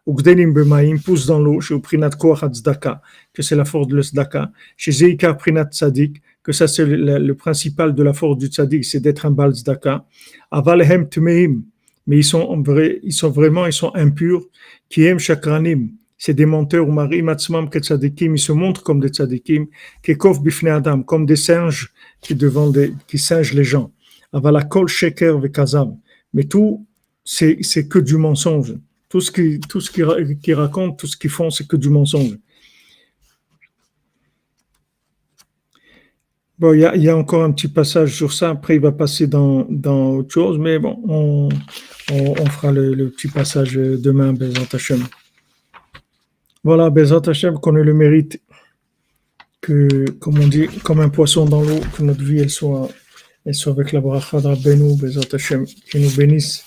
Ugdenim 0.05 0.53
Bemaim, 0.53 0.97
poussent 0.97 1.25
dans 1.25 1.39
l'eau, 1.39 1.61
Shuprinat 1.61 2.11
Koachat 2.11 2.53
Zdaka, 2.53 3.01
que 3.33 3.41
c'est 3.41 3.55
la 3.55 3.65
force 3.65 3.87
de 3.87 3.95
l'Zdaka. 3.97 4.51
Chez 4.77 4.91
Zeikar 4.91 5.37
Prinat 5.37 5.65
Tzadik, 5.71 6.21
que 6.43 6.51
ça 6.51 6.67
c'est 6.67 6.85
le, 6.85 7.33
principal 7.33 7.95
de 7.95 8.03
la 8.03 8.13
force 8.13 8.37
du 8.37 8.47
Tzadik, 8.47 8.85
c'est 8.85 8.99
d'être 8.99 9.25
un 9.25 9.31
Bal 9.31 9.53
Zdaka. 9.53 10.05
Avalhem 10.51 11.07
Tmeim, 11.09 11.63
mais 12.07 12.17
ils 12.17 12.23
sont, 12.23 12.63
ils 13.03 13.13
sont 13.13 13.29
vraiment, 13.31 13.65
ils 13.65 13.73
sont 13.73 13.91
impurs. 13.95 14.43
Kiem 14.89 15.17
Shakranim, 15.17 15.89
c'est 16.17 16.33
des 16.33 16.45
menteurs, 16.45 16.87
Marie 16.87 17.21
Matzmam 17.21 17.69
ils 17.73 18.39
se 18.39 18.51
montrent 18.51 18.83
comme 18.83 18.99
des 18.99 19.09
tzadikim, 19.09 19.67
Kekov 20.01 20.41
Bifne 20.41 20.69
Adam, 20.69 21.03
comme 21.03 21.25
des 21.25 21.35
singes 21.35 21.91
qui 22.21 22.35
devant 22.35 22.69
des, 22.69 22.93
qui 23.07 23.17
singent 23.17 23.53
les 23.53 23.63
gens. 23.63 23.91
Avala 24.35 24.63
Kol 24.63 24.87
Sheker 24.89 25.39
Vekazam. 25.39 25.97
Mais 26.33 26.43
tout, 26.43 26.85
c'est, 27.23 27.87
que 27.87 27.99
du 27.99 28.17
mensonge. 28.17 28.75
Tout 29.07 29.21
ce 29.21 29.31
qui, 29.31 29.61
tout 29.61 29.79
ce 29.79 29.89
qui, 29.89 30.01
qui 30.43 30.53
racontent, 30.53 30.93
tout 30.93 31.07
ce 31.07 31.15
qu'ils 31.15 31.29
font, 31.29 31.49
c'est 31.49 31.65
que 31.65 31.77
du 31.77 31.89
mensonge. 31.89 32.37
Bon, 36.59 36.73
il 36.73 36.79
y, 36.79 36.99
y, 37.03 37.09
a 37.09 37.15
encore 37.15 37.43
un 37.43 37.51
petit 37.51 37.69
passage 37.69 38.13
sur 38.13 38.33
ça. 38.33 38.49
Après, 38.49 38.75
il 38.75 38.81
va 38.81 38.91
passer 38.91 39.27
dans, 39.27 39.65
dans 39.69 40.17
autre 40.17 40.33
chose, 40.33 40.57
mais 40.57 40.79
bon, 40.79 41.01
on, 41.07 41.49
on, 42.11 42.45
fera 42.47 42.71
le, 42.71 42.93
le, 42.93 43.09
petit 43.09 43.29
passage 43.29 43.73
demain, 43.73 44.33
Bezant 44.33 44.67
Hashem. 44.71 45.03
Voilà, 46.63 46.89
Bezat 46.89 47.21
Hashem, 47.27 47.55
qu'on 47.55 47.75
ait 47.77 47.83
le 47.83 47.93
mérite 47.93 48.41
que, 49.61 50.09
comme 50.19 50.39
on 50.39 50.47
dit, 50.47 50.67
comme 50.83 50.99
un 50.99 51.09
poisson 51.09 51.45
dans 51.45 51.61
l'eau, 51.61 51.79
que 51.97 52.03
notre 52.03 52.23
vie, 52.23 52.39
elle 52.39 52.49
soit, 52.49 52.89
elle 53.45 53.53
soit 53.53 53.71
avec 53.73 53.91
la 53.91 54.01
bracha 54.01 54.41
de 54.41 55.35
Hashem, 55.35 55.65
qui 55.65 55.99
nous 55.99 56.15
bénisse, 56.15 56.65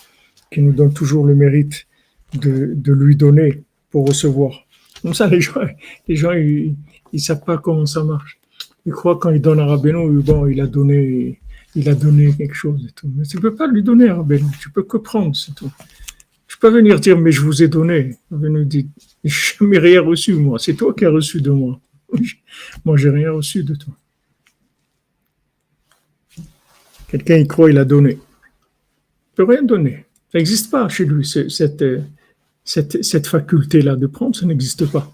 qui 0.51 0.63
nous 0.63 0.73
donne 0.73 0.93
toujours 0.93 1.27
le 1.27 1.35
mérite 1.35 1.87
de, 2.35 2.73
de 2.75 2.93
lui 2.93 3.17
donner 3.17 3.63
pour 3.91 4.07
recevoir. 4.07 4.67
Comme 5.03 5.15
ça, 5.15 5.27
les 5.27 5.41
gens, 5.41 5.61
les 6.07 6.17
gens, 6.17 6.33
ils, 6.33 6.77
ils 7.13 7.21
savent 7.21 7.45
pas 7.45 7.59
comment 7.59 7.87
ça 7.87 8.05
marche. 8.05 8.39
Ils 8.87 8.93
croient 8.93 9.19
quand 9.19 9.31
ils 9.31 9.41
donnent 9.41 9.61
à 9.61 9.67
Rabbeinu, 9.67 10.23
bon, 10.23 10.47
il 10.47 10.61
a 10.61 10.67
donné, 10.67 11.41
il 11.75 11.89
a 11.89 11.95
donné 11.95 12.33
quelque 12.33 12.55
chose 12.55 12.87
et 12.89 12.93
tout. 12.93 13.11
Mais 13.15 13.25
tu 13.25 13.39
peux 13.39 13.55
pas 13.55 13.67
lui 13.67 13.83
donner 13.83 14.09
à 14.09 14.17
Rabbeinu, 14.17 14.47
tu 14.61 14.71
peux 14.71 14.83
que 14.83 14.97
prendre, 14.97 15.35
c'est 15.35 15.55
tout. 15.55 15.71
Je 16.47 16.57
peux 16.57 16.71
venir 16.71 16.99
dire, 16.99 17.19
mais 17.19 17.31
je 17.31 17.43
vous 17.43 17.63
ai 17.63 17.69
donné. 17.69 18.17
Rabbeinu 18.31 18.65
dit, 18.65 18.89
je 19.25 19.63
n'ai 19.65 19.79
rien 19.79 20.01
reçu, 20.01 20.35
moi. 20.35 20.59
C'est 20.59 20.75
toi 20.75 20.95
qui 20.95 21.05
as 21.05 21.11
reçu 21.11 21.41
de 21.41 21.51
moi. 21.51 21.81
Moi, 22.87 22.97
j'ai 22.97 23.11
rien 23.11 23.33
reçu 23.33 23.63
de 23.63 23.75
toi. 23.75 23.95
Quelqu'un 27.09 27.37
y 27.37 27.47
croit, 27.47 27.71
il 27.71 27.79
a 27.79 27.85
donné. 27.85 28.13
Il 28.13 29.35
peut 29.35 29.45
rien 29.45 29.63
donner. 29.63 30.05
Ça 30.31 30.39
n'existe 30.39 30.71
pas 30.71 30.89
chez 30.89 31.07
lui, 31.07 31.27
cette, 31.27 31.85
cette, 32.65 33.27
faculté-là 33.27 33.97
de 33.97 34.07
prendre, 34.07 34.37
ça 34.37 34.45
n'existe 34.45 34.87
pas. 34.91 35.11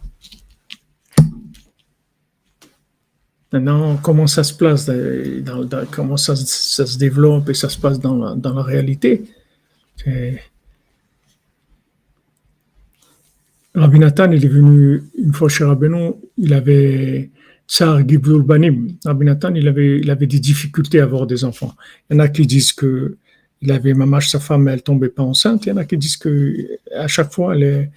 Maintenant, 3.53 3.97
comment 3.99 4.26
ça 4.26 4.42
se 4.42 4.53
place, 4.53 4.86
dans, 4.86 5.68
comment 5.92 6.16
ça, 6.16 6.34
se 6.34 6.99
développe 6.99 7.49
et 7.51 7.55
ça 7.55 7.68
se 7.68 7.78
passe 7.78 8.01
dans 8.01 8.16
la, 8.16 8.34
dans 8.34 8.55
la 8.55 8.62
réalité, 8.62 9.22
Rabbi 13.74 13.99
Nathan, 13.99 14.30
il 14.32 14.45
est 14.45 14.49
venu 14.49 15.03
une 15.16 15.32
fois 15.32 15.49
chez 15.49 15.64
Rabbeinu, 15.64 16.12
il 16.38 16.53
avait 16.55 17.30
Tsar 17.66 18.06
Gibdul 18.06 18.42
Banim. 18.42 18.96
Rabbi 19.04 19.24
Nathan, 19.24 19.54
il 19.54 19.68
avait, 19.68 19.98
il 19.98 20.10
avait 20.10 20.26
des 20.26 20.40
difficultés 20.40 21.00
à 21.00 21.04
avoir 21.04 21.26
des 21.26 21.44
enfants. 21.44 21.74
Il 22.08 22.14
y 22.14 22.16
en 22.16 22.20
a 22.20 22.28
qui 22.28 22.46
disent 22.46 22.72
que 22.72 23.16
il 23.62 23.72
avait 23.72 23.94
mamache 23.94 24.28
sa 24.28 24.40
femme, 24.40 24.68
elle 24.68 24.82
tombait 24.82 25.08
pas 25.08 25.22
enceinte. 25.22 25.64
Il 25.64 25.70
y 25.70 25.72
en 25.72 25.78
a 25.78 25.84
qui 25.84 25.96
disent 25.96 26.18
que 26.18 26.54
à 26.94 27.08
chaque 27.08 27.32
fois, 27.32 27.56
elle, 27.56 27.90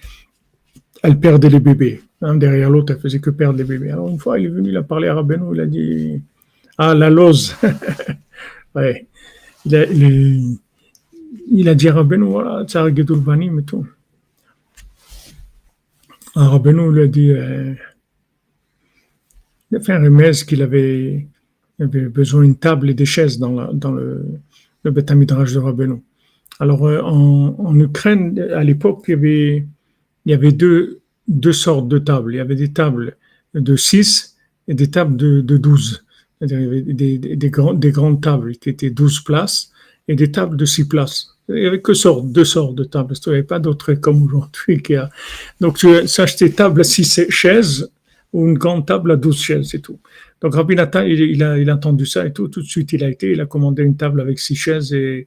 elle 1.02 1.18
perdait 1.18 1.50
les 1.50 1.60
bébés. 1.60 2.02
Un 2.22 2.36
derrière 2.36 2.70
l'autre, 2.70 2.94
elle 2.94 3.00
faisait 3.00 3.20
que 3.20 3.30
perdre 3.30 3.58
les 3.58 3.64
bébés. 3.64 3.90
Alors 3.90 4.08
une 4.08 4.18
fois, 4.18 4.38
il 4.38 4.46
est 4.46 4.48
venu, 4.48 4.70
il 4.70 4.76
a 4.76 4.82
parlé 4.82 5.08
à 5.08 5.14
Rabbeinu, 5.14 5.54
il 5.54 5.60
a 5.60 5.66
dit 5.66 6.22
Ah, 6.78 6.94
la 6.94 7.10
lose 7.10 7.54
ouais. 8.74 9.06
il, 9.66 11.68
a, 11.68 11.74
dit 11.74 11.88
à 11.88 11.94
Rabbeinu, 11.94 12.24
voilà, 12.24 12.64
Tsar 12.66 12.88
Gibdul 12.88 13.20
Banim 13.20 13.60
et 13.60 13.64
tout. 13.64 13.86
Un 16.34 16.48
Rabbeinu 16.48 16.92
lui 16.92 17.02
a 17.02 17.06
dit, 17.06 17.30
euh, 17.30 17.74
fait 19.80 19.92
un 19.92 20.02
remède 20.02 20.34
qu'il 20.44 20.62
avait, 20.62 21.26
avait, 21.80 22.08
besoin 22.08 22.42
d'une 22.42 22.56
table 22.56 22.90
et 22.90 22.94
des 22.94 23.06
chaises 23.06 23.38
dans, 23.38 23.52
la, 23.52 23.70
dans 23.72 23.92
le, 23.92 24.24
le 24.84 24.90
de 24.90 25.58
Rabbeinu. 25.58 26.02
Alors 26.60 26.86
euh, 26.86 27.00
en, 27.02 27.54
en, 27.58 27.78
Ukraine, 27.78 28.38
à 28.54 28.64
l'époque, 28.64 29.04
il 29.08 29.10
y 29.10 29.14
avait, 29.14 29.66
il 30.24 30.30
y 30.30 30.34
avait 30.34 30.52
deux, 30.52 31.00
deux 31.28 31.52
sortes 31.52 31.88
de 31.88 31.98
tables. 31.98 32.34
Il 32.34 32.38
y 32.38 32.40
avait 32.40 32.56
des 32.56 32.72
tables 32.72 33.16
de 33.54 33.76
6 33.76 34.36
et 34.66 34.74
des 34.74 34.90
tables 34.90 35.16
de, 35.16 35.40
de 35.40 35.56
12. 35.56 36.04
Il 36.40 36.50
y 36.50 36.54
avait 36.54 36.82
des, 36.82 37.18
des, 37.18 37.36
des, 37.36 37.50
des, 37.74 37.90
grandes 37.90 38.20
tables 38.20 38.56
qui 38.56 38.70
étaient 38.70 38.90
12 38.90 39.20
places 39.20 39.70
et 40.08 40.14
des 40.14 40.32
tables 40.32 40.56
de 40.56 40.64
6 40.64 40.88
places. 40.88 41.38
Il 41.48 41.54
n'y 41.54 41.66
avait 41.66 41.80
que 41.80 41.94
sorte, 41.94 42.30
deux 42.30 42.44
sortes 42.44 42.74
de 42.74 42.84
tables. 42.84 43.14
Il 43.26 43.30
n'y 43.30 43.34
avait 43.36 43.46
pas 43.46 43.58
d'autres 43.58 43.94
comme 43.94 44.22
aujourd'hui. 44.22 44.82
Donc, 45.60 45.78
tu 45.78 45.88
achetais 46.18 46.50
table 46.50 46.82
à 46.82 46.84
six 46.84 47.26
chaises 47.30 47.90
ou 48.32 48.46
une 48.46 48.58
grande 48.58 48.86
table 48.86 49.12
à 49.12 49.16
douze 49.16 49.40
chaises, 49.40 49.68
c'est 49.70 49.80
tout. 49.80 49.98
Donc, 50.40 50.54
Rabbi 50.54 50.74
Nathan, 50.74 51.02
il, 51.02 51.42
a, 51.42 51.58
il 51.58 51.70
a 51.70 51.74
entendu 51.74 52.06
ça 52.06 52.26
et 52.26 52.32
tout. 52.32 52.48
Tout 52.48 52.60
de 52.60 52.66
suite, 52.66 52.92
il 52.92 53.02
a 53.02 53.08
été, 53.08 53.32
il 53.32 53.40
a 53.40 53.46
commandé 53.46 53.82
une 53.82 53.96
table 53.96 54.20
avec 54.20 54.38
six 54.38 54.54
chaises 54.54 54.92
et, 54.92 55.26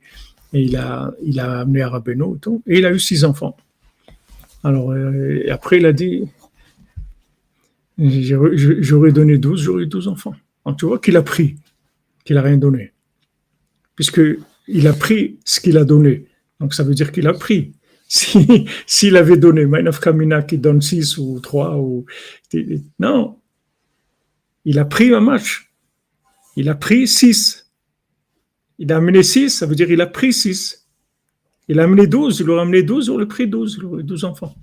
et 0.54 0.62
il, 0.62 0.76
a, 0.78 1.14
il 1.24 1.40
a 1.40 1.60
amené 1.60 1.82
à 1.82 1.90
Rabbeinu 1.90 2.36
et 2.36 2.40
tout. 2.40 2.62
Et 2.68 2.80
il 2.80 2.86
a 2.86 2.92
eu 2.92 3.00
six 3.00 3.26
enfants. 3.26 3.58
Alors, 4.64 4.92
euh, 4.92 5.44
après, 5.50 5.78
il 5.78 5.86
a 5.86 5.94
dit 5.94 6.24
J'aurais 7.98 9.12
donné 9.12 9.38
douze, 9.38 9.62
j'aurais 9.62 9.84
eu 9.84 9.88
douze 9.88 10.08
enfants. 10.08 10.36
Donc, 10.66 10.78
tu 10.78 10.86
vois 10.86 11.00
qu'il 11.00 11.18
a 11.18 11.22
pris, 11.22 11.56
qu'il 12.24 12.36
n'a 12.36 12.42
rien 12.42 12.58
donné. 12.58 12.94
Puisque 13.96 14.22
il 14.68 14.88
a 14.88 14.94
pris 14.94 15.38
ce 15.46 15.60
qu'il 15.60 15.78
a 15.78 15.84
donné. 15.86 16.26
Donc 16.60 16.74
ça 16.74 16.84
veut 16.84 16.94
dire 16.94 17.12
qu'il 17.12 17.28
a 17.28 17.34
pris. 17.34 17.74
S'il 18.14 18.68
si, 18.86 19.16
avait 19.16 19.38
donné 19.38 19.66
Maïnaf 19.66 20.00
Kamina 20.00 20.42
qui 20.42 20.58
donne 20.58 20.82
6 20.82 21.18
ou 21.18 21.40
3 21.40 21.78
ou. 21.78 22.06
Non. 23.00 23.38
Il 24.66 24.80
a 24.80 24.86
pris 24.86 25.14
un 25.14 25.22
match. 25.22 25.72
Il 26.58 26.68
a 26.68 26.76
pris 26.76 27.08
6. 27.08 27.72
Il 28.80 28.92
a 28.92 28.98
amené 28.98 29.24
6, 29.24 29.50
ça 29.50 29.66
veut 29.66 29.76
dire 29.76 29.90
il 29.90 30.02
a 30.02 30.08
pris 30.08 30.34
6. 30.34 30.88
Il 31.70 31.80
a 31.80 31.84
amené 31.84 32.08
12, 32.08 32.40
il 32.42 32.50
aurait 32.50 32.64
amené 32.64 32.84
12, 32.84 33.06
il 33.06 33.12
aurait 33.12 33.28
pris 33.28 33.48
12, 33.48 33.76
il 33.78 33.86
aurait 33.86 34.04
12 34.04 34.26
enfants. 34.26 34.56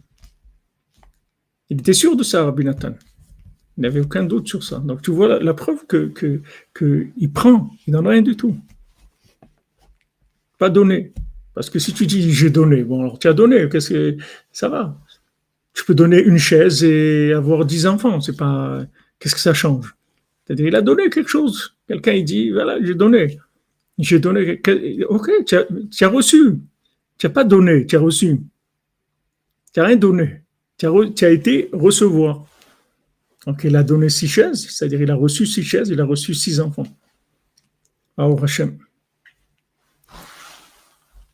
Il 1.71 1.81
était 1.81 1.95
sûr 1.95 2.17
de 2.17 2.25
ça, 2.25 2.45
Rabbi 2.45 2.65
Nathan. 2.65 2.95
Il 3.77 3.83
n'avait 3.83 4.01
aucun 4.01 4.25
doute 4.25 4.49
sur 4.49 4.63
ça. 4.63 4.79
Donc 4.79 5.03
tu 5.03 5.11
vois 5.11 5.39
la, 5.39 5.55
preuve 5.55 5.87
que, 5.87 6.09
que, 6.09 6.43
que, 6.75 7.07
il 7.17 7.33
prend, 7.33 7.71
il 7.87 7.93
n'en 7.95 8.05
a 8.05 8.11
rien 8.11 8.23
du 8.23 8.37
tout 8.37 8.57
pas 10.59 10.69
donné. 10.69 11.13
Parce 11.59 11.71
que 11.71 11.81
si 11.81 11.93
tu 11.93 12.07
dis 12.07 12.33
j'ai 12.33 12.51
donné, 12.51 12.85
bon 12.85 13.01
alors 13.01 13.19
tu 13.19 13.27
as 13.27 13.33
donné, 13.33 13.69
qu'est-ce 13.69 13.91
que 13.91 14.17
ça 14.53 14.69
va 14.69 14.97
Tu 15.75 15.85
peux 15.85 15.93
donner 15.93 16.23
une 16.23 16.39
chaise 16.39 16.85
et 16.85 17.33
avoir 17.33 17.65
dix 17.65 17.85
enfants, 17.85 18.21
c'est 18.21 18.37
pas 18.37 18.87
qu'est-ce 19.19 19.35
que 19.35 19.41
ça 19.41 19.55
change? 19.55 19.93
C'est-à-dire 20.45 20.69
il 20.69 20.77
a 20.77 20.83
donné 20.83 21.11
quelque 21.11 21.29
chose. 21.29 21.75
Quelqu'un 21.89 22.13
il 22.13 22.25
dit 22.25 22.53
voilà 22.53 22.81
j'ai 22.81 22.95
donné, 22.95 23.41
j'ai 23.99 24.21
donné. 24.21 24.61
Ok, 25.09 25.31
tu 25.47 25.57
as, 25.57 26.09
reçu, 26.09 26.61
tu 27.19 27.27
n'as 27.27 27.33
pas 27.33 27.43
donné, 27.43 27.87
tu 27.87 27.97
as 27.97 28.01
reçu, 28.01 28.39
tu 29.75 29.81
n'as 29.81 29.87
rien 29.87 29.97
donné, 29.97 30.43
tu 30.77 30.87
as, 30.87 31.31
été 31.31 31.71
recevoir. 31.73 32.47
Donc 33.49 33.65
il 33.65 33.75
a 33.75 33.83
donné 33.83 34.09
six 34.11 34.29
chaises, 34.29 34.65
c'est-à-dire 34.71 35.03
il 35.03 35.11
a 35.11 35.17
reçu 35.17 35.45
six 35.45 35.65
chaises, 35.65 35.89
il 35.89 36.01
a 36.01 36.05
reçu 36.05 36.35
six 36.35 36.61
enfants. 36.61 36.87
Ah, 38.17 38.29
Hachem. 38.45 38.79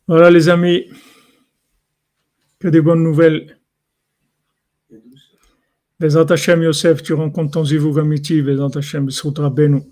Voilà 0.06 0.30
les 0.30 0.48
amis, 0.48 0.86
que 2.58 2.68
des 2.68 2.80
bonnes 2.80 3.02
nouvelles. 3.02 3.58
Bezat 5.98 6.26
Hashem 6.30 6.62
Yosef, 6.62 7.02
tu 7.02 7.12
rencontres 7.12 7.52
ton 7.52 7.64
zivug 7.64 7.98
amiti, 7.98 8.42
Bezat 8.42 8.76
Hashem 8.76 9.10
Soutra 9.10 9.50
Benu. 9.50 9.82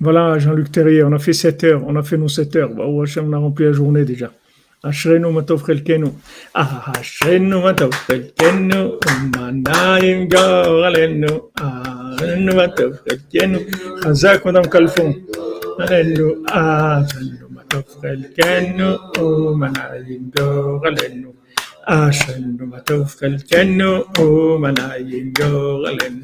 Voilà, 0.00 0.38
Jean-Luc 0.38 0.72
Terrier, 0.72 1.04
on 1.04 1.12
a 1.12 1.18
fait 1.18 1.32
7 1.32 1.64
heures, 1.64 1.84
on 1.86 1.94
a 1.94 2.02
fait 2.02 2.16
nos 2.16 2.28
7 2.28 2.56
heures. 2.56 2.74
Bah, 2.74 2.84
Hashem, 3.02 3.28
on 3.28 3.32
a 3.34 3.38
rempli 3.38 3.64
la 3.64 3.72
journée 3.72 4.04
déjà. 4.04 4.32
Ashrenu 4.84 5.30
matov 5.30 5.64
chelkenu. 5.64 6.06
Ah, 6.54 6.90
Ashrenu 6.98 7.62
matov 7.62 7.92
chelkenu. 8.06 8.98
Manayim 9.36 10.26
goralenu. 10.26 11.28
Ashrenu 11.54 12.52
matov 12.52 12.98
chelkenu. 13.06 13.58
Chazak, 14.02 14.44
Madame 14.44 14.68
Kalfon. 14.68 15.14
עלינו, 15.14 15.65
غلو 15.79 16.29
آسلو 16.49 17.47
متوفل 17.55 18.21
كنو 18.37 18.91
منايم 19.61 20.31
جو 20.37 20.77
غلنو 20.83 21.33
آسلو 21.87 22.65
متوفل 22.71 23.35
كنو 23.51 23.91
منايم 24.63 25.33
جو 25.37 25.51
غلنو 25.83 26.23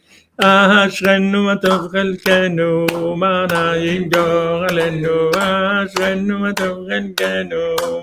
אשרנו 0.38 1.44
מה 1.44 1.56
טוב 1.56 1.88
חלקנו, 1.88 2.86
מה 3.16 3.46
נעים 3.52 4.08
גורלנו, 4.08 5.30
אשרנו 5.36 6.38
מה 6.38 6.52
טוב 6.52 6.86
חלקנו, 6.88 7.56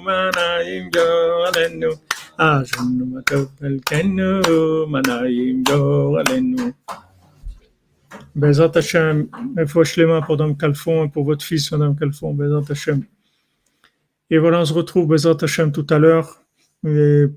מה 0.04 0.30
נעים 0.36 0.90
גורלנו, 0.94 1.88
אשרנו 2.38 3.06
מה 3.06 3.22
טוב 3.22 3.48
חלקנו, 3.60 4.42
מה 4.88 5.00
נעים 5.08 5.64
גורלנו. 5.64 6.72
Bezat 8.36 8.76
Hashem, 8.76 9.28
fois 9.68 9.86
Shlema 9.86 10.22
pour 10.22 10.38
Dame 10.38 10.58
Calfon 10.58 11.06
et 11.06 11.10
pour 11.10 11.24
votre 11.24 11.46
fils, 11.46 11.72
Madame 11.72 11.96
Calfon, 11.96 12.34
Bezat 12.34 12.72
Hashem. 12.72 13.04
Et 14.32 14.40
voilà, 14.40 14.62
on 14.62 14.66
se 14.66 14.74
retrouve 14.74 15.08
Bezat 15.08 15.38
Hashem 15.44 15.72
tout 15.72 15.86
à 15.92 16.00
l'heure 16.00 16.42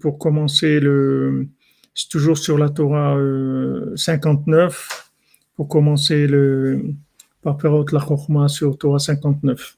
pour 0.00 0.18
commencer 0.18 0.80
le, 0.80 1.48
c'est 1.93 2.09
toujours 2.09 2.37
sur 2.37 2.57
la 2.57 2.69
Torah 2.69 3.17
59 3.95 4.57
euh, 4.61 5.11
pour 5.55 5.67
commencer 5.67 6.27
le 6.27 6.83
par 7.41 7.57
Perot 7.57 7.85
la 7.91 7.99
Chochma 7.99 8.47
sur 8.47 8.77
Torah 8.77 8.99
59. 8.99 9.77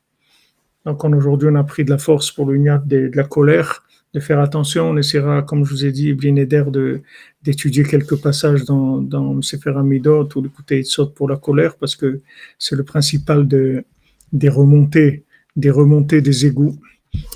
Donc 0.86 1.04
aujourd'hui 1.06 1.50
on 1.52 1.56
a 1.56 1.64
pris 1.64 1.86
de 1.86 1.90
la 1.90 1.98
force 1.98 2.32
pour 2.32 2.46
le 2.46 2.58
de, 2.58 3.08
de 3.08 3.12
la 3.16 3.24
colère, 3.24 3.84
de 4.14 4.20
faire 4.20 4.40
attention. 4.40 4.90
On 4.90 4.98
essaiera, 4.98 5.42
comme 5.42 5.64
je 5.64 5.72
vous 5.72 5.86
ai 5.86 5.92
dit, 5.92 6.14
Blinéder, 6.14 6.66
de 6.68 7.02
d'étudier 7.42 7.84
quelques 7.84 8.22
passages 8.22 8.66
dans, 8.66 8.98
dans 8.98 9.42
Sefer 9.42 9.74
Amidot 9.78 10.30
ou 10.36 10.42
d'écouter 10.42 10.84
saute 10.84 11.14
pour 11.14 11.28
la 11.30 11.38
colère 11.38 11.76
parce 11.78 11.96
que 11.96 12.22
c'est 12.58 12.76
le 12.76 12.84
principal 12.84 13.48
de, 13.48 13.86
des 14.32 14.50
remontées, 14.50 15.24
des 15.56 15.72
remontées 15.72 16.22
des 16.22 16.46
égouts. 16.46 16.78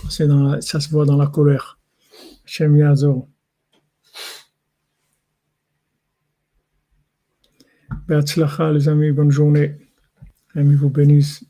C'est 0.10 0.28
ça 0.62 0.80
se 0.80 0.90
voit 0.90 1.06
dans 1.06 1.18
la 1.18 1.28
colère. 1.28 1.78
Shem 2.46 2.78
Yazor. 2.78 3.28
Beatzlacha, 8.08 8.72
les 8.72 8.90
amis, 8.90 9.12
bonne 9.12 9.32
journée. 9.32 9.76
Amis 10.56 10.76
vous 10.76 10.90
bénisse. 10.90 11.44